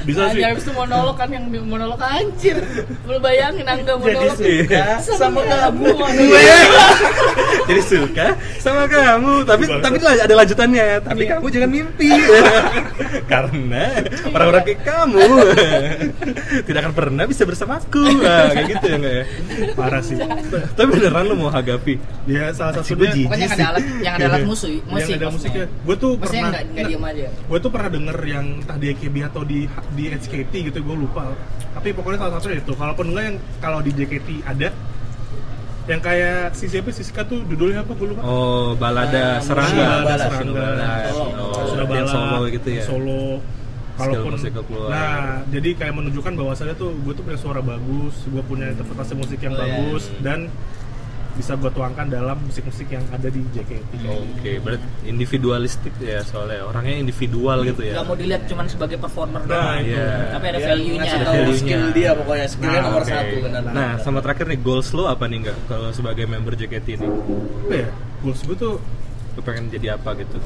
Bisa 0.04 0.20
sih. 0.24 0.38
Anjir, 0.38 0.46
habis 0.48 0.64
itu 0.64 0.72
monolog 0.72 1.16
kan 1.16 1.28
yang 1.28 1.44
monolog 1.64 1.98
anjir. 1.98 2.58
Lu 3.04 3.18
bayangin 3.18 3.66
Angga 3.66 3.94
Jadi 3.94 4.04
monolog. 4.04 4.38
Iya. 4.38 4.86
suka 5.00 5.18
sama 5.18 5.42
kamu. 5.42 5.86
Jadi 7.66 7.82
suka 7.82 8.28
sama 8.58 8.84
kamu, 8.86 9.34
tapi 9.44 9.64
Bagus. 9.66 9.82
tapi 9.82 9.98
lah 10.00 10.14
ada 10.16 10.36
lanjutannya. 10.36 10.88
Tapi 11.02 11.22
Iya. 11.22 11.32
kamu 11.32 11.46
jangan 11.50 11.70
mimpi. 11.72 12.10
Karena 13.32 13.86
orang-orang 14.28 14.64
kayak 14.64 14.82
kamu 14.84 15.26
tidak 16.68 16.80
akan 16.80 16.94
pernah 16.94 17.24
bisa 17.26 17.44
bersamaku. 17.44 18.04
Nah, 18.18 18.52
kayak 18.52 18.68
gitu 18.72 18.86
ya 18.86 18.96
enggak 18.96 19.14
ya? 19.14 19.24
parah 19.74 20.02
sih 20.02 20.16
Tapi 20.72 20.88
beneran 20.92 21.24
lu 21.26 21.36
mau 21.36 21.50
Hagapi? 21.50 21.98
ya 22.26 22.50
salah 22.52 22.74
satunya. 22.76 23.26
Pokoknya 23.26 23.46
yang 23.46 23.54
ada 23.54 23.66
alat 23.68 23.84
yang 24.00 24.14
ada 24.16 24.26
alat 24.28 24.44
musik, 24.44 24.74
yang 24.80 24.90
musik 24.92 25.14
ada 25.14 25.26
maksudnya. 25.28 25.32
musiknya 25.32 25.66
gue 25.86 25.96
tuh 25.96 26.12
Maksudnya 26.16 26.26
pernah 26.36 26.50
enggak 26.52 26.64
enggak 26.66 26.86
diam 26.86 27.04
aja. 27.04 27.28
gue 27.32 27.58
tuh 27.60 27.70
pernah 27.70 27.90
denger 27.92 28.18
yang 28.26 28.46
entah 28.56 28.78
AKB 28.96 29.16
atau 29.26 29.44
di 29.44 29.68
di 29.94 30.04
HKT 30.08 30.54
gitu 30.72 30.80
gue 30.80 30.96
lupa 30.98 31.36
tapi 31.72 31.92
pokoknya 31.92 32.18
salah 32.18 32.34
satunya 32.36 32.58
itu 32.58 32.72
kalaupun 32.72 33.12
enggak 33.12 33.24
yang 33.28 33.38
kalau 33.60 33.80
di 33.80 33.92
JKT 33.92 34.28
ada 34.42 34.72
yang 35.86 36.02
kayak 36.02 36.50
si 36.52 36.66
siapa 36.66 36.90
si 36.90 37.06
Siska 37.06 37.22
tuh 37.24 37.46
judulnya 37.46 37.86
apa 37.86 37.94
gue 37.94 38.08
lupa 38.10 38.22
Oh, 38.26 38.74
balada 38.74 39.38
serangga, 39.38 40.02
Balada 40.02 40.26
Serangga. 40.26 40.66
Serangga. 40.66 41.12
Solo. 41.14 41.26
Oh, 41.38 41.66
sudah 41.70 41.86
band 41.86 42.02
bala 42.02 42.14
solo 42.16 42.38
gitu 42.50 42.70
ya. 42.74 42.84
solo 42.84 43.22
kalaupun 43.96 44.32
nah 44.92 45.40
jadi 45.48 45.70
kayak 45.72 45.94
menunjukkan 45.96 46.34
bahwasannya 46.36 46.76
tuh 46.76 46.92
gue 47.00 47.14
tuh 47.16 47.24
punya 47.24 47.40
suara 47.40 47.64
bagus 47.64 48.28
gue 48.28 48.44
punya 48.44 48.76
interpretasi 48.76 49.14
musik 49.16 49.40
yang 49.40 49.56
Oh, 49.56 49.62
iya. 49.62 49.72
bagus 49.72 50.04
dan 50.20 50.40
bisa 51.36 51.52
gue 51.54 51.68
tuangkan 51.68 52.08
dalam 52.08 52.40
musik-musik 52.42 52.88
yang 52.88 53.04
ada 53.10 53.28
di 53.28 53.44
JKT 53.50 53.92
Oke, 54.02 54.52
berarti 54.58 54.88
individualistik 55.06 55.92
ya 55.98 56.20
soalnya 56.22 56.64
orangnya 56.64 56.96
individual 56.98 57.62
gitu 57.64 57.82
ya. 57.82 57.94
Enggak 57.94 58.06
mau 58.06 58.16
dilihat 58.16 58.44
cuman 58.46 58.66
sebagai 58.66 58.98
performer 58.98 59.42
Nah, 59.42 59.52
doang. 59.76 59.80
iya. 59.82 60.08
Tapi 60.32 60.46
ada 60.46 60.58
Dia 60.58 60.68
value-nya. 60.70 61.12
tahu 61.14 61.24
value-nya. 61.28 61.58
skill 61.58 61.84
dia 61.92 62.10
pokoknya 62.14 62.48
skillnya 62.48 62.72
Nah, 62.74 62.86
nomor 62.86 63.02
Oke. 63.02 63.12
satu 63.12 63.36
benar. 63.42 63.62
Nah, 63.68 63.92
sama 64.00 64.20
terakhir 64.20 64.46
nih 64.48 64.60
goals 64.60 64.90
lo 64.92 65.04
apa 65.06 65.24
nih 65.26 65.38
enggak 65.42 65.58
kalau 65.66 65.90
sebagai 65.90 66.26
member 66.26 66.54
JKT 66.54 66.88
ini? 66.96 67.08
apa 67.62 67.76
ya 67.76 67.88
goals 68.22 68.42
gue 68.42 68.56
tuh 68.56 68.76
Lo 69.32 69.42
pengen 69.42 69.68
jadi 69.68 69.88
apa 69.94 70.16
gitu? 70.16 70.40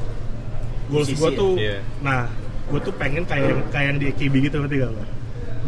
goals 0.87 1.07
gue 1.07 1.29
tuh 1.31 1.53
Iya. 1.55 1.77
nah 2.01 2.25
gue 2.65 2.79
tuh 2.79 2.89
pengen 2.91 3.21
kayak 3.23 3.45
yang 3.47 3.61
kayak 3.69 3.85
yang 3.87 3.97
di 3.97 4.05
AKB 4.07 4.33
gitu 4.43 4.57
ngerti 4.57 4.75
gak 4.79 4.89
lo 4.89 5.03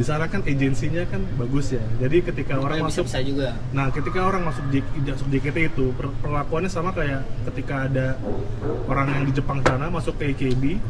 di 0.02 0.10
sana 0.10 0.26
kan 0.26 0.42
agensinya 0.42 1.06
kan 1.06 1.22
bagus 1.38 1.78
ya 1.78 1.84
jadi 2.02 2.26
ketika 2.26 2.58
orang 2.58 2.82
Orang 2.82 2.90
masuk 2.90 3.06
bisa 3.06 3.22
juga. 3.22 3.54
Nah, 3.70 3.94
ketika 3.94 4.20
orang 4.26 4.42
masuk 4.50 4.66
masuk 4.98 5.28
JKT 5.30 5.58
itu 5.70 5.86
per- 5.94 6.16
perlakuannya 6.26 6.72
sama 6.74 6.90
kayak 6.90 7.22
ketika 7.54 7.86
ada 7.86 8.18
orang 8.90 9.14
yang 9.14 9.24
di 9.30 9.34
Jepang 9.38 9.62
sana 9.62 9.94
masuk 9.94 10.18
ke 10.18 10.34
AKB, 10.34 10.82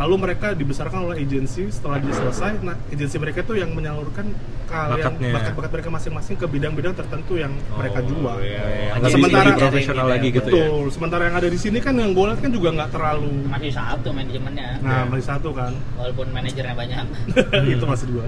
lalu 0.00 0.14
mereka 0.16 0.56
dibesarkan 0.56 1.04
oleh 1.04 1.20
agensi 1.20 1.68
setelah 1.68 2.00
dia 2.00 2.16
selesai, 2.16 2.64
nah 2.64 2.76
agensi 2.88 3.16
mereka 3.20 3.44
tuh 3.44 3.60
yang 3.60 3.76
menyalurkan 3.76 4.24
kalian 4.72 5.12
bakat-bakat 5.20 5.70
mereka 5.76 5.88
masing-masing 5.92 6.36
ke 6.40 6.46
bidang-bidang 6.48 6.96
tertentu 6.96 7.36
yang 7.36 7.52
mereka 7.76 8.00
Oh, 8.02 8.08
jual. 8.08 8.36
Iya, 8.40 8.64
iya. 8.66 8.92
Jadi 8.98 9.12
sementara 9.12 9.44
lebih 9.44 9.60
profesional 9.60 10.06
lagi 10.08 10.28
ya. 10.32 10.36
gitu 10.40 10.48
ya. 10.48 10.64
Betul. 10.64 10.84
Sementara 10.90 11.22
yang 11.28 11.36
ada 11.36 11.48
di 11.52 11.58
sini 11.60 11.78
kan 11.78 11.94
yang 11.94 12.10
gue 12.16 12.24
lihat 12.24 12.40
kan 12.40 12.50
juga 12.50 12.68
nggak 12.72 12.90
terlalu. 12.90 13.32
Masih 13.52 13.72
satu 13.76 14.08
manajemennya. 14.10 14.68
Nah, 14.80 15.02
masih 15.12 15.26
satu 15.28 15.48
kan. 15.52 15.72
Walaupun 16.00 16.26
manajernya 16.32 16.74
banyak. 16.74 17.06
itu 17.76 17.84
maksud 17.84 18.08
gue. 18.08 18.26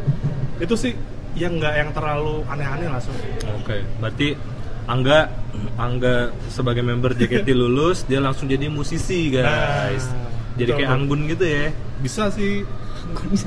Itu 0.61 0.75
sih 0.77 0.93
yang 1.35 1.59
nggak 1.59 1.75
yang 1.75 1.91
terlalu 1.97 2.45
aneh-aneh 2.47 2.89
lah 2.93 3.01
so. 3.01 3.11
Oke, 3.59 3.83
berarti 3.99 4.37
Angga 4.85 5.33
Angga 5.81 6.31
sebagai 6.53 6.85
member 6.85 7.17
JKT 7.17 7.49
lulus, 7.57 8.05
dia 8.05 8.21
langsung 8.21 8.47
jadi 8.47 8.69
musisi, 8.69 9.33
guys. 9.33 10.07
Nah, 10.13 10.34
jadi 10.57 10.71
kayak. 10.75 10.91
Anggun 10.91 11.21
gitu 11.27 11.45
ya. 11.45 11.65
Bisa 11.99 12.31
sih. 12.31 12.63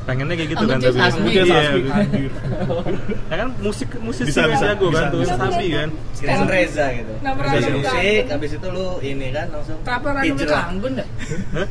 Pengennya 0.05 0.37
kayak 0.37 0.49
gitu 0.53 0.63
Anggun 0.63 0.77
kan 0.77 0.79
tapi. 0.85 0.99
Asmi. 1.01 1.29
Dia 1.33 1.43
Iya. 1.43 1.61
Ya 3.27 3.35
kan 3.37 3.49
musik 3.59 3.89
musisi 3.99 4.29
Bisa, 4.29 4.45
bisa, 4.45 4.65
jago 4.71 4.87
bisa, 4.87 4.99
kan 4.99 5.09
tuh, 5.09 5.19
bisa. 5.25 5.33
Sabi 5.35 5.65
kan. 5.71 5.89
Kirain 6.13 6.45
Reza 6.45 6.85
gitu. 6.93 7.11
Kenapa 7.17 7.39
Habis 7.47 7.65
musik, 7.73 8.23
habis 8.27 8.51
itu 8.53 8.67
lu 8.69 8.87
ini 9.01 9.27
kan 9.29 9.45
langsung 9.49 9.77
Kenapa 9.81 10.07
randomnya 10.13 10.45
ke. 10.45 10.57
Anggun 10.57 10.91
dah? 10.93 11.07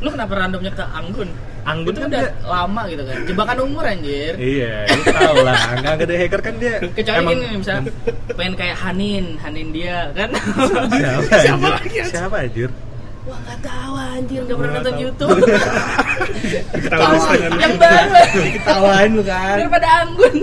Lu 0.03 0.09
kenapa 0.09 0.32
randomnya 0.34 0.72
ke 0.72 0.84
Anggun? 0.84 1.28
Anggun 1.66 1.93
itu 1.93 2.01
kan 2.01 2.11
udah 2.14 2.24
lama 2.47 2.82
gitu 2.87 3.03
kan. 3.03 3.16
Jebakan 3.26 3.59
umur 3.61 3.82
anjir. 3.82 4.32
Iya, 4.39 4.74
lu 4.87 5.03
tau 5.03 5.37
lah. 5.43 5.59
Angga 5.74 5.91
ada 5.99 6.14
hacker 6.14 6.41
kan 6.41 6.55
dia. 6.59 6.74
Kecuali 6.78 7.18
emang- 7.18 7.34
gini 7.34 7.57
misalnya 7.59 7.82
pengen 8.34 8.55
kayak 8.55 8.76
Hanin, 8.78 9.24
Hanin 9.43 9.68
dia 9.74 9.97
kan. 10.14 10.30
Siapa? 10.95 11.34
Siapa? 11.39 11.68
Siapa 12.14 12.37
anjir? 12.39 12.70
Wah 13.27 13.39
nggak 13.43 13.59
tahu 13.61 13.93
anjir 13.99 14.41
nggak 14.47 14.59
pernah 14.59 14.74
nonton. 14.79 14.95
YouTube 15.03 15.39
Ketawa 16.72 17.27
yang 17.35 17.74
baru 17.77 18.11
Ketawain 18.55 19.11
lu 19.12 19.22
kan. 19.27 19.57
daripada 19.59 19.89
anggun 20.07 20.35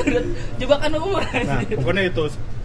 jebakan 0.59 0.91
umur 0.99 1.23
Nah, 1.23 1.59
pokoknya 1.63 2.03
itu 2.11 2.23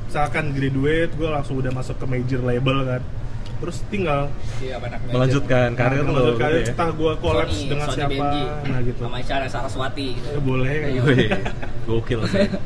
misalkan 0.09 0.45
graduate, 0.57 1.13
gue 1.15 1.29
langsung 1.29 1.55
udah 1.61 1.73
masuk 1.73 1.97
ke 2.01 2.07
major 2.09 2.41
label 2.43 2.79
kan. 2.83 3.03
Terus 3.59 3.77
tinggal 3.91 4.31
iya 4.63 4.79
melanjutkan 5.11 5.75
karir 5.75 6.03
nah, 6.03 6.07
lo 6.07 6.13
melanjut 6.15 6.39
karir, 6.39 6.63
ya. 6.63 6.71
entah 6.71 6.91
gue 6.95 7.13
collab 7.19 7.49
Sony, 7.51 7.67
dengan 7.67 7.87
Sony 7.91 7.97
siapa, 7.99 8.15
Benji. 8.15 8.43
nah 8.71 8.79
gitu. 8.87 9.01
sama 9.03 9.19
Saraswati 9.51 10.07
gitu. 10.15 10.29
Ya, 10.31 10.41
boleh 10.41 10.75
kayak 10.79 10.93
gitu. 10.95 11.07
Wih, 11.11 11.29
gokil 11.87 12.21
sih. 12.31 12.47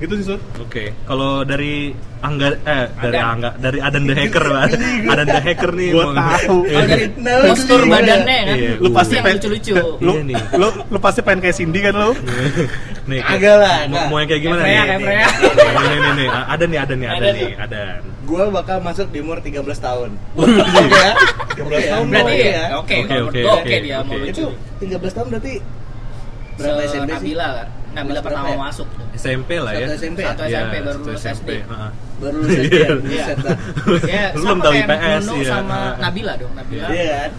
Gitu 0.00 0.12
sih, 0.16 0.24
Sud. 0.26 0.40
Oke, 0.58 0.96
kalau 1.04 1.44
dari 1.44 1.92
Angga 2.20 2.56
eh 2.58 2.88
dari 2.96 3.16
Adan. 3.16 3.28
Angga 3.30 3.50
dari 3.56 3.78
Adan 3.78 4.02
the 4.02 4.14
Hacker, 4.14 4.44
Bang. 4.46 4.70
Adan 5.06 5.26
the 5.26 5.40
Hacker 5.40 5.70
nih. 5.72 5.88
Gua 5.92 6.04
mau- 6.08 6.16
tahu. 6.16 6.56
kalau 6.64 6.86
dari 6.88 7.04
postur 7.44 7.80
iya. 7.80 7.90
badannya 7.90 8.38
kan 8.40 8.56
Iya, 8.56 8.72
Lu 8.76 8.88
pasti 8.90 9.14
pengen- 9.16 9.36
lucu-lucu 9.36 9.72
Lu, 10.00 10.12
Iya 10.14 10.22
nih. 10.24 10.36
lu, 10.56 10.68
lu 10.88 10.98
pasti 10.98 11.20
pengen 11.20 11.40
kayak 11.40 11.52
Cindy 11.54 11.80
kan 11.80 11.92
lu? 11.92 12.10
nih, 13.10 13.20
Agak 13.20 13.54
lah, 13.56 13.76
Mau, 13.86 14.00
mau 14.08 14.16
yang 14.18 14.28
kayak 14.28 14.42
gimana 14.42 14.60
Kayak 14.60 14.68
nih? 14.68 14.80
Freya, 14.80 14.88
kayak 14.88 15.00
Freya. 15.00 15.26
Nih, 15.28 15.84
nih, 15.84 15.98
nih, 16.00 16.12
nih. 16.16 16.28
Ada 16.30 16.64
nih, 16.64 16.78
ada 16.78 16.94
nih, 16.94 17.06
ada 17.06 17.20
nih, 17.20 17.32
nih. 17.36 17.50
ada. 17.58 17.80
Gue 18.22 18.42
bakal 18.48 18.76
masuk 18.80 19.06
di 19.10 19.18
umur 19.18 19.38
13 19.38 19.60
tahun. 19.78 20.10
Oke 20.32 20.60
ya? 20.86 21.12
13 21.56 21.92
tahun 21.92 22.04
berarti 22.08 22.32
ya 22.32 22.48
ya? 22.48 22.64
oke 22.74 22.94
Oke, 23.00 23.16
oke, 23.20 23.40
gua 23.42 23.52
oke, 23.58 23.76
dia 23.76 23.98
mau 24.00 24.16
lucu 24.16 24.32
Itu 24.32 24.46
13 24.80 25.12
tahun 25.12 25.26
berarti 25.28 25.54
berapa 26.56 26.80
SMP 26.84 27.10
sih? 27.10 27.10
Nabila 27.10 27.48
kan 27.54 27.66
Nabila 27.90 28.20
Kelas 28.20 28.26
pertama 28.30 28.48
ya? 28.48 28.58
masuk 28.58 28.88
SMP 29.18 29.50
lah 29.58 29.72
ya. 29.74 29.86
Satu 29.90 29.94
SMP 29.98 30.18
ya? 30.22 30.28
Satu 30.30 30.42
Iya, 30.46 30.58
SMP 30.60 30.74
baru 30.80 30.98
lulus 31.02 31.20
SMP, 31.20 31.48
SD. 31.50 31.50
heeh. 31.66 31.90
Baru 32.20 32.34
lulus 32.38 32.50
SD 32.54 32.74
ya? 32.74 32.88
Iya. 33.14 33.24
Ya 34.06 34.24
sama 34.30 34.38
belum 34.38 34.58
tahu 34.62 34.72
IPS, 34.78 35.24
iya. 35.34 35.50
sama. 35.50 35.78
Nabila 35.98 36.32
dong 36.38 36.52
Nabila 36.54 36.86
Iya 36.88 37.04
kan? 37.10 37.32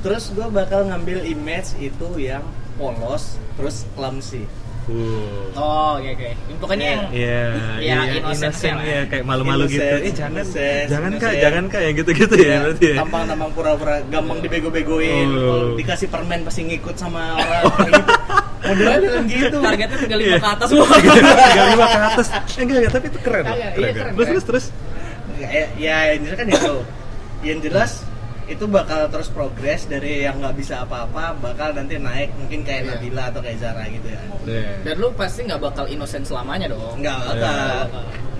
Terus 0.00 0.24
gue 0.32 0.46
bakal 0.48 0.80
ngambil 0.88 1.18
image 1.28 1.68
itu 1.76 2.08
yang 2.16 2.44
polos, 2.80 3.36
terus 3.58 3.84
clumsy. 3.92 4.48
Uh. 4.86 5.52
oh 5.54 5.92
oke 5.96 6.10
oke 6.10 6.28
pokoknya 6.58 6.86
yang 6.88 7.02
Iya, 7.10 7.40
Ya, 7.90 7.98
iya, 8.06 8.20
innocent 8.26 8.78
ya, 8.80 9.00
kayak 9.06 9.24
malu-malu 9.24 9.64
gitu. 9.66 9.80
Eh, 9.80 10.10
jangan, 10.10 10.40
innocent, 10.40 10.86
jangan 10.88 11.10
kak, 11.10 11.20
innocent. 11.20 11.40
jangan 11.40 11.64
kak, 11.66 11.80
yang 11.80 11.94
gitu-gitu 11.96 12.34
ya, 12.36 12.54
berarti 12.60 12.86
ya. 12.86 12.96
Tampang-tampang 12.98 13.50
pura-pura 13.52 13.94
gampang 14.06 14.38
dibego-begoin, 14.40 15.28
Oh. 15.30 15.40
kalau 15.40 15.66
dikasih 15.74 16.08
permen 16.08 16.40
pasti 16.42 16.60
ngikut 16.64 16.94
sama 16.94 17.22
orang 17.36 17.62
gitu. 17.88 18.12
Modelnya 18.60 18.98
bilang 19.00 19.26
gitu. 19.26 19.56
targetnya 19.58 19.96
tinggal 19.98 20.20
Iya. 20.20 20.28
lima 20.28 20.38
ke 20.38 20.48
atas 20.52 20.68
Tiga 21.50 21.62
lima 21.66 21.86
ke 21.86 22.00
atas. 22.04 22.26
Eh, 22.28 22.40
enggak, 22.60 22.76
enggak, 22.76 22.92
tapi 22.92 23.06
itu 23.06 23.18
keren. 23.20 23.42
loh, 23.42 23.48
Kagak, 23.50 23.70
keren, 23.72 23.80
iya, 23.80 23.90
keren. 23.90 23.94
keren, 23.94 24.12
Terus, 24.14 24.28
terus, 24.28 24.44
terus. 24.44 24.64
ya, 25.40 25.64
ya 25.76 25.96
yang 26.12 26.20
jelas 26.22 26.36
kan 26.36 26.46
itu 26.48 26.74
yang 27.40 27.58
jelas 27.64 27.90
itu 28.50 28.64
bakal 28.66 29.06
terus 29.06 29.28
progres 29.28 29.86
dari 29.86 30.22
yang 30.22 30.38
nggak 30.38 30.54
bisa 30.54 30.82
apa-apa 30.82 31.38
bakal 31.38 31.70
nanti 31.70 31.96
naik 31.96 32.34
mungkin 32.34 32.60
kayak 32.60 32.82
Iya. 32.82 32.90
Nabila 32.92 33.22
atau 33.30 33.40
kayak 33.40 33.58
Zara 33.58 33.84
gitu 33.86 34.08
ya 34.08 34.20
dan 34.82 34.94
lu 34.96 35.08
pasti 35.12 35.40
nggak 35.42 35.60
bakal 35.60 35.84
innocent 35.86 36.24
selamanya 36.24 36.66
dong 36.66 36.98
nggak 36.98 37.14
Iya. 37.16 37.28
bakal 37.30 37.60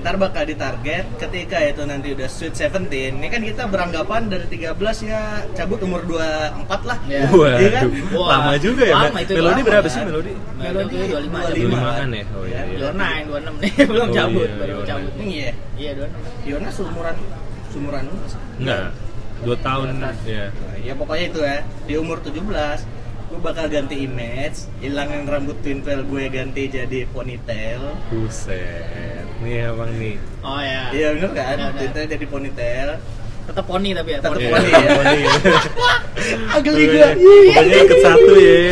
ntar 0.00 0.16
bakal 0.16 0.42
ditarget 0.42 1.04
ketika 1.14 1.60
itu 1.60 1.84
nanti 1.84 2.08
udah 2.10 2.24
sweet 2.24 2.56
17 2.56 2.88
ini 3.14 3.28
kan 3.28 3.44
kita 3.44 3.68
beranggapan 3.68 4.26
dari 4.26 4.48
13 4.48 4.72
ya 5.04 5.20
cabut 5.52 5.76
umur 5.78 6.00
24 6.02 6.56
lah 6.82 6.98
Iya. 7.04 7.20
Waduh, 7.28 7.54
Iya 7.54 7.68
kan? 7.70 7.82
Wah, 8.10 8.28
lama 8.34 8.52
juga 8.56 8.82
ya. 8.82 8.96
lama 8.98 9.18
itu, 9.20 9.32
Melodi 9.36 9.60
berapa 9.60 9.84
kan? 9.84 9.92
sih 9.92 10.00
Melodi? 10.02 10.32
Melodi 10.56 10.96
25 11.04 11.12
aja. 11.36 11.52
25 11.52 11.68
25-an 11.68 12.08
ya? 12.10 12.24
Oh 12.32 12.44
iya, 12.44 12.60
iya. 12.64 12.76
dua 12.80 12.92
nine 12.96 13.24
dua 13.28 13.38
enam 13.38 13.54
nih 13.60 13.72
belum 13.92 14.06
Oh, 14.08 14.14
cabut 14.16 14.40
iya, 14.42 14.56
baru 14.56 14.72
iya, 14.72 14.84
cabut 14.88 15.12
iya 15.20 15.50
iya 15.76 15.90
dua 15.92 16.06
enam 16.08 16.20
Yona 16.42 16.68
seumuran 16.72 17.16
seumuran 17.68 18.02
lu? 18.02 18.14
Enggak. 18.58 18.88
Dua 19.40 19.56
tahun 19.58 19.88
ya. 20.22 20.52
Ya 20.78 20.92
pokoknya 20.92 21.24
itu 21.26 21.40
ya 21.40 21.56
di 21.84 21.94
umur 21.96 22.20
17 22.20 22.40
gue 23.30 23.38
bakal 23.38 23.70
ganti 23.70 23.94
image 24.00 24.66
hilangin 24.78 25.22
rambut 25.22 25.54
twin 25.60 25.80
tail 25.80 26.02
gue 26.02 26.26
ganti 26.28 26.66
jadi 26.66 27.06
ponytail 27.08 27.94
Buset. 28.10 29.22
Nih 29.38 29.64
abang 29.64 29.86
nih. 29.92 30.18
oh 30.40 30.58
ya 30.58 30.90
iya 30.90 31.06
bener 31.14 31.30
kan 31.30 31.56
twin 31.72 31.90
tail 31.90 32.06
jadi 32.08 32.26
ponytail 32.26 32.88
tetap 33.40 33.64
poni 33.64 33.90
tapi 33.92 34.10
ya 34.10 34.18
Tetep 34.18 34.34
poni. 34.34 34.46
Iya, 34.46 34.58
poni 34.58 34.70
ya. 34.70 34.90
poni. 34.94 35.20
agak 36.54 36.70
Pokoknya 36.70 37.08
pokoknya 37.48 37.78
ikut 37.80 37.98
satu 38.00 38.32
ya. 38.34 38.62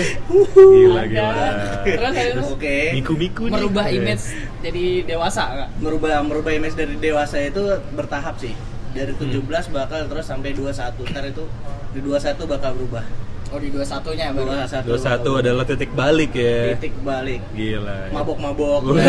Gila 0.54 1.02
gila. 1.04 1.48
terus 1.82 2.14
terus 2.14 2.48
oke 2.52 2.78
Miku-miku 2.92 3.42
nih. 3.46 3.52
merubah 3.54 3.86
Iya. 3.86 3.96
image 3.96 4.24
jadi 4.58 4.84
dewasa 5.06 5.42
nggak 5.48 5.68
merubah 5.78 6.10
merubah 6.20 6.52
image 6.52 6.74
dari 6.74 6.94
dewasa 6.94 7.36
itu 7.40 7.62
bertahap 7.92 8.34
sih 8.36 8.54
dari 8.98 9.12
Hmm. 9.14 9.30
17 9.46 9.70
bakal 9.70 10.00
terus 10.04 10.26
sampai 10.26 10.50
21 10.50 10.74
ntar 11.06 11.24
itu 11.24 11.44
di 11.88 12.00
21 12.00 12.44
bakal 12.44 12.70
berubah 12.74 13.04
oh 13.48 13.56
di 13.56 13.70
dua 13.70 13.80
satunya 13.82 14.28
baru 14.28 14.52
21 14.60 14.84
Dua 14.84 15.00
satu 15.00 15.30
adalah 15.36 15.64
titik 15.64 15.88
balik 15.92 16.34
ya. 16.34 16.74
titik 16.74 16.92
balik 17.00 17.40
Gila. 17.50 18.10
mabok-mabok 18.10 18.80
Udah 18.90 19.04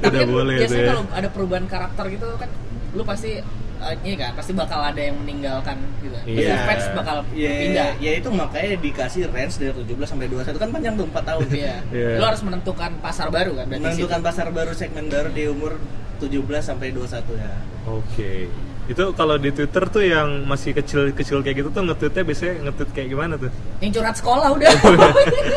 Tapi 0.00 0.16
kan 0.16 0.26
boleh 0.26 0.54
biasanya 0.58 0.80
ya. 0.80 0.88
kalau 0.88 1.02
ada 1.10 1.28
perubahan 1.28 1.66
karakter 1.66 2.04
gitu 2.08 2.26
kan 2.34 2.48
lu 2.92 3.04
pasti 3.04 3.44
eh, 3.76 3.94
ini 4.00 4.16
kan 4.16 4.32
pasti 4.32 4.52
bakal 4.54 4.80
ada 4.80 4.96
yang 4.96 5.20
meninggalkan 5.20 5.76
gitu 6.00 6.16
pasti 6.16 6.32
Iya. 6.38 6.64
fans 6.64 6.84
bakal 6.96 7.16
ya, 7.30 7.50
pindah 7.52 7.88
ya 7.98 8.12
itu 8.16 8.28
makanya 8.30 8.80
dikasih 8.80 9.22
range 9.28 9.54
dari 9.58 9.72
17 9.76 10.00
sampai 10.06 10.26
21 10.26 10.56
kan 10.56 10.68
panjang 10.70 10.94
tuh 10.94 11.04
4 11.06 11.20
tahun 11.22 11.44
Iya. 11.52 11.76
Iya. 11.92 12.08
Lu 12.16 12.24
harus 12.24 12.40
menentukan 12.40 12.90
pasar 12.98 13.28
baru 13.28 13.52
kan 13.54 13.64
berarti 13.66 13.84
menentukan 13.84 14.16
situ. 14.16 14.28
pasar 14.32 14.46
baru 14.48 14.72
segmen 14.72 15.04
baru 15.06 15.28
di 15.28 15.44
umur 15.44 15.76
17 16.16 16.32
sampai 16.62 16.88
21 16.88 17.36
ya 17.36 17.52
Oke. 17.86 18.48
Itu 18.86 19.10
kalau 19.12 19.34
di 19.34 19.50
Twitter 19.50 19.82
tuh 19.84 19.98
yang 20.00 20.46
masih 20.46 20.70
kecil-kecil 20.72 21.42
kayak 21.42 21.56
gitu 21.58 21.68
tuh 21.68 21.82
nge-tweetnya 21.82 22.22
biasanya 22.22 22.52
nge-tweet 22.64 22.90
kayak 22.92 23.08
gimana 23.10 23.34
tuh? 23.34 23.50
Yang 23.78 23.90
curhat 23.96 24.16
sekolah 24.16 24.48
udah. 24.52 24.70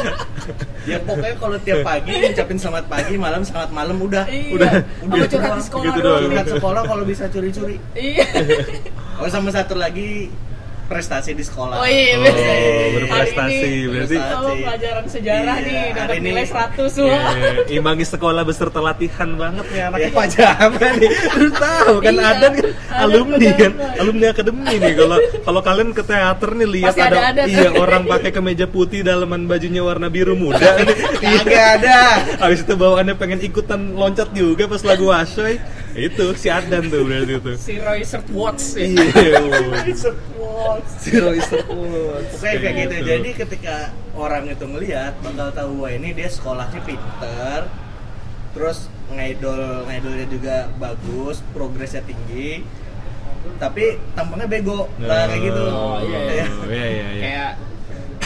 ya 0.89 0.97
pokoknya 0.99 1.35
kalau 1.37 1.57
tiap 1.59 1.79
pagi 1.83 2.09
ngucapin 2.15 2.57
selamat 2.57 2.85
pagi 2.89 3.13
malam 3.15 3.41
selamat 3.45 3.69
malam 3.69 3.97
udah 3.99 4.25
Iya. 4.25 4.49
Udah. 4.51 4.71
Gitu 5.13 5.25
curhat 5.31 5.51
di 5.53 5.63
sekolah 5.63 5.85
Gitu 5.85 5.99
doang. 5.99 6.09
doang. 6.17 6.23
curhat 6.27 6.47
sekolah 6.49 6.81
kalau 6.83 7.03
bisa 7.05 7.23
curi-curi 7.29 7.77
Iya. 7.93 8.25
oh 9.19 9.29
sama 9.29 9.49
satu 9.49 9.75
lagi 9.75 10.33
prestasi 10.89 11.31
di 11.31 11.41
sekolah 11.41 11.75
Oh 11.75 11.85
iya, 11.85 12.17
Oh, 12.17 12.25
berprestasi. 12.91 13.37
Hari 13.55 13.69
ini, 13.77 13.87
Berarti- 13.87 14.17
oh, 14.17 14.55
pelajaran 14.57 15.05
sejarah 15.05 15.55
Iya, 15.55 15.63
nih 15.63 15.81
dapat 15.93 16.15
ini- 16.15 16.25
nilai 16.27 16.45
100 16.45 16.89
Iya, 16.89 16.89
semua. 16.89 17.21
imbangi 17.69 18.05
sekolah 18.07 18.41
beserta 18.41 18.79
latihan 18.79 19.29
banget 19.33 19.65
nih 19.67 19.81
anaknya 19.83 20.03
Iya. 20.03 20.17
pajama 20.17 20.87
nih. 20.91 21.09
Terus 21.29 21.53
tahu 21.55 21.93
kan 21.99 22.13
Iya, 22.15 22.25
Adan 22.27 22.51
kan 22.51 22.65
Adan 22.89 22.99
alumni 23.05 23.47
kan, 23.53 23.71
alumni 23.95 24.25
akademi 24.27 24.73
nih. 24.75 24.93
Kalau 24.95 25.17
kalau 25.39 25.61
kalian 25.61 25.89
ke 25.91 26.01
teater 26.01 26.49
nih 26.51 26.67
lihat 26.71 26.87
Pasti 26.89 27.01
ada, 27.03 27.19
ada 27.29 27.41
iya 27.45 27.69
orang 27.71 28.03
pakai 28.03 28.31
kemeja 28.31 28.65
putih 28.65 28.99
dalaman 29.01 29.45
bajunya 29.45 29.79
warna 29.79 30.07
biru 30.07 30.33
muda 30.33 30.57
nih. 30.79 30.95
kagak 31.15 31.65
ada 31.79 31.99
Habis 32.39 32.63
itu 32.63 32.73
bawaannya 32.73 33.13
pengen 33.13 33.39
ikutan 33.39 33.93
loncat 33.93 34.33
juga 34.33 34.65
pas 34.65 34.81
lagu 34.81 35.05
Washoy. 35.07 35.61
Itu 35.99 36.25
si 36.39 36.47
Adan 36.47 36.87
tuh 36.87 37.03
berarti 37.03 37.33
itu. 37.37 37.51
Si 37.59 37.73
Roy 37.79 38.01
Watts 38.31 38.79
ya. 38.79 38.87
Iya. 38.87 39.43
Zero 40.99 41.31
is 41.31 41.47
the 41.51 41.61
Pokoknya 41.63 42.57
kayak 42.59 42.75
gitu. 42.75 42.93
Gitu. 42.99 43.07
Jadi 43.07 43.29
ketika 43.35 43.75
orang 44.15 44.47
itu 44.51 44.65
ngelihat 44.67 45.13
bakal 45.23 45.51
tahu 45.55 45.71
wah 45.83 45.91
ini 45.91 46.11
dia 46.11 46.27
sekolahnya 46.31 46.81
pinter, 46.83 47.67
terus 48.55 48.91
ngidol 49.09 49.87
ngidolnya 49.87 50.27
juga 50.27 50.55
bagus, 50.77 51.41
progresnya 51.55 52.03
tinggi, 52.03 52.61
tapi 53.57 53.97
tampangnya 54.13 54.47
bego 54.51 54.91
lah 55.01 55.25
kayak 55.31 55.41
gitu. 55.47 55.63
Oh, 55.71 55.97
iya, 56.03 56.19
iya. 56.19 56.45
Oh, 56.47 56.67
iya, 56.67 56.87
iya, 56.87 57.07
iya. 57.15 57.21
Kayak 57.23 57.51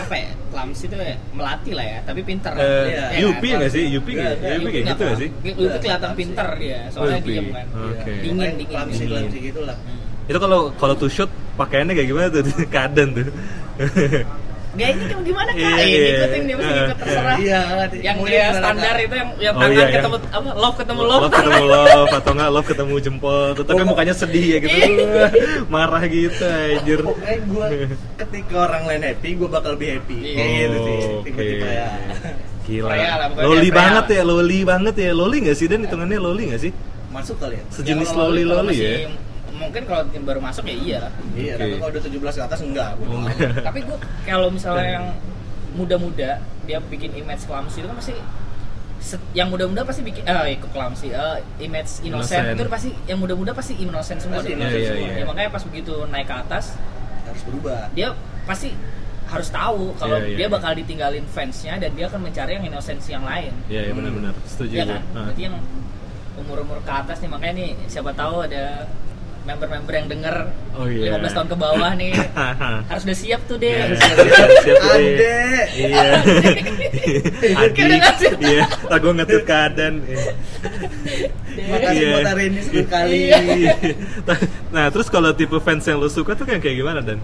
apa 0.04 0.16
ya? 0.16 0.30
Clumsy 0.48 0.86
itu 0.86 0.96
ya 0.96 1.16
melatih 1.32 1.74
lah 1.74 1.86
ya, 1.88 2.00
tapi 2.04 2.22
pinter. 2.22 2.52
Eh, 2.54 2.86
Iya, 2.86 3.04
Yupi 3.20 3.48
kan? 3.48 3.58
nggak 3.58 3.72
sih? 3.72 3.84
Yupi 3.88 4.12
Nggak, 4.12 4.24
nggak? 4.24 4.38
nggak, 4.38 4.54
Yupi 4.54 4.70
kayak 4.70 4.86
gitu 4.86 5.02
nggak 5.02 5.18
sih? 5.18 5.30
Yupi 5.42 5.52
kelihatan 5.80 6.12
pinter 6.14 6.48
dia, 6.56 6.80
soalnya 6.90 7.18
Yupi. 7.18 7.30
diem 7.30 7.48
kan. 7.50 7.66
Oke. 7.74 8.12
Dingin, 8.14 8.22
Pokoknya 8.30 8.52
dingin. 8.54 8.68
Clumsy, 8.70 8.94
dingin. 8.96 9.10
clumsy 9.10 9.38
gitu 9.42 9.62
lah. 9.64 9.78
Itu 10.24 10.38
kalau 10.38 10.60
kalau 10.74 10.96
to 10.96 11.08
shoot 11.08 11.28
pakaiannya 11.56 11.94
kayak 11.94 12.08
gimana 12.08 12.28
tuh? 12.30 12.42
Keadaan 12.74 13.10
tuh. 13.14 13.28
Gayanya 14.74 15.06
kayak 15.06 15.22
gimana 15.22 15.52
kak? 15.52 15.60
Iya, 15.60 15.70
Eh, 15.76 15.86
iya. 15.86 16.02
ngikutin 16.04 16.42
dia 16.44 16.56
mesti 16.56 16.72
ngikut 16.74 16.98
terserah. 16.98 17.38
Iya, 17.38 17.60
Yang 17.94 18.16
mau 18.18 18.26
dia 18.26 18.46
standar 18.52 18.96
itu 18.98 19.14
yang 19.14 19.30
yang 19.38 19.54
Oh, 19.54 19.62
tangan 19.62 19.72
iya, 19.72 19.84
iya. 19.84 19.94
ketemu 19.94 20.16
apa? 20.26 20.50
Love 20.56 20.76
ketemu 20.76 21.02
love. 21.04 21.22
Love 21.22 21.32
ketemu 21.32 21.64
love 21.68 22.12
atau 22.12 22.32
enggak 22.34 22.50
love 22.50 22.68
ketemu 22.68 22.94
jempol 23.00 23.42
tuh 23.54 23.64
tapi 23.64 23.82
mukanya 23.84 24.14
sedih 24.14 24.46
ya 24.48 24.58
gitu 24.60 24.74
Iya. 24.74 25.26
marah 25.74 26.04
gitu 26.04 26.42
anjir 26.44 27.00
Pokoknya 27.00 27.38
gue 27.40 27.68
ketika 28.18 28.56
orang 28.64 28.84
lain 28.84 29.02
happy, 29.06 29.30
gue 29.36 29.48
bakal 29.48 29.70
lebih 29.74 29.90
happy. 29.94 30.18
Iya. 30.20 30.36
Kayak 30.36 30.54
gitu 30.58 30.78
sih, 30.80 30.98
Oh, 30.98 31.22
tiba-tiba 31.22 31.64
oke. 31.64 31.72
ya. 31.72 31.88
gila 32.64 32.88
lah, 32.90 33.28
loli 33.44 33.70
banget 33.70 34.06
ya 34.10 34.22
loli 34.24 34.60
banget 34.64 34.96
ya 34.98 35.12
loli 35.12 35.38
nggak 35.44 35.54
sih 35.54 35.68
dan 35.68 35.84
hitungannya 35.84 36.16
loli 36.18 36.44
nggak 36.48 36.62
sih 36.62 36.72
Masuk 37.12 37.36
kali 37.38 37.60
ya? 37.60 37.64
sejenis 37.70 38.08
Ya, 38.08 38.14
kalau 38.16 38.32
loli 38.32 38.42
kalau 38.42 38.56
loli 38.58 38.74
ya 38.74 38.88
masih- 39.04 39.33
Mungkin 39.64 39.84
kalau 39.86 40.04
yang 40.10 40.24
baru 40.24 40.40
masuk 40.40 40.64
ya 40.64 40.76
iya. 40.76 41.02
Iya, 41.34 41.54
Oke. 41.54 41.62
tapi 41.62 41.74
kalau 41.78 41.92
udah 41.92 42.04
17 42.04 42.12
ke 42.34 42.44
atas 42.44 42.60
enggak. 42.62 42.90
gua 42.96 43.08
Oh. 43.10 43.26
Tapi 43.62 43.80
gua 43.82 43.98
kalau 44.24 44.48
misalnya 44.48 44.88
yang 44.94 45.06
muda-muda 45.74 46.32
dia 46.64 46.78
bikin 46.84 47.12
image 47.14 47.44
clumsy 47.44 47.80
itu 47.80 47.88
kan 47.88 47.98
pasti 47.98 48.16
yang 49.34 49.48
muda-muda 49.48 49.84
pasti 49.84 50.00
bikin 50.02 50.24
eh 50.24 50.56
ikut 50.56 50.70
clumsy 50.70 51.12
eh, 51.12 51.38
image 51.60 52.00
innocent, 52.02 52.40
Innocent. 52.48 52.56
itu 52.56 52.64
pasti 52.68 52.90
yang 53.04 53.20
muda-muda 53.20 53.52
pasti 53.52 53.74
innocent 53.76 54.16
semua 54.18 54.40
Pasti 54.40 54.54
innocent 54.54 54.72
Iya, 54.74 54.80
iya, 54.80 54.92
semua. 54.94 55.08
iya. 55.10 55.20
Ya, 55.20 55.26
makanya 55.26 55.50
pas 55.52 55.64
begitu 55.64 55.94
naik 56.08 56.24
ke 56.24 56.36
atas 56.38 56.66
harus 57.24 57.42
berubah 57.44 57.92
dia 57.92 58.16
pasti 58.44 58.72
harus 59.26 59.50
tahu 59.50 59.92
kalau 59.98 60.16
Iya, 60.16 60.26
iya, 60.26 60.38
dia 60.38 60.48
iya. 60.48 60.52
bakal 60.52 60.72
ditinggalin 60.74 61.26
fansnya 61.26 61.74
dan 61.78 61.92
dia 61.92 62.06
akan 62.08 62.22
mencari 62.22 62.52
yang 62.54 62.64
inosensi 62.66 63.10
yang 63.12 63.26
lain 63.26 63.52
Iya, 63.68 63.82
iya 63.82 63.92
Hmm. 63.92 64.00
benar-benar. 64.00 64.34
Setuju 64.46 64.72
Iya 64.72 64.84
gue. 64.86 64.92
kan 64.94 65.02
Ah. 65.12 65.24
berarti 65.26 65.42
yang 65.42 65.56
umur-umur 66.34 66.78
ke 66.80 66.92
atas 66.94 67.18
nih 67.20 67.30
makanya 67.30 67.54
nih 67.56 67.70
siapa 67.86 68.12
tahu 68.14 68.36
ada 68.42 68.88
member-member 69.44 69.94
yang 69.94 70.08
denger 70.08 70.36
Oh, 70.74 70.88
iya. 70.88 71.14
15 71.14 71.36
tahun 71.36 71.48
ke 71.52 71.58
bawah 71.58 71.92
nih 71.94 72.14
harus 72.90 73.04
udah 73.04 73.18
siap 73.18 73.42
tuh 73.46 73.60
deh 73.60 73.70
Iya. 73.70 73.84
harus 73.86 74.00
Siap, 74.00 74.18
siap 74.58 74.78
deh. 74.80 74.90
Ade. 74.90 75.42
Iya. 75.76 76.04
Adik. 77.62 77.86
Iya. 78.40 78.64
Lah 78.88 78.98
gue 78.98 79.12
ngetit 79.14 79.44
keadaan. 79.44 79.94
Iya. 80.02 80.24
makasih 81.64 82.02
Iya. 82.02 82.10
buat 82.10 82.28
hari 82.28 82.44
ini 82.50 82.60
sekali 82.64 83.18
Iya. 83.30 83.74
Nah, 84.76 84.86
terus 84.90 85.08
kalau 85.08 85.30
tipe 85.32 85.60
fans 85.60 85.84
yang 85.84 86.00
lu 86.00 86.08
suka 86.08 86.34
tuh 86.34 86.44
kayak 86.44 86.62
kayak 86.62 86.78
gimana 86.80 87.00
dan? 87.00 87.20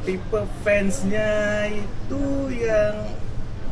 tipe 0.00 0.40
fansnya 0.60 1.28
itu 1.68 2.22
yang 2.50 2.94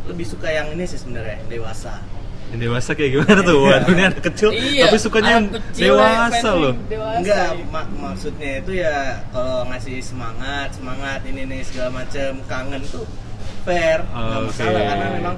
lebih 0.04 0.24
suka 0.24 0.46
yang 0.46 0.68
ini 0.70 0.84
sih 0.84 0.96
sebenarnya 0.96 1.40
dewasa 1.46 2.00
Yang 2.48 2.60
dewasa 2.62 2.90
kayak 2.92 3.10
gimana 3.12 3.40
tuh? 3.42 3.58
Waduh, 3.60 3.90
ini 3.90 4.02
anak 4.04 4.22
kecil 4.24 4.48
Iya, 4.50 4.84
tapi 4.84 4.96
sukanya 4.96 5.30
yang 5.34 5.46
ya, 5.52 5.60
dewasa 5.84 6.48
loh. 6.54 6.74
dewasa. 6.84 7.18
enggak 7.18 7.48
mak- 7.68 7.92
maksudnya 7.94 8.50
itu 8.58 8.72
ya 8.74 8.96
kalau 9.28 9.66
ngasih 9.66 9.96
semangat 10.00 10.68
semangat 10.72 11.20
ini 11.22 11.44
nih 11.44 11.60
segala 11.62 11.90
macam 11.94 12.30
kangen 12.44 12.82
tuh 12.86 13.04
fair 13.62 14.00
nggak 14.02 14.38
Oke. 14.38 14.46
masalah 14.48 14.80
karena 14.82 15.06
memang 15.12 15.36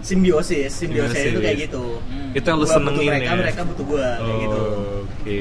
simbiosis 0.00 0.70
simbiosis 0.74 1.12
itu 1.14 1.24
Simbiosis. 1.30 1.42
kayak 1.42 1.58
gitu 1.62 1.84
Hmm. 2.02 2.30
Itu 2.32 2.46
yang 2.46 2.58
lu 2.58 2.66
senengin 2.66 3.04
mereka 3.06 3.24
ya. 3.26 3.36
mereka 3.38 3.60
butuh 3.64 3.84
gua 3.86 4.08
kayak 4.18 4.38
gitu 4.40 4.62
Oke. 5.00 5.40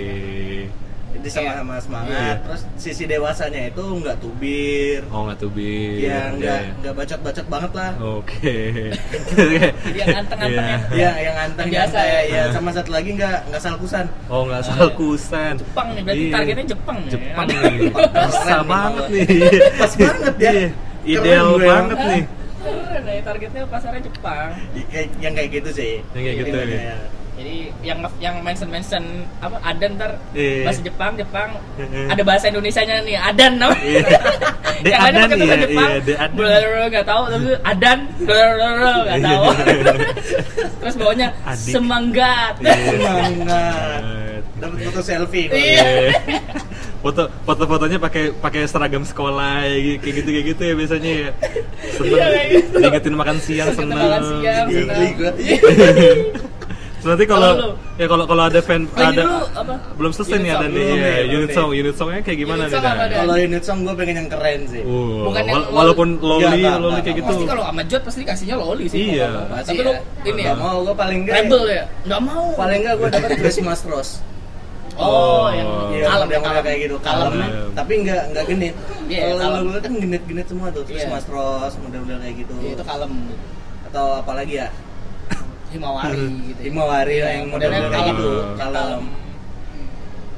Jadi 1.20 1.30
sama-sama 1.30 1.76
semangat 1.78 2.16
Iya. 2.16 2.34
terus 2.42 2.62
sisi 2.76 3.04
dewasanya 3.04 3.62
itu 3.68 3.84
nggak 3.84 4.18
tubir 4.18 5.02
Oh, 5.10 5.22
nggak 5.24 5.38
tuh 5.38 5.50
bi. 5.50 6.00
ya 6.02 6.32
nggak 6.32 6.60
nggak 6.80 6.94
bacot-bacot 6.96 7.46
banget 7.46 7.72
lah 7.74 7.92
Oke. 8.00 8.58
Jadi 9.84 9.98
yang 9.98 10.16
anteng-anteng 10.18 10.66
Iya. 10.66 10.80
ya. 10.90 10.96
ya 10.96 11.12
yang 11.22 11.38
anteng 11.38 11.68
biasa 11.68 12.00
ya, 12.00 12.20
ya. 12.24 12.36
ya 12.40 12.44
sama 12.50 12.70
satu 12.72 12.90
lagi 12.90 13.10
nggak 13.14 13.38
nggak 13.48 13.62
salkusan 13.62 14.06
Oh 14.28 14.46
nggak 14.46 14.62
salah 14.64 14.92
kusan. 14.92 15.54
Jepang 15.56 15.88
nih, 15.92 16.02
berarti 16.02 16.24
Iya. 16.24 16.34
targetnya 16.34 16.66
Jepang 16.68 16.98
nih. 17.00 17.12
Jepang 17.12 17.46
nih. 17.48 17.74
Bisa 18.30 18.58
banget 18.64 19.06
nih. 19.10 19.28
Pas 19.76 19.94
banget 19.94 20.34
ya. 20.38 20.52
Iya. 20.52 20.68
Keren 21.00 21.24
Ideal 21.26 21.50
banget 21.58 21.98
nih. 22.00 22.22
Keren 22.60 23.04
ya, 23.04 23.22
targetnya 23.24 23.62
pasarnya 23.66 24.02
Jepang. 24.04 24.50
Yang 25.20 25.34
kayak 25.34 25.50
gitu 25.52 25.70
sih 25.74 25.94
Yang 26.14 26.24
kayak 26.24 26.38
gitu 26.44 26.58
ya. 26.70 26.98
Jadi 27.40 27.56
yang 27.80 28.00
yang 28.20 28.36
mention 28.44 28.68
mention 28.68 29.04
apa 29.40 29.56
Adan 29.64 29.96
ntar 29.96 30.12
Iya. 30.36 30.68
bahasa 30.68 30.82
Jepang 30.84 31.12
Jepang 31.16 31.50
Heeh. 31.80 32.12
ada 32.12 32.22
bahasa 32.22 32.52
Indonesianya 32.52 33.00
nih 33.00 33.16
Adan 33.16 33.52
namanya. 33.56 33.80
Iya. 33.80 34.04
De 34.84 34.88
yang 34.90 35.02
lainnya 35.02 35.20
Adan, 35.20 35.24
pakai 35.26 35.40
bahasa 35.40 35.56
iya, 35.56 35.64
Jepang. 35.64 35.90
iya, 35.90 36.00
Adan. 36.20 36.30
Blablabla, 36.36 36.86
nggak 36.90 37.08
tahu 37.08 37.24
tapi 37.26 37.48
Adan 37.64 38.00
blablabla, 38.20 38.92
nggak 39.00 39.20
tahu. 39.22 39.44
Terus 40.80 40.96
bawahnya 40.96 41.28
Adik. 41.46 41.68
semanggat. 41.70 42.54
Iya. 42.60 42.76
semangat 42.86 44.02
dapat 44.60 44.80
foto 44.84 45.00
selfie 45.00 45.48
Iya. 45.48 45.56
Iya. 45.56 46.40
foto 47.00 47.24
foto 47.42 47.64
fotonya 47.66 47.96
pakai 47.98 48.36
pakai 48.36 48.68
seragam 48.68 49.08
sekolah 49.08 49.64
kayak 49.64 50.16
gitu 50.20 50.30
kayak 50.30 50.46
gitu 50.50 50.62
ya 50.62 50.74
biasanya 50.76 51.12
ya 51.14 51.30
seneng 51.90 52.12
Iya, 52.12 52.28
kayak 52.28 52.48
gitu. 52.52 52.76
diingetin 52.78 53.16
makan 53.16 53.38
siang 53.40 53.68
Ingetin 53.70 53.80
seneng 53.80 53.96
makan 53.98 54.24
siang, 54.28 54.66
seneng. 54.68 55.12
Terus 57.00 57.10
nanti 57.10 57.26
kalau 57.26 57.52
ya 57.96 58.06
kalau 58.06 58.26
kalau 58.26 58.44
ada 58.44 58.60
fan 58.60 58.84
Oh, 58.86 59.00
ada 59.02 59.22
dulu 59.22 59.38
apa? 59.54 59.74
belum 59.96 60.12
selesai 60.12 60.34
Unit 60.34 60.44
nih 60.44 60.52
ada 60.52 60.68
nih 60.68 60.84
dulu 60.84 60.96
ya, 61.00 61.22
unit 61.32 61.50
song 61.50 61.70
unit 61.72 61.96
songnya 61.96 62.20
kayak 62.20 62.38
gimana 62.38 62.62
Unit 62.62 62.76
nih 62.76 63.16
kalau 63.16 63.36
unit 63.38 63.64
song 63.64 63.78
gue 63.82 63.96
pengen 63.96 64.16
yang 64.18 64.30
keren 64.30 64.62
sih 64.66 64.82
Uh, 64.82 65.24
Bukan 65.26 65.44
wala- 65.46 65.70
walaupun 65.72 66.08
loli 66.18 66.44
enggak, 66.46 66.76
loli 66.76 66.92
enggak, 66.92 67.04
kayak 67.04 67.18
gitu. 67.18 67.32
Pasti 67.32 67.46
kalau 67.48 67.64
sama 67.64 67.82
Jod 67.86 68.02
pasti 68.04 68.20
dikasihnya 68.20 68.56
loli 68.58 68.86
sih. 68.86 69.00
Iya. 69.14 69.30
Tapi 69.60 69.80
lu 69.80 69.92
ya. 69.92 70.00
ini 70.26 70.42
ya 70.42 70.48
Nggak 70.50 70.58
mau 70.60 70.78
gue 70.82 70.96
paling 70.96 71.18
enggak 71.20 71.36
rebel 71.40 71.64
ya? 71.66 71.84
Nggak 72.04 72.22
mau. 72.22 72.46
paling 72.54 72.78
enggak 72.80 72.96
gue 72.96 73.08
dapat 73.10 73.30
Christmas 73.40 73.80
rose 73.84 74.14
Oh, 74.94 75.00
Oh. 75.00 75.48
yang 75.50 75.70
Iya, 75.90 76.04
kalem 76.06 76.28
yang 76.30 76.44
kalem 76.44 76.60
kayak 76.62 76.80
gitu 76.82 76.96
kalem, 77.00 77.32
Kalem. 77.32 77.52
tapi 77.72 77.92
enggak 77.98 78.22
enggak 78.26 78.46
genit. 78.46 78.76
Iya, 79.08 79.20
Kalau 79.24 79.38
kalem. 79.40 79.56
lagu 79.64 79.80
kan 79.80 79.94
genit-genit 79.98 80.46
semua 80.46 80.68
tuh, 80.70 80.82
Iya. 80.82 80.90
Christmas 80.92 81.24
Rose, 81.26 81.76
model-model 81.80 82.20
kayak 82.20 82.36
gitu. 82.38 82.54
Iya, 82.60 82.72
itu 82.76 82.84
kalem. 82.84 83.12
Atau 83.88 84.06
apa 84.18 84.32
lagi 84.34 84.54
ya? 84.58 84.68
Himawari 85.70 86.26
gitu. 86.46 86.60
Himawari 86.64 87.14
Iya, 87.14 87.22
lah 87.22 87.32
yang 87.32 87.46
modelnya 87.48 87.80
kalem. 87.86 88.08
gitu. 88.10 88.30
Kalem. 88.32 88.56
Kalem. 88.58 89.02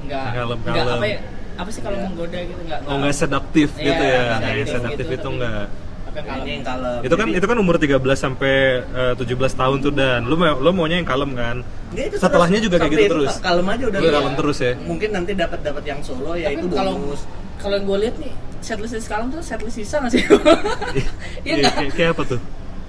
Enggak. 0.01 0.27
Kalem, 0.31 0.57
Enggak 0.59 0.75
kalem. 0.77 0.97
apa 0.97 1.05
ya? 1.07 1.19
Apa 1.53 1.69
sih 1.69 1.81
kalau 1.81 1.95
Iya. 1.95 2.05
menggoda 2.05 2.39
gitu 2.41 2.61
enggak? 2.61 2.79
Oh 2.83 2.95
nggak 2.97 3.15
seduktif 3.15 3.69
Iya, 3.73 3.83
gitu 3.85 4.03
ya, 4.03 4.19
nggak 4.21 4.39
nggak 4.41 4.67
seduktif 4.67 5.05
gitu, 5.05 5.13
itu 5.13 5.21
tapi- 5.21 5.35
enggak. 5.37 5.65
Yang 6.11 6.19
Ini 6.19 6.27
kalem? 6.27 6.47
yang 6.51 6.65
kalem. 6.65 6.99
Itu 7.01 7.15
kan 7.15 7.25
Jadi- 7.25 7.37
itu 7.39 7.45
kan 7.47 7.57
umur 7.57 7.75
13 7.77 8.19
sampai 8.19 8.53
eh, 8.83 9.13
17 9.15 9.53
tahun 9.53 9.77
tuh 9.79 9.93
dan 9.93 10.19
lu 10.23 10.35
mau 10.35 10.55
lu 10.57 10.69
maunya 10.71 10.97
yang 10.97 11.07
kalem 11.07 11.31
kan? 11.33 11.63
Ya, 11.91 12.03
itu 12.05 12.15
Setelahnya 12.17 12.59
terus. 12.59 12.65
juga 12.67 12.75
kayak 12.77 12.91
gitu 12.91 13.01
itu 13.01 13.13
terus. 13.15 13.33
Kalem 13.39 13.63
aja 13.65 13.83
udah. 13.87 13.99
Iya. 14.01 14.11
kalem 14.11 14.33
terus 14.35 14.57
ya. 14.59 14.71
Mungkin 14.81 15.09
nanti 15.09 15.31
dapat 15.33 15.59
dapat 15.61 15.83
yang 15.85 15.99
solo 16.01 16.35
ya 16.35 16.47
Tapi 16.47 16.55
itu 16.57 16.67
kalau 16.69 16.93
bonus. 16.97 17.21
kalau 17.57 17.75
yang 17.77 17.85
gue 17.85 17.97
lihat 18.01 18.15
nih 18.19 18.33
setlist 18.59 18.95
sekarang 18.99 19.27
tuh 19.29 19.39
setlist 19.39 19.75
sisa 19.77 19.95
nggak 19.97 20.11
sih? 20.11 20.23
Iya 21.41 21.53
Iya, 21.63 21.69
kayak 21.89 22.11
apa 22.11 22.23
tuh? 22.27 22.39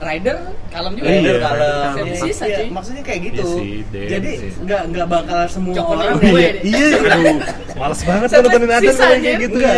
Rider 0.03 0.37
kalem 0.75 0.93
juga. 0.99 1.07
Iya, 1.07 1.15
Rider 1.15 1.37
ya? 1.37 1.41
kalem. 1.47 2.05
Iya, 2.07 2.15
sisa 2.19 2.45
iya, 2.51 2.57
cuy. 2.59 2.69
maksudnya 2.75 3.03
kayak 3.07 3.21
gitu. 3.31 3.47
Iya 3.47 3.55
sih, 3.55 3.73
Jadi 4.11 4.31
sih. 4.35 4.51
nggak 4.67 4.83
nggak 4.91 5.07
bakal 5.07 5.41
semua 5.47 5.75
orang 5.79 6.17
gue 6.19 6.41
ya. 6.43 6.53
Iya, 6.67 6.87
aduh, 7.15 7.37
males 7.79 8.01
banget 8.03 8.29
kan 8.29 8.41
nontonin 8.43 8.69
kalau 8.69 9.17
kayak 9.23 9.37
gitu 9.47 9.59
ya. 9.63 9.75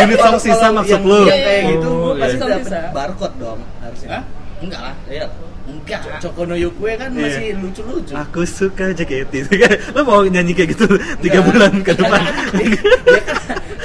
Unit 0.00 0.18
song 0.18 0.38
sisa 0.40 0.56
Kalau 0.56 0.76
maksud 0.80 1.00
lu? 1.04 1.20
kayak 1.28 1.62
gitu, 1.76 1.90
gue 1.92 2.12
iya. 2.16 2.22
pasti 2.24 2.36
dapat 2.40 2.72
barcode 2.96 3.36
dong 3.36 3.60
harusnya. 3.84 4.18
Enggak 4.64 4.80
lah. 4.80 4.94
Iya. 5.12 5.26
Enggak. 5.66 6.00
Coko 6.22 6.42
no 6.46 6.54
Yukue 6.54 6.94
kan 6.94 7.10
Iya. 7.10 7.22
masih 7.26 7.46
lucu-lucu. 7.58 8.12
Aku 8.14 8.40
suka 8.46 8.94
JKT. 8.94 9.32
Lo 9.92 10.00
mau 10.08 10.22
nyanyi 10.22 10.54
kayak 10.54 10.78
gitu 10.78 10.86
tiga 11.20 11.42
bulan 11.42 11.82
ke 11.82 11.92
depan? 11.92 12.22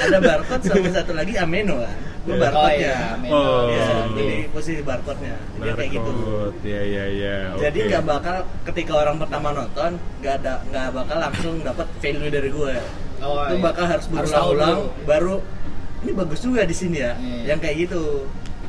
Kan 0.02 0.18
ada 0.18 0.18
barcode 0.18 0.62
sama 0.66 0.88
satu 0.90 1.12
lagi 1.14 1.38
ameno 1.38 1.78
kan. 1.78 1.94
Iya. 2.22 2.38
barcode 2.38 2.62
Oh, 2.62 2.70
nya. 2.70 2.78
iya, 2.78 2.96
ameno. 3.18 3.34
Oh. 3.34 3.62
Iya, 3.66 3.86
jadi 4.14 4.34
posisi 4.54 4.82
barcode-nya. 4.86 5.36
Jadi 5.58 5.70
kayak 5.74 5.90
gitu. 5.90 6.10
Barcode. 6.14 6.56
Iya, 6.62 6.82
iya, 6.86 7.04
iya. 7.10 7.34
Jadi 7.58 7.78
nggak 7.90 8.04
bakal 8.06 8.36
ketika 8.70 8.92
orang 8.94 9.16
pertama 9.18 9.48
nonton 9.50 9.90
nggak 10.22 10.34
ada 10.42 10.52
nggak 10.70 10.86
bakal 10.94 11.16
langsung 11.18 11.54
dapat 11.66 11.86
value 11.98 12.30
dari 12.30 12.50
gue. 12.54 12.74
Oh, 13.22 13.38
itu 13.46 13.54
iya. 13.58 13.62
bakal 13.62 13.84
harus 13.86 14.06
berulang-ulang 14.10 14.78
baru 15.06 15.34
ini 16.02 16.12
bagus 16.14 16.40
juga 16.42 16.62
di 16.62 16.74
sini 16.74 16.98
ya. 17.02 17.12
Iya. 17.18 17.42
Yang 17.54 17.58
kayak 17.62 17.76
gitu. 17.86 18.02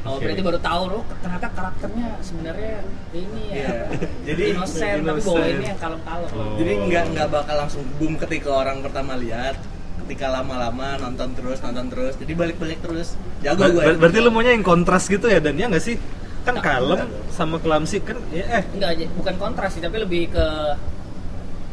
Oh, 0.04 0.20
Oke. 0.20 0.28
berarti 0.28 0.44
baru 0.44 0.60
tahu 0.60 0.84
loh 0.92 1.04
ternyata 1.24 1.48
karakternya 1.56 2.10
sebenarnya 2.20 2.76
ini 3.16 3.44
ya. 3.56 3.56
Iya. 3.56 3.78
Jadi 4.28 4.44
Innocent, 4.52 5.00
tapi 5.00 5.22
innocent. 5.24 5.54
ini 5.56 5.66
yang 5.72 5.80
kalem-kalem. 5.80 6.30
Oh. 6.36 6.56
Jadi 6.60 6.72
nggak 6.90 7.04
nggak 7.16 7.28
bakal 7.32 7.56
langsung 7.56 7.84
boom 8.02 8.14
ketika 8.20 8.50
orang 8.52 8.78
pertama 8.84 9.14
lihat. 9.16 9.56
Ketika 10.04 10.28
lama-lama 10.30 11.00
nonton 11.00 11.32
terus 11.32 11.58
nonton 11.60 11.88
terus, 11.88 12.14
jadi 12.16 12.34
balik-balik 12.34 12.80
terus. 12.80 13.16
Jago 13.40 13.60
Ber- 13.62 13.72
gue. 13.72 13.84
ber- 13.86 13.98
berarti 14.00 14.20
lu 14.20 14.30
maunya 14.30 14.52
yang 14.52 14.62
kontras 14.62 15.08
gitu 15.08 15.26
ya 15.26 15.40
dan 15.40 15.56
ya 15.56 15.66
nggak 15.66 15.80
sih? 15.82 15.96
Kan 16.44 16.60
kalem 16.60 17.00
sama 17.30 17.56
kelamsi 17.56 17.98
kan 18.00 18.20
ya 18.30 18.44
eh 18.52 18.64
Enggak 18.70 18.90
aja, 18.94 19.06
bukan 19.14 19.36
kontras 19.38 19.72
sih, 19.72 19.82
tapi 19.82 19.96
lebih 19.98 20.28
ke 20.30 20.46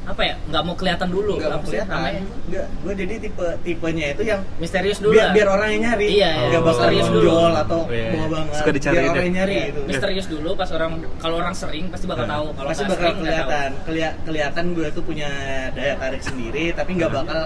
apa 0.02 0.22
ya? 0.24 0.34
Nggak 0.44 0.62
mau 0.64 0.74
kelihatan 0.74 1.08
dulu. 1.08 1.38
nggak 1.38 1.50
mau 1.52 1.62
kelihatan. 1.62 1.90
namanya? 1.92 2.22
Nggak, 2.48 2.66
gue 2.80 2.92
jadi 2.96 3.14
tipe 3.20 3.46
tipenya 3.62 4.06
itu 4.10 4.22
yang 4.24 4.40
Misterius 4.56 4.98
dulu 4.98 5.12
biar 5.12 5.22
lah. 5.24 5.34
biar 5.34 5.48
orang 5.48 5.68
yang 5.70 5.82
nyari. 5.84 6.06
Iya, 6.08 6.30
iya. 6.30 6.30
Nggak 6.48 6.62
bakal 6.62 6.70
Misterius 6.80 7.06
dulu. 7.08 7.18
menjual 7.20 7.52
atau 7.56 7.80
Iya, 7.84 7.94
iya. 7.96 8.10
bawa 8.10 8.26
banget. 8.28 8.54
Suka 8.56 8.70
dicariin 8.72 8.94
biar 8.96 9.04
orang 9.04 9.14
ya. 9.16 9.22
yang 9.22 9.34
nyari 9.36 9.52
Iya, 9.52 9.64
gitu. 9.66 9.80
Misterius 9.86 10.26
dulu 10.26 10.50
pas 10.54 10.70
orang 10.72 10.90
kalau 11.16 11.34
orang 11.36 11.54
sering 11.54 11.84
pasti 11.88 12.06
bakal 12.06 12.24
Nah. 12.24 12.32
tahu. 12.32 12.46
Kalau 12.52 12.68
pasti 12.68 12.82
bakal 12.84 12.96
sering 12.96 13.16
kelihatan 13.20 13.70
Kelia- 13.84 14.16
kelihatan 14.24 14.64
gue 14.72 14.88
tuh 14.88 15.02
punya 15.02 15.30
daya 15.70 15.94
tarik 15.96 16.22
sendiri 16.22 16.64
tapi 16.72 16.90
nggak 16.92 17.10
bakal 17.12 17.40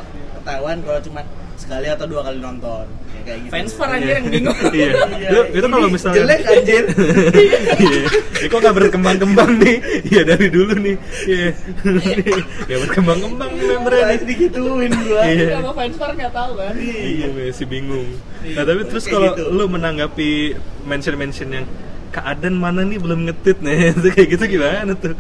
ketahuan 0.45 0.77
kalau 0.85 1.01
cuma 1.01 1.21
sekali 1.55 1.87
atau 1.89 2.05
dua 2.05 2.21
kali 2.21 2.37
nonton 2.37 2.85
ya, 2.85 3.21
kayak 3.25 3.39
gitu 3.41 3.53
Fans 3.55 3.73
far 3.73 3.89
anjir 3.89 4.13
yang 4.13 4.27
bingung. 4.29 4.59
Iya. 4.77 4.91
Iya, 5.17 5.29
Itu, 5.31 5.41
itu 5.55 5.67
kalau 5.71 5.89
misalnya 5.89 6.19
jelek 6.21 6.41
anjir 6.45 6.85
Iya. 7.89 8.03
Kok 8.45 8.59
gak 8.61 8.75
berkembang-kembang 8.77 9.51
nih? 9.57 9.77
Iya 10.05 10.23
dari 10.27 10.47
dulu 10.53 10.75
nih. 10.77 10.97
Iya. 11.25 11.49
Gak 12.69 12.79
berkembang-kembang 12.85 13.51
nih 13.55 13.67
membernya 13.71 14.05
nih. 14.05 14.19
Digituin 14.27 14.93
gua 15.01 15.23
Iya. 15.25 15.47
Kalau 15.57 15.73
fans 15.73 15.97
far 15.97 16.11
nggak 16.13 16.33
tahu 16.35 16.53
kan. 16.59 16.75
Iya, 16.77 17.27
masih 17.33 17.67
bingung. 17.67 18.09
Iya, 18.45 18.55
Nah, 18.61 18.65
tapi 18.69 18.81
terus 18.85 19.05
kalau 19.09 19.33
gitu. 19.33 19.43
lu 19.49 19.65
menanggapi 19.65 20.31
mention-mention 20.85 21.49
yang 21.49 21.67
keadaan 22.13 22.55
mana 22.55 22.85
nih 22.85 23.01
belum 23.01 23.27
ngetit 23.27 23.59
nih, 23.59 23.91
itu 23.91 24.09
kayak 24.13 24.29
gitu 24.37 24.45
gimana 24.55 24.93
tuh? 24.95 25.17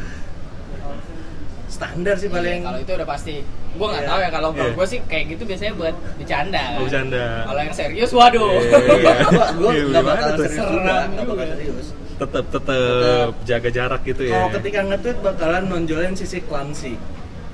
Standar 1.87 2.14
sih 2.14 2.26
Iya, 2.26 2.35
paling 2.35 2.61
kalau 2.62 2.78
itu 2.78 2.93
udah 2.93 3.09
pasti. 3.09 3.35
Gua 3.74 3.87
nggak 3.89 4.01
Iya. 4.01 4.09
tahu 4.09 4.18
ya 4.18 4.30
kalau 4.30 4.49
Iya. 4.51 4.66
gua 4.70 4.87
sih 4.87 5.01
kayak 5.03 5.24
gitu 5.28 5.43
biasanya 5.45 5.72
buat 5.74 5.95
bercanda. 6.14 6.62
Oh, 6.72 6.82
bercanda. 6.82 7.24
Kalau 7.45 7.61
yang 7.61 7.74
serius, 7.74 8.11
waduh. 8.11 8.51
Iya. 8.55 9.14
gua 9.26 9.47
gua 9.59 9.70
Iya, 9.70 9.82
nggak 9.87 10.05
bakal 10.05 10.28
serius 10.39 10.64
juga 10.64 10.95
nggak 11.09 11.24
bakal 11.26 11.47
serius 11.51 11.87
Tetap 12.14 12.45
tetap 12.49 13.30
jaga 13.43 13.68
jarak 13.68 14.01
gitu 14.05 14.22
ya. 14.24 14.32
kalau 14.32 14.49
ketika 14.55 14.80
nge-tweet 14.85 15.18
bakalan 15.20 15.62
nonjolin 15.66 16.14
sisi 16.14 16.39
clumsy 16.41 16.95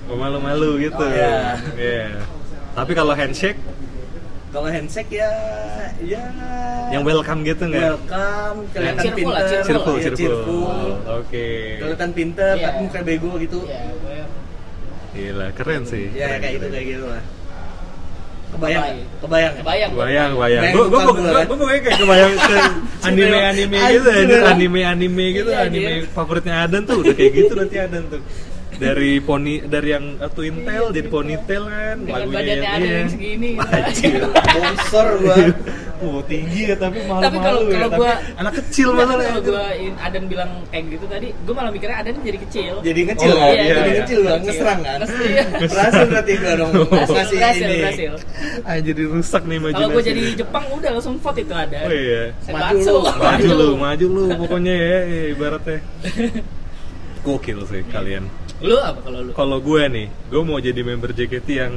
Oh, 0.04 0.14
malu-malu 0.14 0.76
gitu. 0.80 0.98
Oh, 0.98 1.06
iya. 1.08 1.54
Iya. 1.72 2.08
Tapi 2.72 2.92
kalau 2.92 3.14
handshake 3.14 3.56
kalau 4.50 4.66
handshake 4.66 5.06
ya 5.12 5.30
ya 6.02 6.26
Yang 6.90 7.02
welcome 7.06 7.40
gitu 7.42 7.62
nggak? 7.64 7.86
welcome 7.88 8.58
kelihatan 8.68 8.98
Cheerful 9.00 9.30
lah, 9.30 9.38
pinter 9.38 9.46
cheerful. 9.46 9.64
Cheerful, 9.64 9.94
Iya, 9.96 10.10
cheerful. 10.12 10.62
Oke. 11.16 11.46
kelihatan 11.78 12.10
pinter 12.10 12.52
Iya. 12.52 12.64
tapi 12.66 12.78
muka 12.82 13.00
bego 13.00 13.30
gitu 13.38 13.58
Iya, 13.62 13.80
gue 13.94 14.09
Gila, 15.10 15.46
keren 15.52 15.82
sih. 15.84 16.06
ya 16.12 16.26
Keren, 16.28 16.38
kayak 16.40 16.52
gitu 16.54 16.66
kayak 16.70 16.86
gitu 16.88 17.04
lah 17.06 17.22
kebayang 18.50 18.82
Kebayang. 18.82 18.98
kebayang 19.22 19.52
kebayang. 19.62 19.90
Bayang, 19.94 20.30
bayang. 20.34 20.62
Bayang 20.66 20.74
Gue 20.74 20.84
gue 20.90 21.00
gue 21.00 21.54
gue 21.54 21.78
kayak 21.80 21.98
kebayang 22.02 22.32
ke 22.34 22.56
anime-anime 23.06 23.76
gitu, 23.78 23.86
Anjir, 24.02 24.20
anjir, 24.26 24.38
lah. 24.42 24.50
anime-anime 24.50 25.24
gitu, 25.32 25.50
Iya, 25.50 25.60
anime 25.70 25.86
anjir. 25.86 26.10
favoritnya 26.10 26.54
Adan 26.66 26.82
tuh 26.82 26.96
udah 26.98 27.14
kayak 27.14 27.32
gitu 27.32 27.52
nanti 27.54 27.76
Adan 27.78 28.02
tuh. 28.10 28.20
Dari 28.80 29.20
poni 29.20 29.60
dari 29.60 29.88
yang 29.90 30.16
uh, 30.16 30.26
twin 30.26 30.64
tail 30.64 30.88
jadi 30.88 31.06
ponytail 31.06 31.64
kan, 31.64 31.96
lagunya 32.02 32.32
badannya 32.32 32.56
yang- 32.56 32.64
ada 32.72 32.80
iya. 32.82 32.96
yang 32.96 33.10
segini 33.12 33.50
gitu. 33.92 34.26
Bongsor 34.26 35.06
gua 35.20 35.36
Oh 36.00 36.24
tinggi 36.24 36.64
ya 36.64 36.72
tapi 36.74 37.04
malu-malu 37.04 37.20
Tapi 37.20 37.36
kalau- 37.38 37.62
ya. 37.62 37.72
kalau 37.76 37.88
gua- 37.92 38.20
anak 38.34 38.52
kecil 38.56 38.88
masalahnya. 38.96 39.36
kalau 39.36 39.42
gue 39.44 39.64
Adan 40.00 40.24
bilang 40.26 40.50
kayak 40.66 40.84
gitu 40.88 41.04
tadi, 41.04 41.28
gue 41.36 41.52
malah 41.52 41.68
mikirnya 41.68 41.96
Adan 42.00 42.14
jadi 42.24 42.38
kecil. 42.40 42.72
jadi 42.80 43.00
ngecil 43.04 43.28
Oh, 43.28 43.36
kan 43.36 43.52
iya, 43.52 43.64
jadi 43.68 43.68
iya. 43.84 44.00
ngecil 44.00 44.18
bang 44.24 44.40
ngeserang 44.40 44.80
kan 44.80 44.98
iya. 45.28 45.44
berhasil 45.60 46.04
berarti 46.08 46.32
gua 46.34 46.52
dong 46.56 46.70
Berhasil, 46.72 47.36
berhasil, 47.36 47.60
ini 47.60 47.76
berhasil. 47.76 48.12
Ah 48.64 48.76
jadi 48.80 49.02
rusak 49.04 49.42
nih 49.44 49.56
imajinasi. 49.60 49.76
Kalau 49.76 49.88
gue 49.92 50.04
jadi 50.08 50.22
Jepang 50.34 50.64
udah 50.72 50.90
langsung 50.90 51.14
vote 51.20 51.38
itu 51.38 51.52
ada. 51.52 51.78
Oh 51.84 51.92
iya. 51.92 52.22
Maju 52.48 52.92
Maju 53.04 53.48
lu, 53.52 53.68
maju 53.76 54.06
lu 54.08 54.24
pokoknya 54.40 54.72
ya, 54.72 54.98
ya 55.04 55.22
ibaratnya. 55.30 55.78
Gokil 57.20 57.60
sih 57.68 57.84
kalian. 57.86 58.24
Lu 58.60 58.76
apa 58.76 59.00
kalau 59.00 59.20
lu? 59.22 59.30
Kalau 59.32 59.58
gue 59.58 59.82
nih, 59.86 60.06
gue 60.28 60.42
mau 60.42 60.58
jadi 60.58 60.80
member 60.80 61.10
JKT 61.10 61.48
yang 61.50 61.74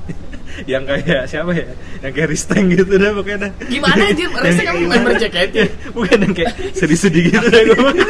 yang 0.72 0.82
kayak 0.82 1.24
siapa 1.24 1.52
ya? 1.52 1.68
Yang 2.00 2.12
kayak 2.12 2.28
Risteng 2.28 2.64
gitu 2.68 2.92
dah 2.92 3.12
pokoknya 3.12 3.38
dah. 3.38 3.50
Gimana 3.64 4.02
anjir? 4.06 4.28
Resteng 4.32 4.66
kamu 4.66 4.78
Yang- 4.78 4.90
member 4.90 5.12
JKT? 5.14 5.56
Bukan 5.96 6.18
yang 6.18 6.34
kayak 6.34 6.52
sedih-sedih 6.72 7.22
gitu 7.28 7.46
dah 7.46 7.62
gue. 7.64 7.92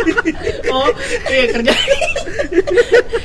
Oh, 0.71 0.87
iya 1.27 1.51
kerja. 1.51 1.75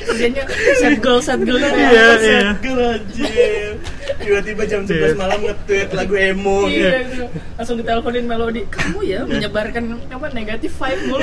Kerjanya 0.02 0.42
set 0.76 0.98
goal, 0.98 1.22
set 1.22 1.38
goal. 1.40 1.62
Iya, 1.62 1.70
iya. 1.70 2.10
Set 2.18 2.58
girl, 2.58 2.82
anjir. 2.92 3.72
tiba-tiba 4.18 4.62
jam 4.66 4.82
11 4.82 5.14
malam 5.14 5.38
nge-tweet 5.40 5.88
lagu 5.94 6.14
emo 6.16 6.66
Iya, 6.66 7.06
gitu. 7.06 7.24
langsung 7.54 7.76
diteleponin 7.78 8.26
melodi. 8.26 8.66
Kamu 8.66 8.98
ya 9.00 9.22
menyebarkan 9.22 9.94
apa 10.10 10.26
negatif 10.32 10.74
vibe 10.74 11.02
mulu. 11.06 11.22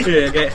Iya 0.00 0.26
kayak 0.32 0.52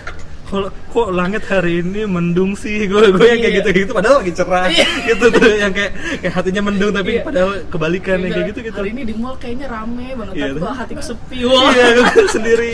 kalau 0.50 0.68
kok 0.88 1.08
langit 1.12 1.43
hari 1.43 1.80
ini 1.80 2.04
mendung 2.04 2.52
sih 2.54 2.84
gue 2.84 3.02
gue 3.08 3.22
yang 3.24 3.38
kayak 3.38 3.54
Iya. 3.54 3.60
gitu 3.62 3.70
gitu 3.80 3.91
padahal 3.91 4.16
lagi 4.20 4.34
cerah 4.34 4.66
Iya. 4.68 4.86
gitu 5.10 5.26
tuh 5.30 5.45
yang 5.54 5.70
kayak 5.70 5.91
kayak 6.20 6.34
hatinya 6.34 6.62
mendung 6.64 6.91
tapi 6.91 7.12
Iya. 7.12 7.24
padahal 7.24 7.50
kebalikan 7.68 8.18
yang 8.20 8.34
kayak 8.34 8.47
gitu 8.50 8.60
gitu 8.64 8.76
Hari 8.76 8.89
ini 8.91 9.04
di 9.04 9.14
mall 9.14 9.36
kayaknya 9.36 9.68
rame 9.68 10.08
banget, 10.12 10.34
Iya, 10.34 10.45
tapi 10.47 10.60
kok 10.60 10.74
hatiku 10.76 11.04
sepi. 11.06 11.38
Wah. 11.43 11.70
iya 11.70 11.86
gue 11.95 12.28
sendiri 12.28 12.72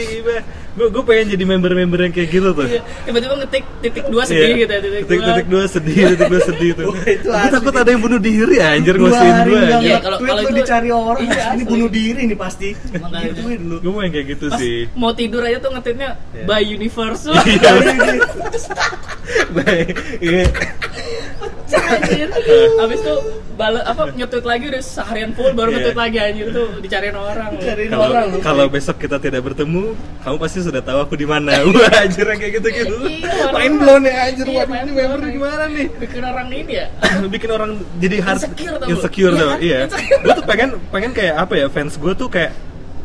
gue 0.75 0.87
gue 0.87 1.03
pengen 1.03 1.25
jadi 1.29 1.43
member-member 1.45 1.99
yang 2.01 2.13
kayak 2.13 2.29
gitu 2.31 2.49
tuh 2.51 2.65
Iya. 2.65 2.81
Tiba-tiba 3.03 3.33
ngetik 3.37 3.63
titik 3.81 4.05
dua 4.07 4.23
sedih 4.23 4.39
Iya. 4.45 4.55
gitu 4.57 4.71
ya, 4.71 4.79
titik, 4.79 5.01
titik, 5.01 5.19
titik 5.21 5.47
dua 5.47 5.63
sedih 5.65 5.95
titik 6.09 6.27
dua 6.27 6.41
sedih 6.41 6.69
tuh 6.73 6.85
gue 6.95 7.15
takut 7.51 7.73
ada 7.73 7.89
yang 7.89 8.01
bunuh 8.01 8.19
diri 8.19 8.55
anjir 8.57 8.95
gue 8.95 9.05
Iya, 9.05 9.19
nge-tweet 9.19 9.99
kalau- 10.01 10.19
kalau 10.21 10.41
itu- 10.41 10.55
dicari 10.55 10.89
orang 10.89 11.19
iya, 11.21 11.35
ini 11.51 11.55
asli. 11.57 11.63
bunuh 11.65 11.89
diri 11.89 12.21
nih 12.25 12.37
pasti 12.37 12.69
lu 13.61 13.75
gue 13.77 13.89
mau 13.89 14.01
yang 14.01 14.13
kayak 14.13 14.27
gitu 14.31 14.45
sih 14.53 14.77
mau 14.93 15.11
tidur 15.11 15.41
aja 15.41 15.57
tuh 15.57 15.71
ngetweetnya 15.71 16.09
Iya. 16.31 16.43
by 16.45 16.61
universe 16.63 17.23
Iya. 17.27 17.64
Baik, 19.55 19.95
iya. 20.19 20.45
anjir. 21.75 22.29
Habis 22.77 22.99
itu 23.01 23.15
bala 23.55 23.79
apa 23.83 24.11
nyetweet 24.11 24.43
lagi 24.43 24.67
udah 24.67 24.83
seharian 24.83 25.31
full 25.31 25.51
baru 25.51 25.71
Iya. 25.71 25.75
ngetweet 25.79 25.97
lagi 25.97 26.17
anjir 26.19 26.47
tuh 26.51 26.67
dicariin 26.77 27.15
orang. 27.15 27.51
Cariin 27.55 27.89
kalau 27.89 28.05
orang 28.05 28.25
lu 28.27 28.37
kalau 28.39 28.65
besok 28.67 28.95
kita 28.97 29.17
tidak 29.17 29.41
bertemu 29.41 29.95
kamu 30.21 30.35
pasti 30.37 30.59
sudah 30.61 30.81
tahu 30.81 30.99
aku 30.99 31.15
di 31.15 31.23
mana 31.23 31.51
wah 31.65 31.93
anjir 31.95 32.27
kayak 32.27 32.51
gitu 32.53 32.67
gitu 32.69 32.95
Iya, 33.01 33.49
main 33.49 33.73
blown 33.75 34.03
ya 34.03 34.15
anjir 34.27 34.45
Iya, 34.45 34.63
ini 34.67 34.91
member 34.91 35.19
gimana 35.25 35.63
nih 35.67 35.87
Bikin 35.95 36.21
orang 36.21 36.47
ini 36.49 36.73
ya. 36.75 36.85
bikin 37.33 37.49
orang 37.49 37.71
jadi 37.97 38.15
hard 38.21 38.39
Insecure 38.39 38.75
tau 38.75 38.87
insecure 38.87 39.31
Iya 39.31 39.39
tau 39.39 39.47
kan? 39.47 39.59
iya 39.61 39.79
Insecure. 39.87 40.19
gue 40.19 40.33
tuh 40.33 40.45
pengen 40.45 40.69
pengen 40.91 41.11
kayak 41.11 41.35
apa 41.39 41.53
ya 41.55 41.67
fans 41.67 41.93
gue 41.95 42.13
tuh 42.13 42.27
kayak 42.27 42.51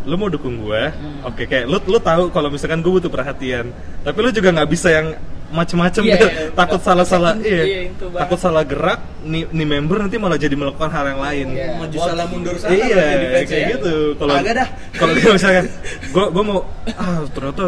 lu 0.02 0.14
mau 0.14 0.26
dukung 0.26 0.56
gue 0.58 0.82
Hmm. 0.90 1.26
oke 1.26 1.42
kayak 1.44 1.64
lu 1.64 1.76
lu 1.82 1.98
tahu 1.98 2.28
kalau 2.28 2.48
misalkan 2.48 2.80
gue 2.80 2.92
butuh 2.92 3.08
perhatian 3.08 3.68
tapi 4.00 4.18
lu 4.18 4.30
juga 4.30 4.48
nggak 4.50 4.68
bisa 4.68 4.88
yang 4.90 5.06
macem-macem 5.50 6.06
Iya, 6.06 6.14
gitu. 6.14 6.26
iya. 6.26 6.46
takut 6.54 6.78
salah 6.78 7.02
salah 7.02 7.34
Iya, 7.34 7.42
iya, 7.42 7.62
iya, 7.64 7.80
itu 7.90 8.04
banget. 8.06 8.20
takut 8.22 8.38
salah 8.38 8.62
gerak 8.62 9.00
nih 9.20 9.50
nih 9.50 9.66
member 9.66 9.98
nanti 9.98 10.14
malah 10.14 10.38
jadi 10.38 10.54
melakukan 10.54 10.88
hal 10.88 11.04
yang 11.10 11.20
lain 11.20 11.46
Iya. 11.50 11.66
maju 11.74 11.96
salah 11.98 12.26
mundur 12.30 12.54
salah 12.54 12.70
iya 12.72 13.04
kayak 13.42 13.50
ya. 13.50 13.68
gitu 13.74 13.94
kalau 14.14 14.34
kalau 14.94 15.12
misalkan 15.34 15.64
gue 16.14 16.24
gue 16.30 16.44
mau 16.46 16.58
ah 16.94 17.18
ternyata 17.28 17.64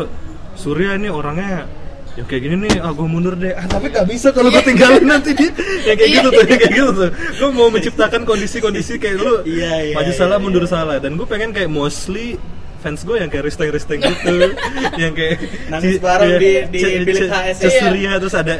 Surya 0.54 0.94
ini 0.94 1.10
orangnya 1.10 1.66
yang 2.12 2.26
kayak 2.28 2.42
gini 2.44 2.56
nih 2.68 2.76
ah 2.84 2.92
gue 2.92 3.08
mundur 3.08 3.32
deh. 3.40 3.56
Ah 3.56 3.64
tapi 3.64 3.88
gak 3.88 4.04
bisa 4.04 4.28
kalau 4.36 4.52
gue 4.52 4.60
tinggalin 4.60 5.00
nanti. 5.08 5.32
Dia 5.32 5.48
yang 5.88 5.96
kayak 5.96 6.10
gitu 6.20 6.28
tuh 6.28 6.44
yang 6.44 6.60
kayak 6.60 6.74
gitu 6.76 6.90
tuh. 6.92 7.10
Gue 7.40 7.50
mau 7.56 7.68
menciptakan 7.72 8.20
kondisi-kondisi 8.28 9.00
kayak 9.00 9.16
lu. 9.16 9.34
Iya, 9.48 9.72
iya, 9.88 9.94
maju 9.96 10.12
iya, 10.12 10.18
salah 10.20 10.36
iya. 10.36 10.44
mundur 10.44 10.64
salah. 10.68 11.00
Dan 11.00 11.16
gue 11.16 11.24
pengen 11.24 11.56
kayak 11.56 11.72
mostly 11.72 12.36
fans 12.84 13.00
gue 13.06 13.16
yang 13.16 13.32
kayak 13.32 13.48
resteng-resteng 13.48 14.02
gitu. 14.02 14.52
Yang 15.00 15.12
kayak 15.14 15.36
Nangis 15.70 15.96
bareng 16.02 16.34
iya, 16.36 16.66
di- 16.68 16.82
di 16.82 17.00
bilik 17.06 17.30
HS. 17.30 17.58
Iya. 17.64 17.80
Surya 17.80 18.12
terus 18.20 18.34
ada 18.36 18.54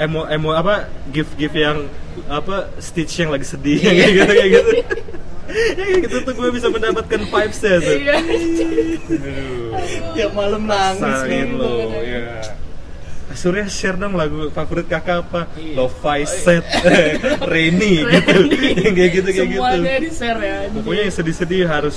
emo 0.00 0.24
emo 0.26 0.50
apa 0.56 0.88
gift 1.12 1.36
gift 1.38 1.54
yang 1.54 1.86
apa 2.26 2.72
stitch 2.82 3.22
yang 3.22 3.30
lagi 3.30 3.46
sedih. 3.46 3.78
Iya. 3.78 3.92
kayak 3.92 4.12
gitu 4.16 4.32
kayak 4.34 4.50
gitu. 4.50 4.70
Ya 5.46 5.84
kayak 5.86 5.98
gitu 6.10 6.16
tuh 6.26 6.34
gue 6.34 6.48
bisa 6.50 6.66
mendapatkan 6.74 7.20
vibes 7.22 7.60
ya 7.62 7.76
tuh. 7.78 7.96
Iya. 8.02 8.16
Tiap 10.18 10.32
malam 10.34 10.66
nangis 10.66 11.06
Sain 11.22 11.54
lo 11.54 11.70
ya 12.02 12.65
Surya 13.36 13.68
share 13.68 14.00
dong 14.00 14.16
lagu 14.16 14.48
favorit 14.50 14.88
kakak 14.88 15.28
apa? 15.28 15.46
Iya. 15.60 15.76
Lo-fi 15.76 16.24
set, 16.24 16.64
Rainy 17.52 18.02
gitu, 18.02 18.36
kayak 18.96 19.10
gitu 19.12 19.28
kayak 19.30 19.48
gitu. 19.52 19.60
Semuanya 19.60 19.96
di 20.00 20.10
share 20.10 20.40
ya. 20.40 20.56
Pokoknya 20.72 21.02
yang 21.04 21.14
sedih-sedih 21.14 21.62
harus 21.68 21.96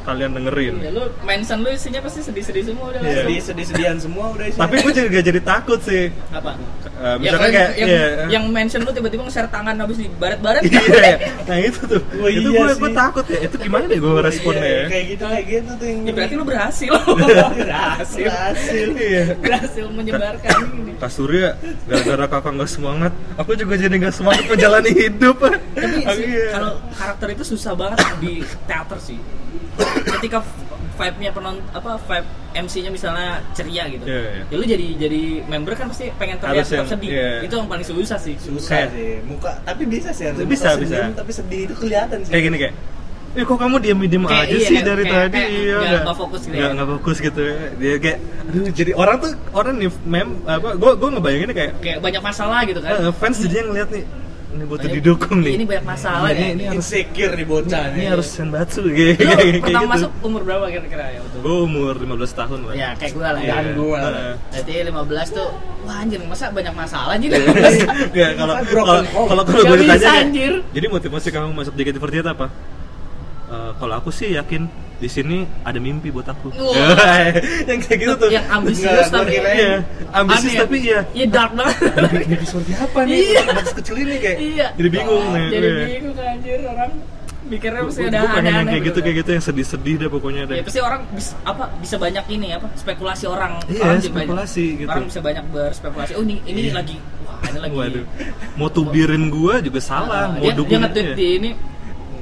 kalian 0.00 0.30
dengerin. 0.32 0.74
Ya, 0.78 0.90
lu 0.90 1.02
mention 1.20 1.58
lu 1.60 1.70
isinya 1.70 2.00
pasti 2.00 2.20
sedih-sedih 2.20 2.64
semua 2.66 2.84
udah 2.88 3.00
Iya. 3.00 3.06
langsung. 3.06 3.22
sedih 3.22 3.40
sedih 3.42 3.66
sedihan 3.66 3.96
semua 3.96 4.24
udah 4.30 4.44
isinya. 4.44 4.62
Tapi 4.62 4.74
gue 4.78 4.92
juga 4.94 5.20
jadi 5.22 5.40
takut 5.40 5.80
sih. 5.80 6.04
apa? 6.30 6.52
Eh, 6.52 6.58
Ya, 7.00 7.16
misalkan 7.16 7.40
kan 7.40 7.50
kayak, 7.50 7.70
yang, 7.74 7.88
iya. 7.88 8.04
yang 8.30 8.44
mention 8.46 8.80
lu 8.80 8.90
tiba-tiba 8.90 9.22
nge-share 9.24 9.48
tangan 9.48 9.72
habis 9.74 9.96
di 9.96 10.08
baret-baret 10.10 10.62
Iya, 10.62 11.16
nah 11.44 11.56
itu 11.58 11.80
tuh. 11.86 12.00
Oh, 12.14 12.28
itu 12.28 12.48
iya 12.48 12.60
gue 12.62 12.74
gue 12.78 12.90
takut 12.92 13.24
ya. 13.24 13.38
Itu 13.42 13.56
gimana 13.56 13.84
deh 13.84 13.96
gue 13.96 14.12
responnya 14.20 14.60
Iya, 14.62 14.76
ya? 14.76 14.84
kayak 14.86 15.04
gitu 15.06 15.24
kayak 15.26 15.44
gitu 15.46 15.70
tuh 15.74 15.86
yang 15.86 15.98
Ya 16.00 16.12
berarti 16.12 16.34
lu 16.34 16.44
berhasil. 16.44 16.92
berhasil. 17.56 18.24
berhasil 18.24 18.86
Iya. 18.92 19.24
Berhasil 19.36 19.84
menyebarkan 19.88 20.56
ini. 20.74 20.92
Kak 20.96 21.10
Surya, 21.10 21.56
gara-gara 21.86 22.26
kakak 22.28 22.52
nggak 22.54 22.70
semangat, 22.70 23.12
aku 23.34 23.50
juga 23.54 23.74
jadi 23.74 23.94
nggak 23.96 24.14
semangat 24.14 24.44
menjalani 24.46 24.92
hidup. 24.92 25.36
Tapi 25.40 25.98
iya. 26.20 26.46
kalau 26.52 26.72
karakter 26.92 27.28
itu 27.32 27.44
susah 27.46 27.72
banget 27.72 27.98
di 28.20 28.32
teater 28.66 28.98
sih. 28.98 29.16
Ketika 30.10 30.38
vibe-nya 30.92 31.30
penonton 31.32 31.64
apa 31.70 31.96
vibe 31.98 32.28
MC-nya 32.52 32.90
misalnya 32.90 33.28
ceria 33.50 33.86
gitu. 33.86 34.04
Iya, 34.04 34.20
iya. 34.20 34.42
Ya 34.44 34.54
lu 34.54 34.64
jadi 34.66 34.86
jadi 34.98 35.20
member 35.46 35.72
kan 35.72 35.86
pasti 35.88 36.10
pengen 36.14 36.36
terlihat 36.36 36.60
Harus 36.60 36.68
tetap 36.68 36.82
yang- 36.82 36.92
sedih. 36.92 37.10
iya. 37.10 37.30
Itu 37.40 37.54
yang 37.56 37.68
paling 37.68 37.86
susah 37.86 38.18
sih. 38.18 38.34
susah 38.36 38.68
Kayak- 38.68 38.90
sih 38.92 39.10
muka 39.24 39.52
tapi 39.62 39.82
bisa 39.86 40.10
sih 40.10 40.24
harusnya 40.26 40.44
Bisa, 40.44 40.68
muka 40.68 40.80
bisa. 40.80 40.96
senyum, 40.98 41.14
tapi 41.14 41.30
sedih 41.32 41.60
itu 41.64 41.74
kelihatan 41.74 42.18
sih 42.20 42.30
kayak 42.30 42.44
gini 42.44 42.58
kayak 42.58 42.74
Eh 43.30 43.46
kok 43.46 43.56
kamu 43.56 43.78
diam-diam 43.78 44.26
Kayak 44.26 44.42
aja 44.42 44.50
iya, 44.50 44.58
sih 44.58 44.74
kayak- 44.74 44.88
dari 44.90 45.04
kayak- 45.06 45.14
tadi 45.22 45.38
kayak 45.38 45.50
iya 45.54 45.76
nggak- 45.78 46.02
nggak 46.02 46.18
fokus 46.18 46.40
gitu 46.42 46.50
ya. 46.50 46.58
nggak 46.58 46.70
nggak 46.74 46.88
fokus 46.90 47.16
gitu 47.22 47.40
ya. 47.40 47.54
dia 47.78 47.94
kayak 47.96 48.18
aduh 48.42 48.62
jadi 48.74 48.90
orang 48.92 49.16
tuh 49.16 49.30
orang 49.54 49.74
nih 49.78 49.90
mem 50.04 50.28
apa 50.44 50.68
gue 50.74 50.90
gue 50.98 51.08
ngebayanginnya 51.14 51.54
kayak 51.54 51.72
Kayak 51.78 51.98
banyak 52.02 52.22
masalah 52.26 52.60
gitu 52.66 52.80
kan. 52.82 52.90
eh, 52.90 53.12
fans 53.14 53.36
jadinya 53.38 53.64
ngeliat 53.64 53.88
nih 53.88 54.02
ini 54.50 54.64
butuh 54.64 54.82
Banyak- 54.82 54.96
didukung 54.96 55.38
nih 55.40 55.52
Ini 55.52 55.64
banyak 55.64 55.86
masalah 55.86 56.28
Ini- 56.28 56.36
ya. 56.36 56.48
ini 56.50 56.64
harus 56.64 56.76
insecure 56.82 57.32
nih 57.32 57.46
bocah 57.46 57.84
ini 57.86 57.94
nih. 57.96 58.06
harus 58.08 58.28
senbatsu 58.28 58.80
kayak 58.82 58.90
Lu 58.90 58.98
kayak 58.98 59.38
kayak 59.38 59.54
pertama 59.60 59.78
gitu 59.80 59.92
masuk 59.94 60.10
umur 60.20 60.40
berapa 60.42 60.64
kira-kira 60.68 61.04
ya 61.06 61.18
waktu? 61.20 61.38
gue 61.38 61.56
umur 61.62 61.92
15 61.96 62.32
tahun 62.34 62.58
lah 62.60 62.74
Ya 62.74 62.88
kayak 62.92 63.12
gue 63.12 63.22
lah 63.24 63.32
Iya. 63.36 63.46
ya. 63.46 63.54
Dan 63.56 63.66
gua 63.74 63.98
lah. 64.00 64.10
Berarti 64.50 64.72
15 64.82 65.28
tuh 65.30 65.48
wah 65.80 65.96
anjir 65.96 66.18
masa 66.22 66.44
banyak 66.50 66.74
masalah 66.74 67.12
anjir. 67.14 67.30
Nggak, 67.30 68.30
kalau 68.40 68.52
Kan 68.52 68.64
kalau 68.66 68.94
kalau 69.06 69.42
kalau 69.44 69.62
gue 69.64 69.76
ditanya 69.80 70.12
jadi 70.68 70.86
motivasi 70.88 71.28
kamu 71.28 71.50
masuk 71.52 71.72
JKT48 71.72 72.26
apa 72.28 72.46
Eh, 73.48 73.72
kalau 73.76 73.94
aku 73.96 74.10
sih 74.10 74.30
yakin 74.32 74.70
di 75.00 75.08
sini 75.08 75.36
ada 75.64 75.80
mimpi 75.80 76.12
buat 76.12 76.28
aku. 76.28 76.52
Wah. 76.52 77.32
yang 77.68 77.80
kayak 77.80 77.98
gitu 78.04 78.14
tuh. 78.20 78.28
yang 78.28 78.44
ambisius 78.52 79.08
tapi 79.08 79.40
Iya, 79.40 79.80
ambisius 80.12 80.44
Aneh 80.44 80.52
ya? 80.52 80.60
tapi 80.62 80.76
iya. 80.84 81.00
Iya 81.16 81.26
dark 81.32 81.50
banget. 81.56 81.76
Mimpi, 81.80 82.24
mimpi 82.28 82.44
seperti 82.44 82.72
apa 82.76 82.98
nih? 83.08 83.16
Iya. 83.16 83.40
Anak 83.48 83.64
kecil 83.80 83.96
ini 83.96 84.14
kayak. 84.20 84.38
Iya. 84.38 84.66
Jadi 84.76 84.88
bingung 84.92 85.24
nih. 85.32 85.46
Jadi 85.48 85.66
gue. 85.66 85.86
bingung 85.88 86.16
anjir 86.20 86.60
orang 86.68 86.92
mikirnya 87.50 87.82
mesti 87.82 88.02
ada 88.06 88.06
gue 88.06 88.28
pengen 88.30 88.30
yang 88.30 88.38
aneh-aneh 88.38 88.70
kayak 88.70 88.82
gitu 88.86 88.98
kayak 89.02 89.16
gitu 89.24 89.30
yang 89.34 89.42
sedih-sedih 89.42 89.94
deh 89.98 90.08
pokoknya 90.12 90.42
deh. 90.46 90.56
Ya 90.60 90.62
pasti 90.62 90.80
orang 90.80 91.02
bisa 91.10 91.32
apa 91.42 91.64
bisa 91.80 91.96
banyak 91.98 92.24
ini 92.30 92.48
apa 92.54 92.66
spekulasi 92.76 93.24
orang. 93.26 93.52
Iya, 93.66 93.82
orang 93.82 94.00
spekulasi 94.04 94.62
banyak, 94.62 94.78
gitu. 94.78 94.90
Orang 94.92 95.04
bisa 95.08 95.20
banyak 95.24 95.44
berspekulasi. 95.50 96.12
Oh 96.14 96.22
ini 96.22 96.36
ini 96.44 96.60
Iya. 96.68 96.72
lagi 96.76 96.96
wah 97.24 97.40
ini 97.48 97.58
lagi. 97.58 97.74
Waduh. 97.74 98.04
Mau 98.54 98.68
tubirin 98.68 99.24
gua 99.32 99.58
juga 99.58 99.80
salah, 99.80 100.30
Ah, 100.30 100.36
mau 100.36 100.46
dia, 100.46 100.54
dukung 100.54 100.78
dia 100.78 100.84
nge-tweet 100.86 101.08
iya. 101.08 101.14
di 101.16 101.26
ini 101.40 101.50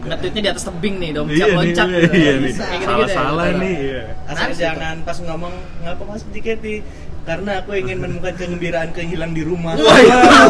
nge-tweetnya 0.01 0.43
di 0.43 0.51
atas 0.51 0.65
tebing 0.65 0.95
nih 0.97 1.11
dong 1.11 1.27
Iya 1.27 1.37
siap 1.37 1.49
nih, 1.49 1.57
loncat 1.59 1.87
iya, 1.87 1.99
gitu. 1.99 2.15
iya 2.15 2.33
nih. 2.33 2.53
Kayak 2.53 2.55
gitu-gitu 2.55 2.79
ya, 2.79 2.87
Salah-salah 2.87 3.47
gitu. 3.47 3.59
nih. 3.59 3.77
Iya. 3.79 4.03
Asal 4.03 4.29
Menarik 4.29 4.53
sih 4.53 4.63
jangan 4.63 4.97
pas 5.03 5.17
ngomong 5.19 5.55
ngapa 5.83 6.03
mas 6.05 6.23
JKT 6.29 6.65
karena 7.23 7.53
aku 7.61 7.71
ingin 7.75 7.97
menemukan 7.99 8.33
kegembiraan 8.35 8.91
kehilang 8.91 9.33
di 9.33 9.43
rumah. 9.45 9.75
Wah, 9.77 9.85
Wah, 9.85 10.45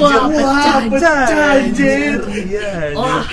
Wah, 0.00 0.20
Wah, 0.32 0.80
pecah 0.88 1.20
anjir. 1.52 2.18
Iya, 2.24 2.68
anjir. 2.88 2.96
Wah, 2.96 3.24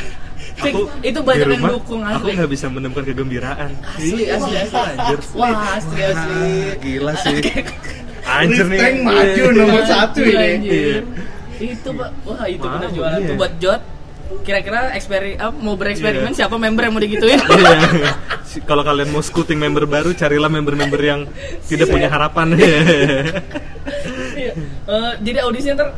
Fik, 0.59 0.75
Aku 0.75 0.91
itu 0.99 1.19
banyak 1.23 1.39
di 1.39 1.47
yang 1.47 1.61
rumah, 1.63 1.71
dukung 1.71 2.01
Aku 2.03 2.19
asli. 2.19 2.31
nggak 2.35 2.51
bisa 2.51 2.65
menemukan 2.67 3.03
kegembiraan. 3.07 3.71
Asli, 3.79 4.27
Iya, 4.27 4.35
asli, 4.35 4.55
asli. 4.59 4.75
Anjir. 4.75 5.19
Wah, 5.31 5.55
asli, 5.71 6.01
asli. 6.03 6.35
Wah, 6.35 6.75
Gila 6.83 7.13
sih. 7.15 7.35
Anjir 8.27 8.65
nih. 8.67 8.77
Rifting 8.77 8.97
maju 9.01 9.43
nomor 9.55 9.83
satu 9.87 10.19
ini. 10.19 10.35
anjir. 10.35 11.01
Itu, 11.59 11.89
Pak. 11.95 12.09
Wah, 12.27 12.43
itu 12.45 12.65
benar 12.65 12.89
jualan 12.91 13.19
iya. 13.19 13.27
tuh 13.31 13.35
buat 13.35 13.53
Jot. 13.63 13.81
Kira-kira 14.39 14.93
eksperi 14.93 15.33
apa, 15.35 15.53
mau 15.53 15.73
bereksperimen 15.73 16.31
siapa 16.31 16.53
member 16.55 16.85
yang 16.85 16.93
mau 16.93 17.01
digituin? 17.01 17.39
Iya. 17.49 18.13
Si- 18.49 18.61
Kalau 18.61 18.81
kalian 18.81 19.09
mau 19.09 19.21
scouting 19.21 19.57
member 19.57 19.85
baru, 19.85 20.09
carilah 20.11 20.49
member-member 20.49 20.97
yang 20.97 21.29
tidak 21.65 21.85
punya 21.87 22.09
harapan. 22.09 22.53
Iya. 24.39 24.53
Eh, 24.87 25.11
jadi 25.19 25.43
audisi 25.43 25.73
ntar 25.73 25.91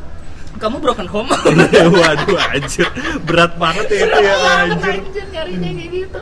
kamu 0.61 0.77
broken 0.77 1.07
home. 1.07 1.29
Waduh, 1.97 2.37
anjir. 2.47 2.85
Berat 3.21 3.57
banget 3.57 3.85
ya 3.89 3.97
itu 3.99 4.17
ya, 4.21 4.35
anjir. 4.61 4.93
Anjir 5.01 5.25
nyarinya 5.27 5.69
kayak 5.73 5.89
gitu. 5.91 6.19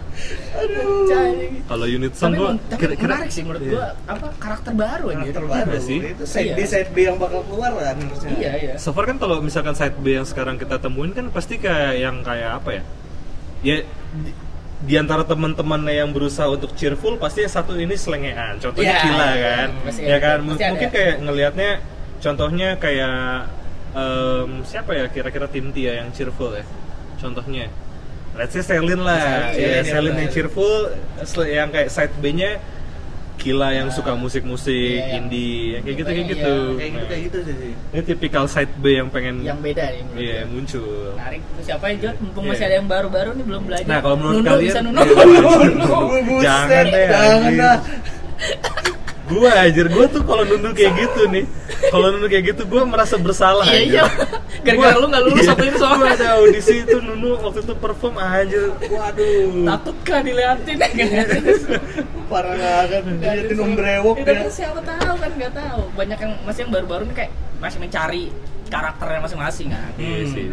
Aduh. 0.55 1.07
Kalau 1.67 1.85
unit 1.85 2.13
song 2.15 2.31
Tapi, 2.31 2.39
gua 2.39 2.49
kira-kira- 2.73 3.13
menarik 3.13 3.29
sih 3.29 3.43
menurut 3.43 3.61
Iya. 3.61 3.71
gua 3.71 3.85
apa 4.07 4.27
karakter 4.35 4.73
baru 4.73 5.05
anjir. 5.11 5.31
Karakter 5.31 5.43
baru 5.45 5.69
Iya 5.69 5.79
sih. 5.83 5.99
Itu 6.07 6.23
side 6.25 6.51
B 6.51 6.57
Iya. 6.57 6.65
side 6.65 6.89
B 6.89 6.97
yang 7.03 7.17
bakal 7.17 7.41
keluar 7.43 7.71
kan 7.75 7.95
harusnya. 7.97 8.31
Iya, 8.33 8.51
iya. 8.57 8.73
So 8.75 8.89
far 8.89 9.03
kan 9.03 9.17
kalau 9.17 9.35
misalkan 9.39 9.75
side 9.75 9.97
B 9.97 10.15
yang 10.15 10.25
sekarang 10.25 10.55
kita 10.55 10.79
temuin 10.79 11.11
kan 11.11 11.27
pasti 11.29 11.55
kayak 11.55 11.93
yang 11.95 12.15
kayak 12.21 12.51
apa 12.57 12.69
ya? 12.71 12.83
Ya 13.59 13.75
di, 14.15 14.31
di 14.81 14.95
antara 14.95 15.21
teman-temannya 15.21 15.91
yang 15.93 16.09
berusaha 16.09 16.47
untuk 16.47 16.71
cheerful 16.73 17.19
pasti 17.19 17.43
yang 17.43 17.51
satu 17.51 17.75
ini 17.75 17.93
selengean. 17.93 18.55
Contohnya 18.57 18.95
Iya, 18.95 19.03
Kila 19.03 19.27
iya, 19.29 19.43
kan. 19.43 19.67
ya 19.99 20.17
kan 20.17 20.37
ada. 20.39 20.47
mungkin 20.47 20.89
kayak 20.89 21.15
ngelihatnya 21.19 21.71
contohnya 22.19 22.69
kayak 22.75 23.47
em, 23.91 24.49
siapa 24.63 24.91
ya 24.93 25.05
kira-kira 25.07 25.45
tim 25.45 25.69
Tia 25.69 25.99
yang 25.99 26.09
cheerful 26.09 26.51
ya. 26.51 26.65
Contohnya 27.17 27.67
Let's 28.29 28.53
say 28.53 28.61
Selin 28.61 29.01
lah, 29.01 29.51
ya 29.51 29.81
Selin, 29.81 29.83
Selin 29.83 30.13
ya. 30.13 30.19
yang 30.21 30.31
cheerful, 30.31 30.73
yang 31.43 31.67
kayak 31.69 31.89
side 31.89 32.13
B-nya 32.17 32.61
Kila 33.35 33.71
yang 33.71 33.87
suka 33.87 34.13
musik-musik 34.13 34.67
Iya, 34.69 35.15
yang- 35.15 35.23
indie, 35.23 35.73
yang 35.73 35.81
kayak 35.81 35.95
gitu 35.97 36.05
kayak 36.05 36.19
Iya, 36.19 36.27
gitu. 36.29 36.55
Kayak 36.75 36.91
gitu 36.91 37.05
kayak 37.07 37.21
gitu 37.23 37.37
sih. 37.41 37.71
Ini 37.89 38.01
tipikal 38.05 38.45
side 38.45 38.73
B 38.77 38.99
yang 38.99 39.07
pengen 39.07 39.35
Yang 39.41 39.59
beda 39.63 39.83
nih. 39.87 40.01
menurut 40.03 40.19
Iya 40.19 40.39
muncul. 40.45 40.91
Menarik. 41.15 41.41
Terus 41.47 41.65
siapa 41.65 41.85
ya 41.87 41.95
Jot? 41.97 42.15
Mumpung 42.19 42.43
Iya. 42.43 42.51
masih 42.51 42.65
ada 42.67 42.75
yang 42.75 42.87
baru-baru 42.87 43.29
nih 43.33 43.45
belum 43.47 43.61
belajar. 43.63 43.87
Nah 43.87 43.99
kalau 43.99 44.15
menurut 44.15 44.35
Nuno, 44.37 44.49
kalian, 44.51 44.67
bisa 44.67 44.79
Nuno. 44.83 44.99
Iya, 44.99 46.41
jangan 46.45 46.85
deh, 46.85 47.05
jangan 47.07 47.79
Gua 49.29 49.49
anjir, 49.53 49.85
gua 49.93 50.05
tuh 50.09 50.25
kalau 50.25 50.41
nunduk 50.41 50.73
kayak 50.73 50.93
gitu 50.97 51.21
nih, 51.29 51.45
kalau 51.93 52.09
nunduk 52.09 52.29
kayak 52.33 52.45
gitu 52.53 52.65
gua 52.65 52.81
merasa 52.83 53.15
bersalah. 53.21 53.61
Iya, 53.69 53.81
iya. 53.85 54.03
Gara-gara 54.65 54.97
lu 54.97 55.07
nggak 55.07 55.23
lulus 55.29 55.45
iya, 55.45 55.51
waktu 55.53 55.65
itu 55.69 55.77
soalnya. 55.77 56.01
Gua 56.01 56.09
ada 56.17 56.27
audisi 56.41 56.75
itu 56.81 56.97
nunu 56.97 57.29
waktu 57.45 57.59
itu 57.61 57.73
perform 57.77 58.15
anjir. 58.17 58.73
Waduh. 58.73 59.65
Takut 59.69 59.97
kah 60.01 60.19
diliatin 60.25 60.75
kan? 60.81 60.89
Parah 62.29 62.53
banget. 62.57 63.03
Liatin 63.21 63.57
om 63.61 63.71
brewok 63.77 64.15
ya. 64.21 64.25
kan 64.25 64.49
siapa 64.49 64.79
tahu 64.81 65.13
kan 65.21 65.31
nggak 65.37 65.53
tahu. 65.53 65.81
Banyak 65.93 66.17
yang 66.17 66.33
masih 66.43 66.59
yang 66.65 66.71
baru-baru 66.73 67.03
nih 67.13 67.15
kayak 67.25 67.31
masih 67.61 67.77
mencari 67.77 68.23
karakternya 68.69 69.19
masing-masing 69.25 69.67
kan. 69.73 69.91
Iya 69.97 70.21
sih. 70.29 70.45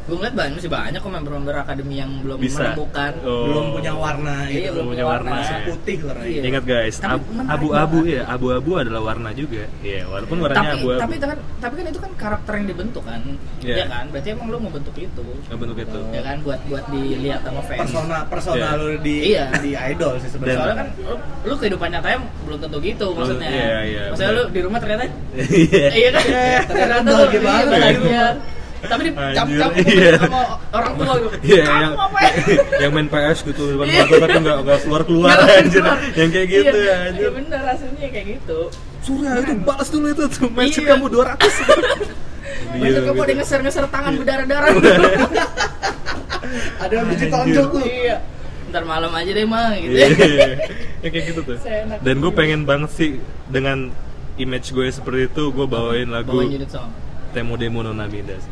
Gue 0.00 0.16
ngeliat 0.16 0.34
banyak 0.34 0.52
masih 0.56 0.70
banyak 0.70 0.98
kok 0.98 1.12
member-member 1.12 1.54
akademi 1.56 1.94
yang 1.96 2.10
belum 2.18 2.38
Bisa. 2.38 2.72
menemukan. 2.72 3.12
Oh. 3.22 3.44
Belum 3.46 3.64
punya 3.72 3.92
warna 3.92 4.36
Iya, 4.44 4.58
gitu. 4.60 4.72
belum 4.74 4.86
punya 4.88 5.04
warna. 5.06 5.30
Masih 5.36 5.56
putih 5.64 5.96
warnanya. 6.02 6.30
Iya. 6.30 6.42
Ingat 6.42 6.64
guys, 6.64 6.94
Tapi 6.96 7.20
abu-abu 7.46 7.98
ya, 8.04 8.22
abu-abu 8.26 8.70
adalah 8.76 9.00
warna 9.04 9.30
juga. 9.30 9.64
Iya, 9.80 10.02
walaupun 10.04 10.36
warnanya 10.40 10.58
tapi 10.66 10.76
abu-abu. 10.78 11.00
tapi 11.00 11.12
itu 11.14 11.26
kan 11.26 11.38
tapi 11.60 11.74
kan 11.74 11.86
itu 11.86 12.00
kan 12.00 12.12
karakter 12.16 12.52
yang 12.54 12.66
dibentuk 12.66 13.02
kan 13.02 13.20
Iya. 13.60 13.74
ya 13.76 13.86
kan 13.86 14.04
berarti 14.08 14.28
emang 14.30 14.46
lu 14.48 14.56
mau 14.58 14.70
bentuk 14.70 14.94
itu 14.94 15.24
Nggak 15.46 15.58
bentuk 15.58 15.78
itu. 15.78 16.00
ya 16.10 16.22
kan 16.22 16.36
buat 16.40 16.60
buat 16.66 16.84
dilihat 16.88 17.40
sama 17.42 17.62
fans 17.62 17.80
Persona 17.82 18.18
persona 18.26 18.56
Iya. 18.58 18.70
lu 18.74 18.86
di 18.98 19.16
Iya. 19.30 19.44
di 19.58 19.70
idol 19.74 20.12
sih 20.16 20.28
sebenarnya. 20.28 20.56
soalnya 20.56 20.76
kan 20.76 20.88
lu, 20.98 21.14
lu 21.44 21.54
kehidupan 21.54 21.88
nyatanya 21.90 22.18
belum 22.42 22.58
tentu 22.58 22.76
gitu 22.80 23.06
maksudnya 23.12 23.48
iya, 23.48 23.78
iya, 23.84 24.02
maksudnya 24.08 24.32
lu 24.32 24.42
benar. 24.42 24.50
di 24.50 24.60
rumah 24.60 24.78
ternyata 24.78 25.02
Iya. 25.38 25.88
iya 25.92 26.08
kan 26.10 26.24
ternyata 26.70 27.08
lu 27.08 27.24
iya, 27.26 27.40
banget. 27.40 27.66
bahagia. 27.70 28.26
Tapi 28.80 29.00
di 29.02 29.12
cap-cap 29.12 29.70
iya. 29.84 30.12
sama 30.16 30.40
orang 30.70 30.92
tua 30.94 31.12
gitu 31.18 31.36
Iya, 31.42 31.64
yang 31.64 31.92
ya 31.92 32.30
yang 32.80 32.92
main 32.92 33.06
PS 33.06 33.38
gitu 33.44 33.62
depan 33.70 33.86
Iya. 33.86 34.00
mata 34.02 34.14
tapi 34.18 34.36
nggak 34.40 34.58
nggak 34.62 34.78
keluar 34.82 35.02
keluar 35.04 35.36
anjir. 35.36 35.82
Yang 36.14 36.30
kayak 36.30 36.48
gitu 36.48 36.76
iya, 36.76 36.86
ya 36.86 36.96
anjir. 37.06 37.20
iya 37.20 37.30
bener 37.30 37.60
rasanya 37.60 38.08
kayak 38.08 38.26
gitu 38.36 38.60
Surya 39.00 39.30
itu 39.38 39.52
balas 39.60 39.88
dulu 39.88 40.06
itu 40.08 40.24
tuh 40.28 40.48
mention 40.50 40.82
Iya. 40.82 40.90
kamu 40.94 41.04
200 41.08 41.40
Iya, 42.70 42.82
Besok 42.82 43.02
kamu 43.04 43.18
ada 43.18 43.26
gitu. 43.26 43.38
ngeser-ngeser 43.40 43.84
tangan 43.88 44.12
berdarah-darah 44.16 44.70
Ada 46.80 46.92
yang 46.94 47.06
biji 47.06 47.26
tonjok 47.28 47.66
tuh. 47.70 47.82
Iya. 47.82 48.16
Ntar 48.70 48.84
malam 48.84 49.10
aja 49.10 49.30
deh 49.30 49.42
mah 49.44 49.74
gitu 49.76 49.92
Iya, 49.92 50.06
ya. 50.08 50.46
ya 51.00 51.08
kayak 51.08 51.24
gitu 51.28 51.40
tuh. 51.42 51.56
Dan 52.00 52.14
gue 52.16 52.32
pengen 52.32 52.62
banget 52.62 52.90
sih 52.90 53.10
dengan 53.46 53.90
image 54.36 54.70
gue 54.70 54.86
seperti 54.88 55.28
itu, 55.28 55.42
gue 55.50 55.66
bawain 55.66 56.06
lagu 56.06 56.32
Bawain. 56.32 56.62
Temo 57.30 57.54
Demo 57.54 57.82
Nonamida 57.82 58.34
sih. 58.34 58.50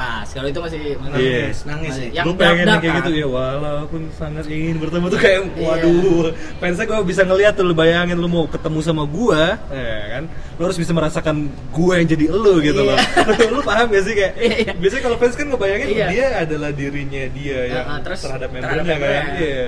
Nah, 0.00 0.24
pas. 0.24 0.28
Kalau 0.32 0.48
itu 0.48 0.60
masih 0.60 0.80
masih 0.96 1.20
Iya. 1.20 1.40
Nangis, 1.44 1.58
nangis 1.62 1.92
sih. 1.92 2.08
Yang 2.10 2.24
gue 2.24 2.34
pengen 2.34 2.66
kayak 2.66 2.80
kan? 2.80 2.98
gitu 2.98 3.10
ya 3.12 3.26
walaupun 3.28 4.00
sangat 4.16 4.44
ingin 4.48 4.76
bertemu 4.80 5.06
tuh 5.06 5.20
kayak 5.20 5.40
Iya. 5.52 5.60
waduh 5.60 6.26
fansnya 6.56 6.84
gue 6.86 6.98
bisa 7.04 7.22
ngeliat 7.22 7.52
tuh 7.52 7.64
lu 7.64 7.74
bayangin 7.74 8.16
lu 8.16 8.26
mau 8.26 8.48
ketemu 8.48 8.78
sama 8.80 9.04
gue 9.04 9.42
ya 9.68 10.00
kan 10.10 10.24
lu 10.56 10.62
harus 10.62 10.78
bisa 10.78 10.92
merasakan 10.92 11.36
gue 11.50 11.92
yang 11.94 12.08
jadi 12.08 12.24
elu 12.30 12.54
gitu 12.62 12.80
loh 12.80 12.96
lu 13.52 13.60
paham 13.60 13.86
gak 13.88 14.02
sih 14.02 14.14
kayak 14.14 14.32
Iya, 14.36 14.56
iya. 14.62 14.72
biasanya 14.72 15.02
kalau 15.02 15.16
fans 15.18 15.34
kan 15.34 15.46
ngebayangin 15.46 15.86
Iya. 15.90 16.06
dia 16.08 16.26
adalah 16.40 16.70
dirinya 16.70 17.24
dia 17.30 17.58
yang 17.66 17.84
Ah, 17.84 17.92
ah, 17.92 17.98
terus 18.00 18.18
terhadap 18.22 18.48
terhadap 18.50 18.84
membernya 18.84 18.96
kan 18.96 19.24
iya 19.36 19.66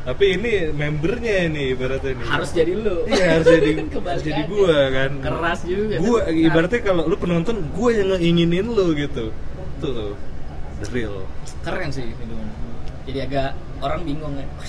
tapi 0.00 0.24
ini 0.32 0.52
membernya 0.72 1.34
ini 1.44 1.76
ibaratnya 1.76 2.16
nih 2.16 2.24
Harus 2.24 2.50
jadi 2.56 2.72
lu. 2.72 3.04
Iya 3.04 3.24
harus 3.36 3.46
jadi 3.52 3.70
harus 4.08 4.22
jadi 4.24 4.42
gua 4.48 4.78
kan. 4.88 5.10
Keras 5.20 5.60
juga. 5.62 5.94
Gua 6.00 6.20
Nah, 6.24 6.32
ibaratnya 6.32 6.80
kalau 6.80 7.02
lu 7.04 7.16
penonton 7.20 7.56
gua 7.76 7.90
yang 7.92 8.08
ngeinginin 8.08 8.64
lu 8.64 8.96
gitu. 8.96 9.28
Tuh 9.80 9.90
tuh. 9.90 10.12
The 10.80 10.88
real. 10.92 11.16
keren 11.60 11.90
sih 11.90 12.04
itu. 12.06 12.24
Jadi 13.04 13.18
agak 13.22 13.48
orang 13.80 14.00
bingung 14.04 14.32
ya. 14.34 14.46
"Wah, 14.54 14.68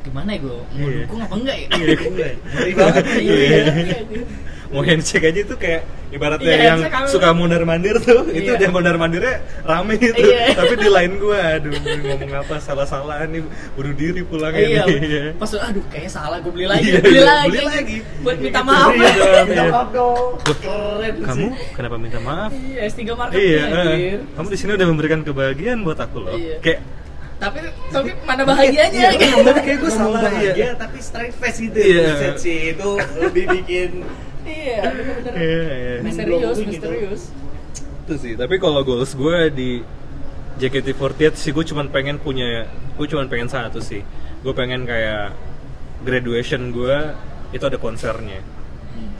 Gimana 0.00 0.32
ya 0.32 0.38
gue? 0.40 0.56
Mau 0.56 0.64
Iya. 0.80 1.04
dukung 1.04 1.20
apa 1.20 1.34
enggak 1.36 1.56
ya? 1.56 1.66
Ngeri 1.76 2.72
banget. 2.72 3.04
Iya, 3.04 3.20
Iya. 3.20 3.60
iya, 3.84 3.98
iya. 4.00 4.22
Mau 4.70 4.80
handshake 4.80 5.26
aja 5.26 5.42
tuh 5.42 5.54
kayak 5.54 5.82
ibaratnya 6.10 6.46
Iya, 6.48 6.62
yang 6.64 6.80
suka 7.06 7.30
mondar 7.30 7.62
mandir 7.62 7.98
tuh, 7.98 8.26
itu 8.30 8.50
Iya. 8.50 8.58
dia 8.58 8.68
mondar 8.68 8.94
mandirnya 8.94 9.38
rame 9.62 9.94
gitu. 9.94 10.14
Iya. 10.16 10.54
Tapi 10.54 10.74
di 10.76 10.86
lain 10.86 11.12
gua, 11.18 11.38
aduh 11.54 11.70
ngomong 11.74 12.32
apa 12.36 12.54
salah-salah 12.58 13.26
nih, 13.26 13.42
bunuh 13.74 13.94
diri 13.94 14.22
pulangnya 14.22 14.62
Iya, 14.62 14.82
nih. 14.86 15.34
pas 15.34 15.50
aduh 15.52 15.82
kayaknya 15.86 16.10
salah 16.12 16.38
gue 16.38 16.50
beli 16.50 16.66
lagi, 16.66 16.86
Iya, 16.86 16.98
beli 17.00 17.14
iya, 17.16 17.24
lagi, 17.28 17.50
beli 17.50 17.64
lagi. 17.64 17.96
buat 18.22 18.36
minta 18.38 18.60
maaf. 18.60 18.90
Iya 18.90 19.10
dong, 19.12 19.46
Minta 19.48 19.54
iya. 19.56 19.70
maaf 19.70 19.88
dong. 19.90 20.30
Keren 20.60 21.14
Kamu 21.20 21.34
sih. 21.36 21.50
kenapa 21.72 21.96
minta 21.96 22.18
maaf? 22.20 22.50
Iya, 22.52 22.80
S3 22.86 23.00
market 23.12 23.38
Iya, 23.38 23.62
eh, 23.66 24.14
kamu 24.32 24.46
di 24.46 24.58
sini 24.58 24.70
udah 24.72 24.86
memberikan 24.88 25.20
kebahagiaan 25.22 25.78
buat 25.80 25.98
aku 25.98 26.18
loh. 26.20 26.34
Iya. 26.34 26.58
Kayak 26.60 26.80
Tapi 27.40 27.56
tapi 27.88 28.10
mana 28.20 28.42
bahagianya? 28.44 28.90
Iya, 28.92 29.10
gitu. 29.16 29.40
tapi 29.42 29.60
kayak 29.64 29.78
gue 29.80 29.88
salah 29.90 30.20
bahagia 30.20 30.52
iya. 30.52 30.70
tapi 30.76 30.98
straight 31.00 31.32
face 31.32 31.58
gitu 31.58 31.72
Iya. 31.74 32.04
ya. 32.12 32.30
Sih 32.36 32.76
itu 32.76 32.90
lebih 33.16 33.44
bikin 33.50 33.90
Iya, 34.42 34.80
bener-bener. 34.86 35.32
Iya, 35.34 35.62
iya. 35.70 35.94
Misterius, 36.00 36.56
Gitu. 36.56 36.70
misterius. 36.70 37.22
itu 38.00 38.14
sih. 38.16 38.32
Tapi 38.34 38.54
kalau 38.56 38.80
goals 38.80 39.12
gue 39.12 39.38
di 39.50 39.70
JKT48 40.56 41.32
sih 41.32 41.50
gue 41.50 41.62
cuman 41.64 41.88
pengen 41.88 42.18
punya, 42.18 42.66
gue 42.92 43.06
cuman 43.06 43.26
pengen 43.26 43.46
satu 43.46 43.78
sih. 43.78 44.02
Gue 44.40 44.50
pengen 44.50 44.82
kayak 44.82 45.30
graduation 46.00 46.70
gue 46.70 46.96
itu 47.50 47.62
ada 47.62 47.76
konsernya. 47.76 48.40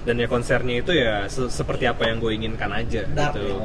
Dan 0.01 0.17
ya 0.17 0.27
konsernya 0.27 0.81
itu 0.81 0.91
ya 0.91 1.25
se- 1.27 1.49
seperti 1.49 1.85
apa 1.85 2.09
yang 2.09 2.19
gue 2.19 2.33
inginkan 2.33 2.73
aja 2.73 3.05
Dark 3.07 3.37
gitu. 3.37 3.47
ya. 3.47 3.57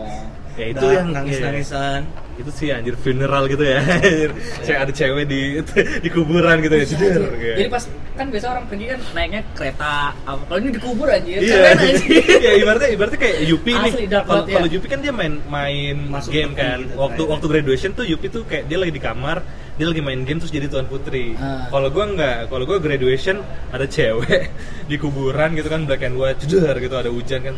Ya 0.56 0.66
itu 0.72 0.86
yang 0.88 1.08
nangis-nangisan. 1.12 2.02
iya. 2.08 2.24
itu 2.36 2.52
sih 2.52 2.68
anjir 2.68 3.00
funeral 3.00 3.48
gitu 3.48 3.64
ya. 3.64 3.80
Cewek 4.68 4.80
ada 4.84 4.92
cewek 4.92 5.24
di 5.24 5.64
di 6.04 6.10
kuburan 6.12 6.60
gitu 6.60 6.76
ya. 6.76 6.84
Jeder, 6.84 7.32
kayak. 7.32 7.56
Jadi 7.60 7.70
pas 7.72 7.84
kan 8.16 8.26
biasa 8.32 8.46
orang 8.52 8.66
pergi 8.72 8.86
kan 8.92 9.00
naiknya 9.16 9.42
kereta 9.56 10.16
apa 10.24 10.44
kalau 10.48 10.60
ini 10.60 10.72
dikubur 10.76 11.08
anjir. 11.08 11.40
Iya, 11.40 11.56
Keren 11.56 11.76
anjir. 11.80 12.24
iya 12.44 12.52
ibaratnya 12.60 12.90
ibaratnya 12.92 13.20
kayak 13.20 13.38
Yupi 13.48 13.72
nih. 13.72 13.92
Kalau 14.12 14.44
ya. 14.48 14.56
kalau 14.60 14.68
Yupi 14.68 14.88
kan 14.88 15.00
dia 15.00 15.14
main 15.16 15.34
main 15.48 15.96
Masuk 16.12 16.32
game 16.32 16.52
kan. 16.56 16.80
gitu, 16.84 16.96
waktu 17.00 17.22
kayak. 17.24 17.32
waktu 17.36 17.46
graduation 17.52 17.90
tuh 17.96 18.06
Yupi 18.08 18.28
tuh 18.28 18.44
kayak 18.44 18.64
dia 18.68 18.78
lagi 18.84 18.92
di 18.92 19.02
kamar, 19.04 19.38
dia 19.80 19.86
lagi 19.88 20.02
main 20.04 20.20
game 20.28 20.40
terus 20.44 20.52
jadi 20.52 20.68
tuan 20.68 20.88
putri. 20.92 21.40
Ah. 21.40 21.72
Kalau 21.72 21.88
gua 21.88 22.04
enggak, 22.04 22.52
kalau 22.52 22.64
gua 22.68 22.84
graduation 22.84 23.40
ada 23.72 23.88
cewek 23.88 24.52
di 24.92 24.96
kuburan 25.00 25.56
gitu 25.56 25.72
kan 25.72 25.88
black 25.88 26.04
and 26.04 26.20
white, 26.20 26.40
jedar 26.44 26.76
gitu 26.84 26.96
ada 27.00 27.08
hujan 27.08 27.44
kan. 27.48 27.56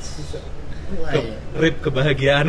Ke, 0.88 1.20
iya. 1.20 1.36
rip 1.60 1.76
kebahagiaan. 1.84 2.48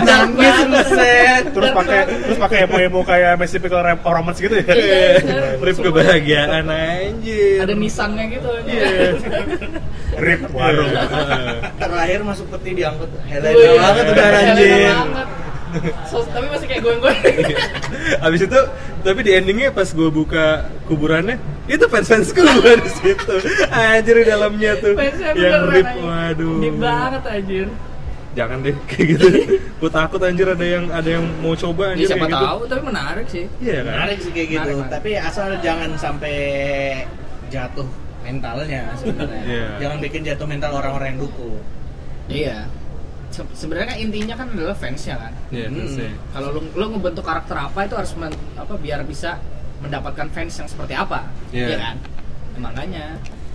nangis. 0.00 0.56
Buset 0.64 1.44
terus 1.52 1.70
pakai 1.72 2.00
terus 2.08 2.38
pakai 2.40 2.58
emo-emo 2.64 3.00
kayak 3.04 3.36
Mystical 3.36 3.84
Ram- 3.84 4.00
Romance 4.00 4.40
gitu 4.40 4.56
ya? 4.56 4.64
Rip 5.60 5.76
kebahagiaan 5.76 6.64
anjir. 6.64 7.60
ada 7.60 7.74
nisannya 7.76 8.24
gitu. 8.32 8.48
Iya. 8.64 9.12
rip 10.18 10.40
warung 10.50 10.88
terakhir 11.76 12.20
masuk 12.24 12.48
peti 12.48 12.70
diangkut. 12.74 13.12
Helena 13.28 13.68
banget 13.76 14.04
udah 14.08 14.24
Helena 14.24 14.40
anjir 14.40 14.72
banget. 14.88 15.28
So, 16.04 16.24
tapi 16.24 16.46
masih 16.48 16.66
kayak 16.66 16.80
goyang-goyang 16.80 17.24
Abis 18.24 18.40
itu, 18.42 18.60
tapi 19.00 19.20
di 19.20 19.32
endingnya 19.32 19.68
pas 19.68 19.84
gue 19.86 20.08
buka 20.08 20.46
kuburannya, 20.84 21.36
itu 21.66 21.84
fans-fans 21.84 22.32
gue 22.32 22.48
di 22.78 22.90
situ. 22.90 23.34
Anjir 23.68 24.14
di 24.16 24.26
dalamnya 24.26 24.72
tuh. 24.76 24.94
Fansnya 24.94 25.30
yang 25.30 25.36
beneran 25.36 25.68
rip, 25.70 25.88
waduh. 25.98 26.56
Deep 26.58 26.76
banget 26.78 27.22
anjir 27.26 27.68
Jangan 28.28 28.58
deh 28.60 28.76
kayak 28.86 29.06
gitu. 29.10 29.26
gue 29.58 29.90
takut 29.90 30.20
anjir 30.20 30.46
ada 30.46 30.62
yang 30.62 30.84
ada 30.88 31.08
yang 31.10 31.24
mau 31.38 31.52
coba 31.52 31.90
Ya, 31.90 31.90
anjir 31.92 32.06
siapa 32.06 32.18
kayak 32.20 32.30
gitu. 32.30 32.46
tahu 32.46 32.60
tapi 32.66 32.82
menarik 32.84 33.26
sih 33.26 33.44
Iya 33.58 33.78
kan? 33.78 33.92
menarik 33.92 34.18
sih 34.20 34.30
kayak 34.30 34.48
gitu 34.48 34.58
Menarik, 34.62 34.76
menarik. 34.78 34.92
tapi 34.94 35.10
asal 35.18 35.46
jangan 35.58 35.90
sampai 35.96 36.34
jatuh 37.48 37.88
mentalnya 38.20 38.82
sebenarnya 38.94 39.42
Iya. 39.42 39.66
jangan 39.78 39.96
bikin 39.98 40.20
jatuh 40.22 40.46
mental 40.46 40.70
orang-orang 40.72 41.08
yang 41.10 41.20
dukung 41.20 41.58
iya 42.28 42.58
Se- 43.38 43.54
sebenarnya 43.56 43.88
kan 43.88 43.98
intinya 44.00 44.34
kan 44.34 44.46
adalah 44.50 44.74
fansnya 44.74 45.14
kan 45.16 45.32
Iya, 45.48 45.66
Hmm. 45.66 45.78
fansnya. 45.78 46.10
kalau 46.28 46.48
lu, 46.50 46.60
lu 46.72 46.84
ngebentuk 46.90 47.22
karakter 47.22 47.54
apa 47.56 47.78
itu 47.80 47.94
harus 47.94 48.12
men- 48.12 48.34
apa 48.54 48.74
biar 48.74 49.00
bisa 49.02 49.38
mendapatkan 49.78 50.26
fans 50.28 50.54
yang 50.56 50.66
seperti 50.66 50.92
apa 50.92 51.30
Iya. 51.48 51.66
Iya 51.66 51.76
kan 51.78 51.96
Ya, 52.48 52.58
makanya 52.58 53.04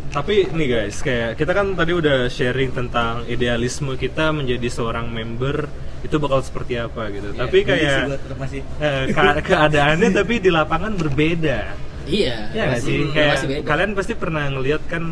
Tapi 0.10 0.46
nih 0.48 0.68
guys, 0.70 1.02
kayak 1.02 1.36
kita 1.36 1.52
kan 1.52 1.74
tadi 1.74 1.92
udah 1.92 2.30
sharing 2.30 2.70
tentang 2.72 3.26
idealisme 3.28 3.92
kita 3.96 4.30
menjadi 4.30 4.70
seorang 4.70 5.10
member 5.10 5.66
itu 6.00 6.16
bakal 6.18 6.40
seperti 6.40 6.78
apa 6.78 7.10
gitu. 7.10 7.34
tapi 7.34 7.58
geli 7.60 7.82
sih 7.82 7.88
kayak 7.90 8.02
masih 8.34 8.62
eh, 8.78 9.04
ke- 9.10 9.42
keadaannya 9.50 10.10
tapi 10.12 10.34
di 10.38 10.50
lapangan 10.50 10.94
berbeda. 10.94 11.60
iya 12.06 12.46
Iya 12.48 12.62
nggak 12.64 12.78
pasti- 12.78 12.86
sih? 12.86 13.00
hmm, 13.00 13.12
Kayak 13.12 13.36
beda. 13.42 13.62
kalian 13.66 13.92
pasti 13.94 14.14
pernah 14.14 14.44
ngeliat 14.50 14.82
kan 14.86 15.04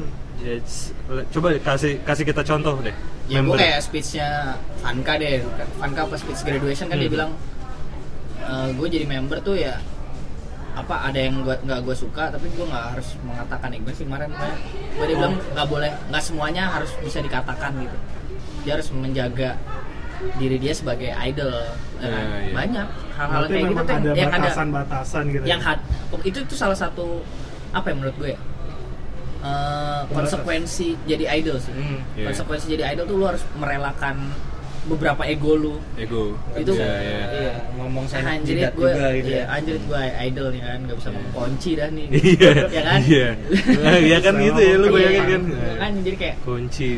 ya, 0.41 0.55
coba 1.31 1.47
kasih 1.61 2.01
kasih 2.03 2.25
kita 2.25 2.41
contoh 2.41 2.81
deh. 2.81 2.95
ya 3.29 3.39
gue 3.39 3.55
kayak 3.55 3.79
speechnya 3.79 4.57
Vanka 4.81 5.15
deh 5.15 5.39
Vanka 5.79 6.03
pas 6.03 6.19
speech 6.19 6.41
graduation 6.43 6.91
kan 6.91 6.97
dia 6.99 7.07
Hmm. 7.07 7.15
bilang 7.15 7.31
gue 8.75 8.87
jadi 8.91 9.05
member 9.07 9.39
tuh 9.39 9.55
ya 9.55 9.79
apa 10.71 11.11
ada 11.11 11.19
yang 11.19 11.43
gua 11.43 11.59
nggak 11.59 11.83
gue 11.83 11.95
suka 11.95 12.31
tapi 12.31 12.47
gue 12.47 12.63
nggak 12.63 12.85
harus 12.95 13.19
mengatakan 13.27 13.75
gue 13.75 13.93
sih 13.93 14.07
kemarin 14.07 14.31
gue 14.97 15.05
dia 15.05 15.15
bilang 15.19 15.35
nggak 15.51 15.67
boleh 15.67 15.91
nggak 16.09 16.23
semuanya 16.23 16.63
harus 16.71 16.91
bisa 17.03 17.19
dikatakan 17.19 17.75
gitu 17.79 17.97
dia 18.63 18.79
harus 18.79 18.87
menjaga 18.95 19.59
diri 20.37 20.57
dia 20.61 20.71
sebagai 20.71 21.11
idol 21.27 21.49
ya 21.97 22.07
kan? 22.07 22.13
Iya, 22.13 22.37
iya. 22.45 22.53
banyak 22.53 22.87
hal-hal 23.17 23.43
kayak 23.49 23.63
gitu 23.67 23.81
tuh 23.83 23.95
ada 23.95 24.09
yang 24.13 24.31
ada 24.31 24.39
batasan-batasan 24.47 25.23
gitu 25.33 25.43
yang 25.49 25.61
ya? 25.61 25.67
had, 25.73 25.79
itu 26.23 26.39
tuh 26.45 26.57
salah 26.57 26.77
satu 26.77 27.19
apa 27.73 27.89
ya 27.91 27.95
menurut 27.97 28.15
gue 28.21 28.29
ya 28.35 28.39
Eh, 29.41 30.01
konsekuensi 30.07 30.93
jadi 31.03 31.25
idol 31.35 31.57
sih 31.57 31.73
Hmm, 31.73 31.97
iya. 32.13 32.29
konsekuensi 32.29 32.65
jadi 32.69 32.93
idol 32.93 33.05
tuh 33.05 33.15
lu 33.15 33.25
harus 33.25 33.41
merelakan 33.55 34.29
beberapa 34.83 35.21
ego 35.23 35.53
lu 35.55 35.73
ego. 35.93 36.33
itu 36.53 36.73
Iya, 36.73 36.89
iya. 36.97 37.21
iya, 37.31 37.53
ngomong 37.75 38.05
saya 38.05 38.33
anjir 38.33 38.57
jidat 38.59 38.73
gue 38.73 38.85
juga 38.87 39.09
gitu 39.13 39.29
iya, 39.29 39.37
ya 39.39 39.45
anjir 39.51 39.75
gue 39.77 40.01
idol 40.23 40.47
nih 40.49 40.61
kan 40.63 40.79
gak 40.83 40.97
bisa 40.97 41.09
ngomong 41.11 41.33
kunci 41.35 41.71
dah 41.73 41.89
nih 41.91 42.07
Iya. 42.33 42.51
ya 42.65 42.81
kan 42.83 42.99
Iya. 43.03 43.27
Nah, 43.77 43.99
Iya 43.99 44.17
kan 44.19 44.33
Sama 44.35 44.43
gitu 44.43 44.59
ya 44.59 44.73
lu 44.73 44.85
Iya, 44.85 44.93
bayangin 44.95 45.21
kan. 45.23 45.41
iya 45.47 45.73
kan 45.75 45.91
jadi 46.01 46.15
kayak 46.17 46.35
Kunci. 46.41 46.89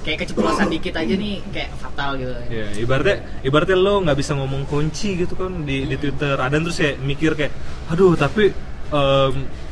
kayak 0.00 0.18
keceplosan 0.18 0.68
dikit 0.70 0.94
aja 0.94 1.14
nih 1.14 1.36
kayak 1.50 1.70
fatal 1.76 2.10
gitu 2.14 2.32
Ya, 2.48 2.66
ibaratnya 2.74 3.16
ibaratnya 3.42 3.76
lo 3.78 3.94
nggak 4.02 4.16
bisa 4.16 4.32
ngomong 4.32 4.62
kunci 4.64 5.08
gitu 5.16 5.32
kan 5.32 5.52
di 5.62 5.84
di 5.84 5.96
Twitter. 5.96 6.36
Ada 6.36 6.56
terus 6.58 6.76
kayak 6.76 6.96
mikir 7.00 7.32
kayak, 7.32 7.52
aduh 7.86 8.12
tapi 8.14 8.52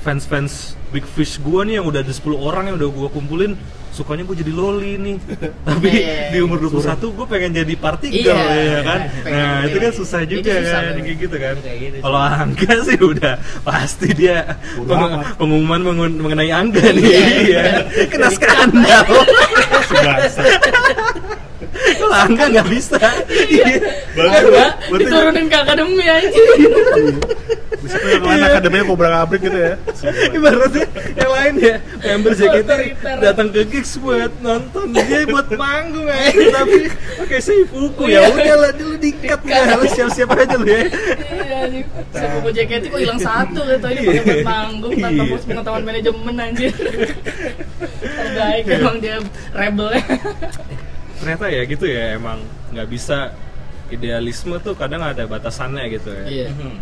fans 0.01 0.25
fans 0.25 0.75
Big 0.91 1.05
Fish 1.05 1.39
gua 1.39 1.62
nih 1.62 1.77
yang 1.77 1.85
udah 1.85 2.01
ada 2.01 2.09
10 2.09 2.25
orang 2.35 2.69
yang 2.69 2.77
udah 2.77 2.89
gua 2.89 3.09
kumpulin 3.09 3.57
sukanya 3.91 4.27
gue 4.27 4.37
jadi 4.37 4.51
loli 4.51 4.99
nih. 4.99 5.17
Tapi 5.65 5.87
Iya, 5.87 6.35
di 6.35 6.39
umur 6.43 6.59
21 6.61 6.99
gue 6.99 7.25
pengen 7.25 7.51
jadi 7.55 7.75
party 7.79 8.11
Iya, 8.11 8.23
girl 8.27 8.51
ya 8.51 8.83
kan? 8.83 9.01
pengen 9.23 9.39
nah 9.39 9.62
itu 9.62 9.79
kan 9.79 9.93
susah 9.95 10.21
juga 10.25 10.51
susah, 10.51 10.75
kan 10.75 10.83
bener. 10.91 11.05
kayak 11.07 11.19
gitu 11.23 11.37
kan. 11.39 11.55
Gitu, 11.62 11.97
kalau 12.03 12.19
Angga 12.19 12.75
sih 12.91 12.99
udah 12.99 13.35
pasti 13.62 14.09
dia 14.11 14.59
peng- 14.83 15.23
pengumuman 15.39 15.81
mengen- 15.81 16.19
mengenai 16.19 16.51
Angga 16.51 16.91
nih. 16.91 17.05
Iya. 17.07 17.27
iya. 17.39 17.62
Kena 18.11 18.29
skandal 18.35 19.07
Sebangsa. 22.05 22.13
kalau 22.15 22.27
Angga 22.29 22.45
nggak 22.51 22.69
bisa. 22.69 22.99
Iya. 23.47 23.77
Berarti- 24.15 25.01
diturunin 25.01 25.47
ke 25.47 25.57
akademi 25.59 26.05
aja 26.05 26.41
Bisa 27.77 27.97
tuh 27.97 28.09
yang 28.11 28.25
lain 28.25 28.41
akademinya 28.43 28.85
kobra 28.87 29.09
abrik 29.19 29.43
gitu 29.43 29.59
ya. 29.59 29.75
ibaratnya 30.31 30.87
yang 31.15 31.31
lain 31.31 31.55
ya 31.59 31.75
member 32.07 32.33
JKT 32.33 32.71
datang 33.19 33.49
ke 33.51 33.61
gigs 33.67 33.99
buat 33.99 34.33
nonton 34.39 34.89
dia 34.95 35.27
buat 35.27 35.49
manggung 35.53 36.07
aja 36.07 36.33
tapi 36.55 36.89
pakai 37.19 37.41
seifuku. 37.41 38.03
Ya 38.07 38.25
udah 38.27 38.57
lah 38.59 38.73
dulu 38.73 38.97
dikat 38.97 39.41
ya 39.43 39.75
lu 39.75 39.85
siap-siap 39.87 40.33
aja 40.33 40.55
lu 40.55 40.65
ya. 40.65 40.81
Iya 40.81 41.59
sepupu 42.11 42.49
JKT 42.51 42.85
kok 42.87 43.01
hilang 43.01 43.21
satu 43.21 43.61
gitu 43.63 43.87
ini 43.91 44.01
buat 44.23 44.41
manggung 44.43 44.93
tanpa 44.97 45.23
Iya. 45.23 45.31
pos 45.31 45.43
pengetahuan 45.45 45.83
manajemen 45.83 46.35
anjir 46.39 46.73
terbaik 48.01 48.65
emang 48.71 48.97
dia 48.99 49.17
rebel 49.53 49.89
ya 49.91 50.03
ternyata 51.17 51.47
ya 51.47 51.62
gitu 51.65 51.85
ya 51.85 52.15
emang 52.15 52.39
nggak 52.71 52.89
bisa 52.89 53.31
idealisme 53.89 54.57
tuh 54.59 54.75
kadang 54.75 55.01
ada 55.01 55.25
batasannya 55.25 55.85
gitu 55.91 56.11
ya. 56.11 56.25
Iya. 56.27 56.49
Mhm. 56.51 56.77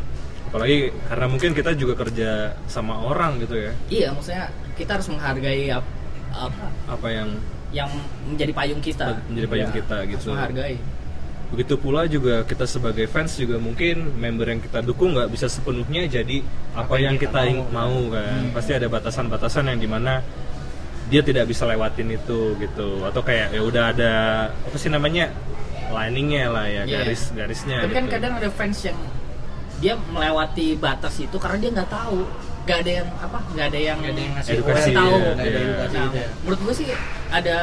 apalagi 0.44 0.78
karena 1.08 1.26
mungkin 1.26 1.50
kita 1.52 1.72
juga 1.72 1.96
kerja 1.96 2.30
sama 2.66 2.92
orang 3.00 3.40
gitu 3.40 3.56
ya. 3.56 3.72
Iya 3.88 4.08
maksudnya 4.12 4.46
kita 4.74 5.00
harus 5.00 5.08
menghargai 5.08 5.72
ap- 5.72 5.92
apa 6.28 6.66
apa 6.86 7.08
yang 7.08 7.28
yang 7.72 7.88
menjadi 8.26 8.52
payung 8.52 8.80
kita. 8.80 9.16
Menjadi 9.32 9.48
payung 9.48 9.72
Iya, 9.72 9.78
kita 9.80 9.96
gitu. 10.06 10.28
menghargai. 10.28 10.76
Begitu 11.52 11.74
pula 11.76 12.04
juga 12.04 12.44
kita 12.44 12.64
sebagai 12.64 13.04
fans 13.06 13.32
juga 13.34 13.56
mungkin 13.56 14.12
member 14.12 14.44
yang 14.46 14.60
kita 14.60 14.80
dukung 14.80 15.16
nggak 15.16 15.28
bisa 15.28 15.48
sepenuhnya 15.48 16.04
jadi 16.04 16.44
apa, 16.72 16.96
yang 16.96 17.16
kita, 17.16 17.48
ing- 17.48 17.68
mau. 17.72 18.08
kan. 18.08 18.52
Pasti 18.52 18.72
ada 18.72 18.88
batasan-batasan 18.88 19.72
yang 19.72 19.80
di 19.80 19.88
mana 19.88 20.20
dia 21.12 21.20
tidak 21.20 21.44
bisa 21.44 21.62
lewatin 21.64 22.08
itu 22.10 22.40
gitu 22.56 22.88
atau 23.04 23.20
kayak 23.20 23.52
ya 23.52 23.60
udah 23.60 23.84
ada 23.92 24.12
apa 24.48 24.76
sih 24.76 24.88
namanya 24.88 25.28
liningnya 25.86 26.48
lah 26.48 26.64
ya 26.66 26.82
Iya. 26.82 27.04
garis 27.04 27.22
garisnya 27.30 27.84
tapi 27.84 27.92
kan 27.92 28.04
gitu. 28.04 28.14
kadang 28.16 28.32
ada 28.34 28.48
fans 28.48 28.78
yang 28.80 28.96
dia 29.78 29.92
melewati 30.08 30.72
batas 30.74 31.14
itu 31.18 31.36
karena 31.36 31.58
dia 31.58 31.70
nggak 31.74 31.90
tahu 31.90 32.24
nggak 32.62 32.78
ada 32.80 32.92
yang 32.94 33.08
apa 33.18 33.38
nggak 33.50 33.66
ada 33.68 33.80
yang 33.82 33.98
Nggak 33.98 34.08
ada 34.08 34.22
yang 34.22 34.32
ngasih 34.32 34.52
Edukasi, 34.54 34.72
ngasih 34.72 34.94
tahu 34.94 35.12
ya, 35.12 35.30
Nggak 35.34 35.44
ada 35.44 35.58
edukasi 35.60 35.96
Nah, 35.98 36.10
ya. 36.14 36.26
menurut 36.40 36.60
gue 36.62 36.74
sih 36.74 36.88
ada 37.28 37.56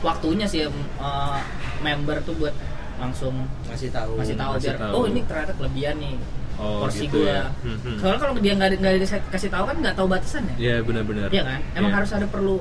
waktunya 0.00 0.46
sih 0.46 0.60
eh, 0.62 1.38
member 1.80 2.16
tuh 2.22 2.34
buat 2.36 2.54
langsung 2.96 3.34
masih 3.64 3.88
tahu 3.88 4.12
masih 4.14 4.36
tahu 4.36 4.52
Ngasih 4.54 4.64
biar 4.66 4.76
tahu. 4.78 4.92
oh 4.94 5.04
ini 5.04 5.20
ternyata 5.24 5.52
kelebihan 5.56 5.96
nih 5.96 6.14
Oh, 6.60 6.84
porsi 6.84 7.08
gitu 7.08 7.18
gue 7.18 7.32
ya. 7.32 7.48
Hmm, 7.64 7.96
soalnya 7.96 8.20
kalau 8.20 8.34
dia 8.36 8.52
nggak 8.52 8.68
nggak 8.76 8.92
dikasih 9.00 9.48
tahu 9.48 9.64
kan 9.64 9.76
nggak 9.80 9.94
tahu 9.94 10.06
batasannya 10.06 10.54
Iya 10.54 10.76
benar-benar 10.80 11.28
Iya 11.28 11.42
kan 11.42 11.60
emang 11.72 11.88
Iya. 11.88 11.96
harus 11.96 12.10
ada 12.12 12.26
perlu 12.26 12.56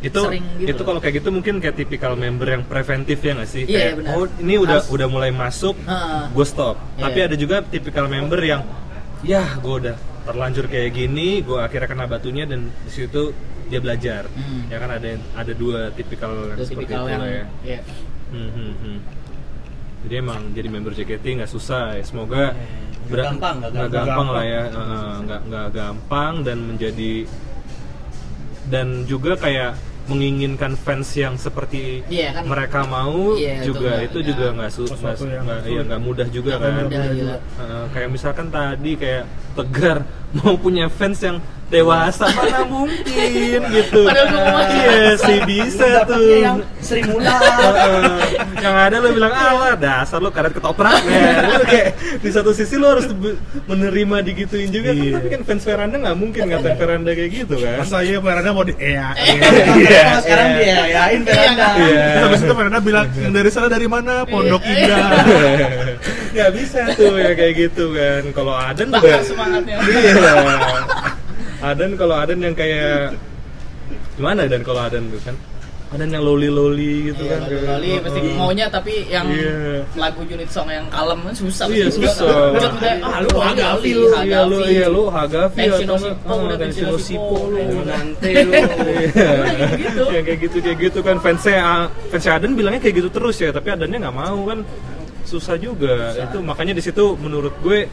itu 0.00 0.16
sering 0.18 0.44
gitu 0.56 0.68
itu 0.70 0.82
kalau 0.82 0.96
kayak 0.96 1.14
gitu 1.14 1.28
mungkin 1.28 1.60
kayak 1.60 1.76
tipikal 1.76 2.16
member 2.16 2.48
yang 2.48 2.64
preventif 2.64 3.20
ya 3.20 3.36
nggak 3.36 3.44
sih 3.46 3.64
Iya, 3.64 3.76
Kayak, 3.78 3.94
benar. 4.00 4.12
oh 4.14 4.24
ini 4.40 4.54
udah 4.56 4.78
Harus- 4.78 4.88
udah 4.90 5.06
mulai 5.06 5.28
masuk 5.30 5.76
Heeh. 5.78 6.22
gue 6.26 6.46
stop 6.46 6.76
Iya. 6.90 7.02
tapi 7.04 7.18
ada 7.20 7.36
juga 7.36 7.56
tipikal 7.62 8.06
member 8.06 8.40
yang 8.40 8.64
ya 9.20 9.44
gue 9.54 9.74
udah 9.78 9.96
terlanjur 10.22 10.64
kayak 10.66 10.90
gini 10.90 11.28
gue 11.40 11.58
akhirnya 11.58 11.84
kena 11.86 12.04
batunya 12.06 12.44
dan 12.44 12.72
di 12.72 12.90
situ 12.90 13.36
dia 13.68 13.78
belajar 13.78 14.24
Hmm. 14.26 14.64
ya 14.66 14.76
kan 14.78 14.90
ada 14.90 15.08
ada 15.36 15.52
dua 15.52 15.92
tipikal 15.92 16.32
yang 16.32 16.56
Itu 16.56 16.64
seperti 16.66 16.88
tipikal 16.88 17.04
itu 17.04 17.12
yang 17.12 17.20
ya 17.20 17.44
iya. 17.62 17.80
Hmm, 18.32 18.48
hmm, 18.48 18.72
hmm. 18.74 18.98
jadi 20.00 20.14
emang 20.18 20.40
jadi 20.50 20.68
member 20.70 20.92
JKT 20.92 21.24
nggak 21.36 21.50
susah 21.50 21.92
ya 21.92 22.02
semoga 22.02 22.56
Nggak 23.12 23.26
gampang, 23.28 23.54
nggak 23.58 23.72
gampang. 23.72 24.06
gampang 24.06 24.28
lah 24.30 24.44
ya 24.44 24.62
Heeh, 24.66 25.12
nggak 25.20 25.40
nggak 25.44 25.66
gampang 25.72 26.32
dan 26.40 26.58
menjadi 26.64 27.12
dan 28.66 28.86
juga 29.04 29.34
kayak 29.34 29.72
menginginkan 30.06 30.74
fans 30.74 31.06
yang 31.14 31.34
seperti 31.36 32.02
Iya, 32.08 32.34
kan. 32.34 32.42
mereka 32.44 32.82
mau 32.84 33.38
itu 33.38 33.70
juga 33.70 34.00
itu 34.00 34.18
nggak- 34.18 34.26
juga 34.26 34.46
nggak 34.52 34.70
su- 34.70 34.90
nggak- 34.90 35.62
iya, 35.64 35.80
nggak 35.84 36.00
mudah 36.00 36.26
juga 36.28 36.52
kan 36.56 36.70
mudah. 36.80 37.02
Heeh, 37.38 37.84
kayak 37.90 38.08
misalkan 38.10 38.46
tadi 38.48 38.92
kayak 38.96 39.24
tegar 39.52 39.98
mau 40.36 40.54
punya 40.56 40.86
fans 40.88 41.18
yang 41.20 41.38
dewasa 41.70 42.26
mana 42.28 42.66
mungkin 42.66 43.60
gitu 43.70 44.02
mau 44.02 44.58
main. 44.58 44.74
iya 44.74 45.14
sih 45.16 45.38
bisa 45.40 46.02
tuh 46.02 46.18
yang 46.36 46.58
Sri 46.80 47.00
Mulat 47.02 47.38
Heeh. 47.38 48.18
yang 48.58 48.74
ada 48.76 48.98
lo 48.98 49.08
bilang 49.10 49.30
alah 49.30 49.74
dasar 49.74 50.18
lo 50.18 50.28
karet 50.28 50.50
ketoprak 50.50 50.98
ya 51.00 51.46
Lu 51.46 51.62
kayak 51.62 51.88
di 52.18 52.28
satu 52.28 52.50
sisi 52.50 52.74
lo 52.74 52.90
harus 52.90 53.06
menerima 53.64 54.16
digituin 54.20 54.68
juga 54.68 54.90
kan 54.90 54.98
Iya. 55.00 55.12
tapi 55.16 55.28
kan 55.30 55.40
fans 55.44 55.62
Veranda 55.62 55.96
nggak 55.96 56.16
mungkin 56.16 56.42
ngatain 56.44 56.74
Veranda 56.74 57.10
kayak 57.12 57.30
gitu 57.32 57.54
kan 57.56 57.76
Masa 57.78 57.96
iya 58.02 58.18
Veranda 58.18 58.50
mau 58.50 58.64
di 58.64 58.74
Ea. 58.74 59.10
Iya, 59.80 60.02
Kalau 60.02 60.20
sekarang 60.20 60.48
iya. 60.50 60.58
dia 60.58 60.82
yain 60.90 61.20
Veranda 61.22 61.66
Iya. 61.78 62.02
Terus 62.10 62.22
habis 62.26 62.40
itu 62.42 62.52
Veranda 62.52 62.80
bilang 62.80 63.06
yang 63.14 63.32
dari 63.32 63.48
sana 63.48 63.66
dari 63.66 63.86
mana? 63.86 64.26
Pondok 64.26 64.58
Iya. 64.60 64.74
Indah. 64.74 65.06
nggak 66.30 66.50
bisa 66.52 66.80
tuh 66.94 67.14
ya 67.14 67.30
kayak 67.32 67.54
gitu 67.56 67.90
kan 67.90 68.22
kalau 68.30 68.54
Aden 68.54 68.90
bakar 68.90 69.18
juga 69.18 69.22
semangatnya 69.24 69.76
iya 69.82 70.14
Aden 71.60 71.92
kalau 71.94 72.14
Aden 72.16 72.40
yang 72.40 72.54
kayak 72.54 73.14
gimana 74.16 74.44
dan 74.44 74.60
kalau 74.60 74.80
Aden 74.80 75.08
tuh 75.08 75.20
kan? 75.22 75.36
Aden 75.90 76.06
yang 76.08 76.22
loli 76.22 76.46
loli 76.46 77.10
gitu 77.10 77.26
Iya, 77.26 77.34
kan 77.34 77.40
lalu 77.42 77.58
kali 77.66 77.88
kayak- 77.90 78.02
pasti 78.06 78.20
maunya 78.38 78.66
tapi 78.70 78.94
yang 79.10 79.26
Iya. 79.26 79.82
lagu 79.98 80.22
unit 80.22 80.46
song 80.46 80.70
yang 80.70 80.86
kalem 80.86 81.18
kan 81.20 81.34
susah. 81.34 81.66
Iya, 81.66 81.86
susah. 81.90 82.54
Udah, 82.54 82.70
udah, 82.70 82.94
ah 83.02 83.18
lu 83.20 83.30
Hagafi, 83.34 83.90
lu, 83.90 84.06
iya 84.22 84.40
lu 84.46 84.58
iya 84.64 84.86
lu 84.86 85.02
Hagafi 85.10 85.66
atau 85.66 85.98
ah, 85.98 85.98
Tenshino 85.98 86.54
Tenshino 86.54 86.94
Shippo 86.94 87.36
Shippo, 87.36 87.36
lu. 87.50 87.82
nanti 87.82 88.30
lu. 88.46 88.52
Gitu. 89.76 90.02
Ya, 90.14 90.20
kayak 90.22 90.38
gitu 90.40 90.56
kayak 90.62 90.78
gitu 90.80 90.98
kan. 91.02 91.16
Fansnya 91.18 91.90
fansnya 92.08 92.32
Aden 92.38 92.52
bilangnya 92.54 92.80
kayak 92.80 92.94
gitu 93.02 93.10
terus 93.10 93.36
ya 93.36 93.50
tapi 93.50 93.68
Adennya 93.68 93.98
nggak 94.00 94.14
mau 94.16 94.46
kan. 94.46 94.62
Susah 95.26 95.58
juga. 95.58 96.14
Itu 96.14 96.38
makanya 96.40 96.70
di 96.72 96.82
situ 96.82 97.18
menurut 97.18 97.52
gue 97.60 97.90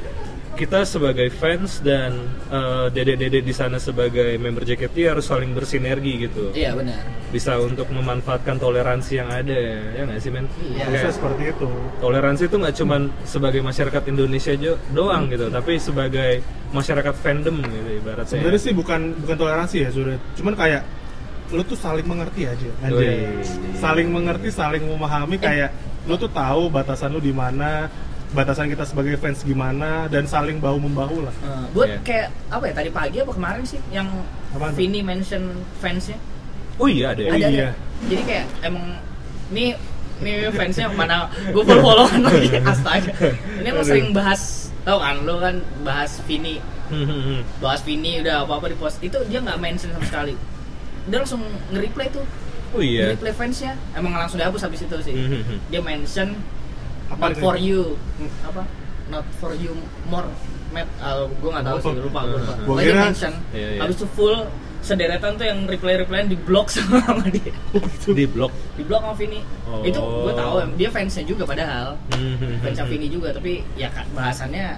kita 0.58 0.82
sebagai 0.84 1.30
fans 1.30 1.80
dan 1.80 2.18
eh, 2.48 2.88
dede-dede 2.90 3.40
di 3.40 3.52
sana 3.52 3.78
sebagai 3.78 4.36
member 4.36 4.62
JKT 4.64 4.96
harus 5.08 5.24
saling 5.24 5.54
bersinergi 5.54 6.26
gitu 6.26 6.50
Iya 6.52 6.74
benar. 6.74 7.06
bisa 7.28 7.56
untuk 7.58 7.86
memanfaatkan 7.88 8.58
toleransi 8.58 9.12
yang 9.16 9.30
ada 9.30 9.54
ya 9.94 10.02
nggak 10.04 10.18
sih 10.18 10.30
men 10.30 10.50
Iya. 10.68 10.90
Kayak 10.90 11.14
seperti 11.14 11.44
itu. 11.48 11.68
toleransi 11.98 12.44
itu 12.44 12.56
nggak 12.58 12.76
cuman 12.76 13.02
sebagai 13.24 13.62
masyarakat 13.62 14.04
Indonesia 14.08 14.54
jo- 14.56 14.82
doang 14.92 15.30
gitu 15.30 15.46
tapi 15.48 15.78
sebagai 15.78 16.42
masyarakat 16.68 17.14
fandom 17.16 17.62
gitu 17.62 17.90
ibaratnya 17.96 18.28
Sebenarnya 18.28 18.60
sih 18.60 18.74
bukan 18.74 19.00
bukan 19.20 19.38
toleransi 19.38 19.78
ya 19.80 19.90
sudah. 19.90 20.18
Cuman 20.34 20.54
kayak 20.54 20.82
lu 21.48 21.64
tuh 21.64 21.76
saling 21.76 22.04
mengerti 22.04 22.44
aja 22.44 22.70
aja. 22.82 22.92
Wih. 22.92 23.40
Saling 23.74 24.10
mengerti, 24.10 24.50
saling 24.50 24.84
memahami 24.84 25.38
kayak 25.38 25.72
lu 26.04 26.16
tuh 26.16 26.28
tahu 26.28 26.68
batasan 26.68 27.08
lu 27.10 27.20
di 27.20 27.32
mana, 27.32 27.88
batasan 28.38 28.70
kita 28.70 28.86
sebagai 28.86 29.18
fans 29.18 29.42
gimana 29.42 30.06
dan 30.06 30.30
saling 30.30 30.62
bahu 30.62 30.78
membahu 30.78 31.26
lah. 31.26 31.34
Eh, 31.42 31.66
buat 31.74 31.90
Iya. 31.90 31.98
kayak 32.06 32.28
apa 32.54 32.64
ya 32.70 32.74
tadi 32.78 32.90
pagi 32.94 33.18
apa 33.18 33.34
kemarin 33.34 33.64
sih 33.66 33.82
yang 33.90 34.06
Apaan? 34.54 34.78
Vini 34.78 35.02
mention 35.02 35.44
fansnya 35.82 36.22
oh 36.78 36.86
iya 36.86 37.18
ada 37.18 37.22
ya? 37.26 37.30
Oh 37.30 37.36
ada 37.36 37.50
iya. 37.50 37.68
ada. 37.74 38.06
Jadi 38.06 38.22
kayak 38.24 38.46
emang 38.62 38.86
ini 39.50 39.66
ini 40.22 40.32
fansnya 40.54 40.86
mana 40.94 41.26
gue 41.50 41.64
follow 41.66 41.82
followan 42.06 42.22
lagi 42.22 42.50
astaga. 42.70 43.12
Ini 43.58 43.68
emang 43.74 43.86
sering 43.86 44.14
bahas 44.14 44.70
tau 44.82 45.02
kan 45.02 45.26
lo 45.26 45.42
kan 45.42 45.56
bahas 45.82 46.22
Vini 46.24 46.62
Hmm, 46.88 47.04
hmm, 47.04 47.20
hmm. 47.20 47.42
bahas 47.60 47.84
Vini 47.84 48.24
udah 48.24 48.48
apa 48.48 48.64
apa 48.64 48.72
di 48.72 48.78
post 48.80 49.04
itu 49.04 49.20
dia 49.28 49.44
nggak 49.44 49.60
mention 49.60 49.92
sama 49.92 50.08
sekali 50.08 50.40
dia 51.04 51.20
langsung 51.20 51.44
nge-reply 51.68 52.08
tuh 52.08 52.24
oh 52.72 52.80
iya 52.80 53.12
nge-reply 53.12 53.36
fansnya 53.36 53.76
emang 53.92 54.16
langsung 54.16 54.40
dihapus 54.40 54.64
habis 54.64 54.88
itu 54.88 54.96
sih 55.04 55.12
dia 55.68 55.84
mention 55.84 56.32
Apa 57.08 57.24
not 57.24 57.36
for 57.38 57.56
you. 57.56 57.82
Apa? 58.44 58.62
Not 59.08 59.26
for 59.38 59.52
you 59.54 59.72
more. 60.06 60.28
Met 60.68 60.84
uh, 61.00 61.24
gue 61.30 61.48
nggak 61.48 61.64
tahu 61.64 61.78
sih 61.80 61.92
lupa 61.98 62.20
gue 62.24 62.38
lupa. 62.38 62.54
Dia 62.76 62.86
kira- 62.86 63.06
mention. 63.08 63.34
Iya, 63.52 63.68
iya. 63.72 63.80
habis 63.80 63.96
itu 63.96 64.08
full 64.12 64.36
sederetan 64.78 65.36
tuh 65.36 65.44
yang 65.44 65.60
reply 65.66 65.96
replyan 65.98 66.28
di 66.28 66.38
blok 66.38 66.68
sama 66.76 67.24
dia. 67.28 67.56
Di 68.04 68.26
blog 68.28 68.52
di 68.76 68.84
blok 68.84 69.02
sama 69.02 69.16
Vini. 69.16 69.40
Oh. 69.64 69.80
itu 69.82 70.00
gue 70.00 70.34
tahu 70.34 70.54
dia 70.76 70.90
fansnya 70.92 71.24
juga 71.24 71.44
padahal. 71.44 71.96
Hmm, 72.12 72.36
hmm, 72.36 72.60
fansnya. 72.60 72.84
Vini 72.86 73.08
juga 73.08 73.32
tapi 73.32 73.64
ya 73.76 73.88
kan 73.92 74.04
bahasannya 74.12 74.76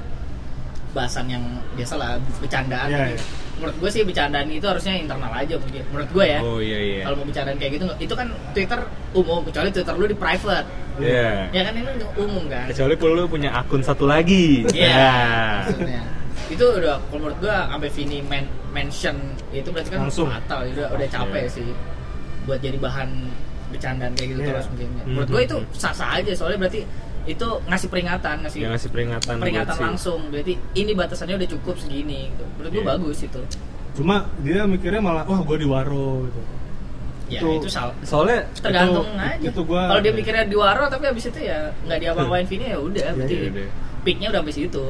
bahasan 0.89 1.29
yang 1.29 1.43
biasa 1.77 1.93
lah 2.01 2.17
bercandaan 2.41 2.89
Iya, 2.89 2.97
tapi 2.97 3.13
iya. 3.13 3.21
Menurut 3.59 3.77
gue 3.77 3.89
sih 3.89 4.01
bercandaan 4.01 4.47
itu 4.47 4.63
harusnya 4.63 4.95
internal 4.95 5.29
aja 5.29 5.55
mungkin 5.55 5.83
menurut 5.89 6.09
gue 6.09 6.25
ya 6.25 6.39
oh 6.39 6.59
iya 6.59 6.79
iya 6.79 7.01
kalau 7.03 7.15
mau 7.19 7.27
bercandaan 7.27 7.57
kayak 7.57 7.71
gitu 7.75 7.85
itu 7.99 8.13
kan 8.13 8.27
Twitter 8.51 8.79
umum 9.11 9.39
kecuali 9.43 9.69
Twitter 9.69 9.93
lu 9.93 10.05
di 10.05 10.15
private 10.15 10.67
Iya. 10.99 11.47
ya 11.51 11.61
kan 11.63 11.73
ini 11.73 11.87
umum 12.17 12.43
kan 12.47 12.67
kecuali 12.67 12.93
kalau 12.95 13.13
lu 13.15 13.27
punya 13.27 13.49
akun 13.53 13.79
satu 13.79 14.03
lagi 14.03 14.67
Iya, 14.69 14.87
Ya. 14.89 15.15
maksudnya. 15.63 16.01
Itu 16.49 16.65
udah 16.73 16.99
kalau 16.99 17.19
menurut 17.21 17.37
gua 17.39 17.69
sampai 17.69 17.89
Vini 17.89 18.19
men 18.21 18.43
mention 18.69 19.15
itu 19.49 19.69
berarti 19.69 19.89
kan 19.89 19.99
Langsung. 20.03 20.27
fatal, 20.27 20.67
udah 20.67 20.87
udah 20.91 21.07
capek 21.07 21.45
sih 21.47 21.67
buat 22.43 22.59
jadi 22.59 22.75
bahan 22.75 23.31
bercandaan 23.69 24.11
kayak 24.11 24.27
gitu 24.33 24.41
Iya. 24.41 24.49
terus 24.51 24.67
mungkin. 24.67 24.87
Menurut 25.05 25.29
gua 25.29 25.41
itu 25.41 25.57
sah-sah 25.71 26.09
aja 26.19 26.31
soalnya 26.33 26.59
berarti 26.59 26.81
itu 27.25 27.47
ngasih 27.65 27.87
peringatan, 27.87 28.35
ngasih 28.43 28.59
yang 28.61 28.71
ngasih 28.73 28.89
peringatan 28.89 29.35
peringatan 29.37 29.75
langsung. 29.77 30.19
Berarti 30.29 30.53
ini 30.73 30.91
batasannya 30.93 31.35
udah 31.35 31.49
cukup 31.49 31.75
segini 31.75 32.29
gitu. 32.29 32.45
Menurut 32.55 32.71
Iya. 32.73 32.83
bagus 32.85 33.17
itu. 33.21 33.41
Cuma 33.95 34.15
dia 34.39 34.63
mikirnya 34.63 34.99
malah 34.99 35.23
wah 35.25 35.39
gue 35.39 35.57
di 35.59 35.67
waro 35.67 36.23
gitu. 36.25 36.41
Ya 37.29 37.39
Itu- 37.39 37.61
itu, 37.61 37.69
salah. 37.69 37.93
soalnya 38.01 38.41
Tergantung 38.57 39.05
itu- 39.05 39.21
aja. 39.21 39.45
itu 39.45 39.61
gua- 39.61 39.85
Kalau 39.87 40.01
dia 40.01 40.13
mikirnya 40.13 40.43
di 40.43 40.57
waro 40.57 40.89
tapi 40.89 41.05
habis 41.05 41.25
itu 41.25 41.39
ya 41.39 41.69
nggak 41.85 41.99
diapa-apain 42.01 42.45
Vini 42.45 42.65
ya 42.67 42.77
udah 42.81 43.07
berarti 43.13 43.35
iya 43.35 43.49
deh. 43.53 43.69
peaknya 44.01 44.27
udah 44.29 44.39
sampai 44.41 44.55
situ. 44.55 44.85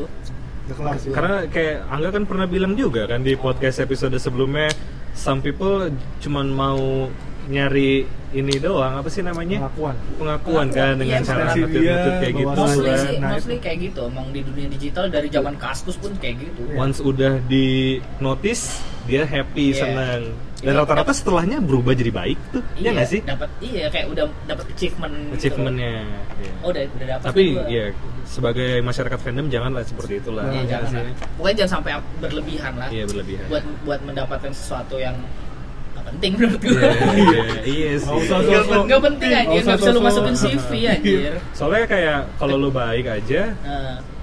Udah 0.64 0.76
kelar 0.78 0.96
sih. 0.96 1.12
karena 1.12 1.36
kayak 1.50 1.76
Angga 1.90 2.10
kan 2.12 2.24
pernah 2.24 2.46
bilang 2.46 2.74
juga 2.74 3.04
kan 3.06 3.20
di 3.20 3.34
podcast 3.34 3.82
episode 3.82 4.16
sebelumnya 4.16 4.72
some 5.12 5.42
people 5.42 5.92
cuman 6.20 6.48
mau 6.48 7.10
nyari 7.50 8.06
ini 8.30 8.54
doang 8.56 8.93
apa 8.95 9.10
sih 9.10 9.20
namanya 9.20 9.58
pengakuan. 9.66 9.95
pengakuan 10.16 10.68
kan 10.70 10.93
Pengakuan, 10.93 10.95
dengan 10.95 11.18
iya, 11.18 11.26
cara 11.26 11.43
dia, 11.50 11.58
ngetweet 11.58 12.14
kayak 12.16 12.34
gitu 12.36 12.45
bahwa- 12.45 12.62
mostly 12.62 12.91
sih 12.93 13.16
nah, 13.18 13.30
mostly 13.32 13.56
kayak 13.58 13.78
gitu 13.84 14.02
emang 14.06 14.28
di 14.30 14.41
dunia 14.43 14.68
digital 14.70 15.06
dari 15.08 15.28
zaman 15.28 15.56
kaskus 15.58 15.97
pun 15.97 16.14
kayak 16.16 16.36
gitu 16.39 16.62
once 16.78 17.02
udah 17.02 17.41
di 17.43 17.66
notice 18.20 18.78
dia 19.04 19.26
happy 19.26 19.74
Iya. 19.74 19.82
senang 19.82 20.24
dan 20.60 20.70
Iya, 20.70 20.84
rata-rata 20.84 21.10
setelahnya 21.10 21.58
berubah 21.60 21.91
jadi 21.91 22.12
baik 22.12 22.38
tuh 22.52 22.62
iya 22.76 22.89
nggak 22.91 23.10
sih 23.10 23.22
dapat 23.24 23.50
iya 23.60 23.88
kayak 23.88 24.08
udah 24.10 24.26
dapat 24.45 24.66
achievement 24.70 25.16
gitu. 25.16 25.34
achievementnya 25.39 25.93
iya. 26.38 26.52
oh 26.60 26.70
udah 26.70 26.82
udah 26.86 27.08
dapat 27.10 27.26
tapi 27.26 27.43
ya 27.66 27.84
sebagai 28.24 28.78
masyarakat 28.80 29.18
fandom 29.18 29.47
janganlah 29.50 29.82
seperti 29.82 30.22
itulah 30.22 30.45
Iya, 30.45 30.62
jangan 30.70 30.86
sih. 30.86 30.97
lah. 31.02 31.14
pokoknya 31.34 31.56
jangan 31.58 31.74
sampai 31.74 31.91
berlebihan 32.20 32.74
lah 32.78 32.89
iya 32.91 33.04
berlebihan 33.04 33.45
buat 33.50 33.64
buat 33.82 34.00
mendapatkan 34.06 34.52
sesuatu 34.54 35.02
yang 35.02 35.18
nggak 36.00 36.08
penting 36.10 36.32
menurut 36.34 36.62
gue 36.62 36.72
iya 36.72 36.91
iya, 37.14 37.43
iya 37.62 37.89
sih. 38.00 38.08
Nggak 38.08 38.18
usah 38.18 38.38
nggak 38.39 38.64
sosok- 38.64 38.86
nggak 38.86 39.02
penting 39.04 39.32
anjir 39.32 39.52
usah 39.54 39.66
nggak 39.66 39.80
bisa 39.80 39.91
lu 39.91 40.02
masukin 40.02 40.36
CV 40.36 40.70
anjir. 40.93 41.34
Soalnya 41.52 41.86
kayak 41.86 42.20
kalau 42.36 42.56
lu 42.56 42.70
baik 42.70 43.06
aja 43.06 43.41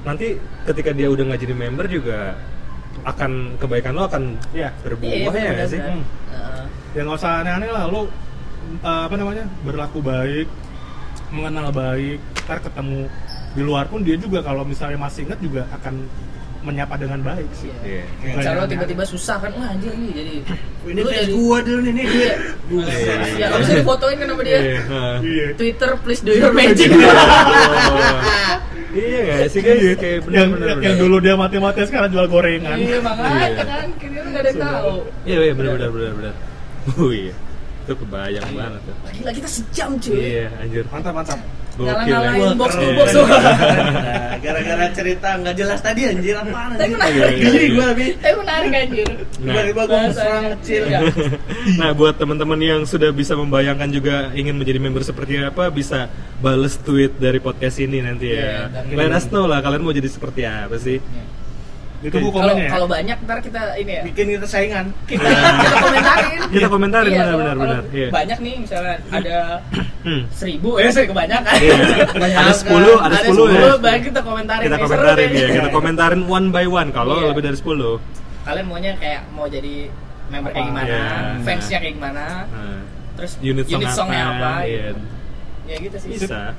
nanti 0.02 0.26
ketika 0.64 0.90
dia 0.90 1.06
udah 1.06 1.24
nggak 1.26 1.40
jadi 1.40 1.54
member 1.54 1.86
juga 1.86 2.38
akan 3.02 3.30
kebaikan 3.56 3.92
lo 3.92 4.04
akan 4.04 4.34
Iya. 4.50 4.72
berbuah 4.80 5.32
iya 5.32 5.52
ya 5.54 5.66
sih? 5.66 5.78
benar. 5.78 6.00
Heeh. 6.32 6.64
ya 6.92 7.00
nggak 7.02 7.16
usah 7.16 7.32
aneh-aneh 7.40 7.68
lah. 7.68 7.84
Lu 7.86 8.00
uh, 8.00 8.06
apa 9.04 9.14
namanya 9.14 9.44
berlaku 9.62 10.00
baik 10.00 10.48
mengenal 11.28 11.68
baik 11.70 12.18
ntar 12.40 12.58
ketemu 12.58 13.10
di 13.52 13.60
luar 13.60 13.84
pun 13.84 14.00
dia 14.00 14.14
juga 14.14 14.40
kalau 14.40 14.62
misalnya 14.62 14.94
masih 14.96 15.24
ingat 15.24 15.38
juga 15.38 15.66
akan 15.72 16.06
menyapa 16.66 16.94
dengan 16.96 17.20
baik 17.20 17.46
sih 17.52 17.70
Iya. 17.80 18.02
Iya. 18.20 18.34
Misalnya 18.34 18.58
lo 18.58 18.66
tiba-tiba 18.66 19.04
susah 19.04 19.36
kan, 19.38 19.50
wah 19.52 19.68
anjir 19.68 19.92
nih 19.92 20.10
jadi 20.12 20.34
ini 20.84 20.98
Lu 20.98 21.06
fans 21.06 21.18
jadi- 21.20 21.32
gua 21.32 21.58
dulu 21.60 21.80
nih 21.80 21.92
nih 21.92 22.06
Iya. 22.06 22.34
Iya. 22.68 23.14
Ya, 23.32 23.46
abis 23.52 23.66
itu 23.66 23.74
difotoin 23.78 24.16
kan 24.16 24.26
sama 24.28 24.42
dia. 24.42 24.58
Iya, 24.58 24.78
iya 25.22 25.46
Twitter 25.54 25.90
please 25.98 26.20
do 26.20 26.32
your 26.32 26.50
magic. 26.52 26.90
iya 28.92 29.18
nggak 29.22 29.48
sih 29.48 29.60
guys 29.60 29.80
kayak 29.94 30.24
yang, 30.24 30.24
benar-benar 30.24 30.66
yang, 30.68 30.80
yang 30.82 30.96
dulu 30.96 31.16
dia 31.18 31.34
mati-mati 31.34 31.84
sekarang 31.84 32.08
jual 32.08 32.26
gorengan 32.26 32.76
Iya 32.76 32.98
makanya 32.98 33.44
Iya. 33.46 33.62
kan, 33.62 33.86
kira 33.96 34.20
nggak 34.24 34.40
ada 34.40 34.48
yang 34.48 34.60
tahu. 34.62 34.94
iya 35.22 35.38
iya 35.42 35.52
benar-benar 35.52 35.90
benar-benar 35.90 36.34
oh 36.94 37.10
iya 37.10 37.34
itu 37.84 37.92
kebayang 37.94 38.48
banget 38.50 38.80
Gila 39.12 39.30
kita 39.32 39.48
sejam 39.48 39.90
cuy. 39.96 40.16
iya 40.16 40.46
anjir 40.56 40.84
mantap 40.88 41.12
mantap 41.12 41.38
Ngalah-ngalahin 41.76 42.40
ya 42.40 42.54
box 42.54 42.72
to 42.72 42.82
Iya. 42.82 42.94
box. 42.94 43.08
Nah, 43.12 44.36
gara-gara 44.38 44.86
cerita 44.90 45.28
nggak 45.36 45.54
jelas 45.54 45.80
tadi 45.80 46.00
anjir 46.04 46.34
apaan 46.34 46.70
Tapi 46.72 46.90
menarik. 46.90 47.34
gini 47.36 47.66
gua 47.70 47.86
lebih 47.92 48.08
Tapi 48.16 48.34
menarik 48.38 48.70
anjir. 48.72 49.08
Nah. 49.36 49.52
tiba-tiba 49.52 49.82
gua 49.84 50.00
serang 50.10 50.44
kecil 50.56 50.82
Iya. 50.86 51.00
Nah, 51.80 51.90
buat 51.92 52.14
teman-teman 52.14 52.56
yang 52.58 52.80
sudah 52.82 53.10
bisa 53.10 53.34
membayangkan 53.34 53.88
juga 53.88 54.14
ingin 54.32 54.54
menjadi 54.54 54.78
member 54.78 55.02
seperti 55.02 55.36
apa, 55.38 55.68
bisa 55.68 56.08
bales 56.38 56.78
tweet 56.78 57.16
dari 57.16 57.36
podcast 57.38 57.76
ini 57.78 58.00
nanti 58.00 58.30
ya. 58.30 58.70
Iya, 58.72 58.94
Let 58.94 59.12
us 59.12 59.28
know 59.28 59.44
lah 59.44 59.60
kalian 59.60 59.82
mau 59.82 59.90
jadi 59.90 60.06
seperti 60.06 60.42
apa 60.42 60.76
sih? 60.76 60.96
Itu 62.06 62.16
bu 62.16 62.28
Kalau 62.28 62.38
komennya 62.46 62.62
ya 62.62 62.70
kalau 62.70 62.86
banyak 62.86 63.16
ntar 63.20 63.38
kita 63.40 63.62
ini 63.74 63.92
ya. 63.92 64.02
bikin 64.06 64.26
kita 64.32 64.46
saingan 64.46 64.86
Kita 65.04 65.26
kita 65.26 65.76
komentarin. 65.80 66.38
Kita 66.54 66.66
komentarin 66.68 67.10
Iya, 67.10 67.16
benar 67.16 67.26
kalau- 67.26 67.38
benar 67.38 67.56
benar. 67.58 67.82
Iya. 67.90 68.08
Banyak 68.08 68.38
nih 68.40 68.54
misalnya 68.58 68.94
ada 69.10 69.38
Hmm. 70.00 70.22
seribu 70.30 70.78
ya 70.78 70.86
saya 70.88 71.06
kebanyakan. 71.06 71.54
Iya. 71.58 71.74
Ada 72.38 72.52
10, 72.54 72.94
ada 72.96 73.16
10 73.20 73.50
ya. 73.50 73.74
baik 73.76 74.02
kita 74.06 74.20
komentarin. 74.22 74.64
Kita 74.64 74.78
komentarin 74.78 75.30
ya, 75.32 75.46
kita 75.52 75.68
komentarin 75.76 76.22
one 76.24 76.48
by 76.48 76.64
one 76.64 76.90
kalau 76.90 77.18
Iya. 77.18 77.26
lebih 77.30 77.42
dari 77.44 77.56
10. 77.56 77.98
kalian 78.42 78.64
maunya 78.64 78.94
kayak 78.94 79.26
mau 79.28 79.46
jadi 79.46 79.90
member 80.26 80.50
kayak 80.50 80.64
gimana 80.64 80.86
Iya. 80.86 81.06
fansnya 81.42 81.78
kayak 81.80 81.94
gimana 81.94 82.24
Nah, 82.46 82.78
terus 83.14 83.32
unit 83.40 83.66
song 83.66 83.82
songnya 83.84 84.22
apa, 84.28 84.52
iya. 84.62 84.86
gitu. 84.88 85.02
ya 85.64 85.76
gitu 85.80 85.96
sih 85.98 86.08
bisa 86.14 86.54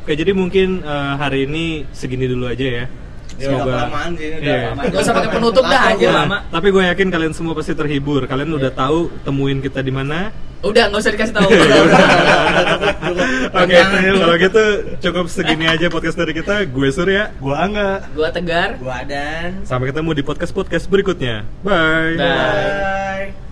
oke 0.00 0.12
jadi 0.12 0.30
mungkin 0.30 0.68
eh, 0.80 1.12
hari 1.16 1.42
ini 1.44 1.64
segini 1.90 2.26
dulu 2.26 2.46
aja 2.46 2.62
ya 2.62 2.84
Ya 3.36 3.48
udah 3.50 3.64
kelamaan 3.64 4.10
sih, 4.14 4.26
udah 4.30 4.40
Iya. 4.40 4.56
kelamaan. 4.64 4.84
Gak 4.88 5.00
usah 5.02 5.12
pakai 5.12 5.30
penutup 5.32 5.64
dah 5.64 5.82
aja 5.90 6.06
lama 6.14 6.36
tapi 6.46 6.66
gue 6.70 6.82
yakin 6.86 7.06
kalian 7.08 7.32
semua 7.34 7.52
pasti 7.52 7.72
terhibur 7.72 8.20
kalian 8.24 8.50
udah 8.52 8.70
Iya. 8.70 8.78
tahu 8.78 8.98
temuin 9.22 9.58
kita 9.58 9.80
di 9.80 9.90
mana 9.90 10.30
udah 10.64 10.88
nggak 10.88 10.96
usah 10.96 11.12
dikasih 11.12 11.34
tahu 11.36 11.48
Oke, 13.54 13.76
kalau 14.16 14.36
gitu 14.40 14.62
cukup 15.00 15.24
segini 15.28 15.68
aja 15.68 15.86
podcast 15.86 16.16
dari 16.16 16.32
kita. 16.32 16.64
Gue 16.64 16.88
Surya. 16.88 17.30
Gua 17.36 17.62
enggak. 17.62 17.98
gua 18.16 18.28
tegar 18.32 18.68
Gua 18.80 19.04
dan 19.04 19.60
Sampai 19.62 19.92
ketemu 19.92 20.10
di 20.16 20.22
podcast-podcast 20.24 20.88
berikutnya. 20.88 21.44
Bye. 21.60 22.16
Bye. 22.16 23.28
Bye. 23.28 23.43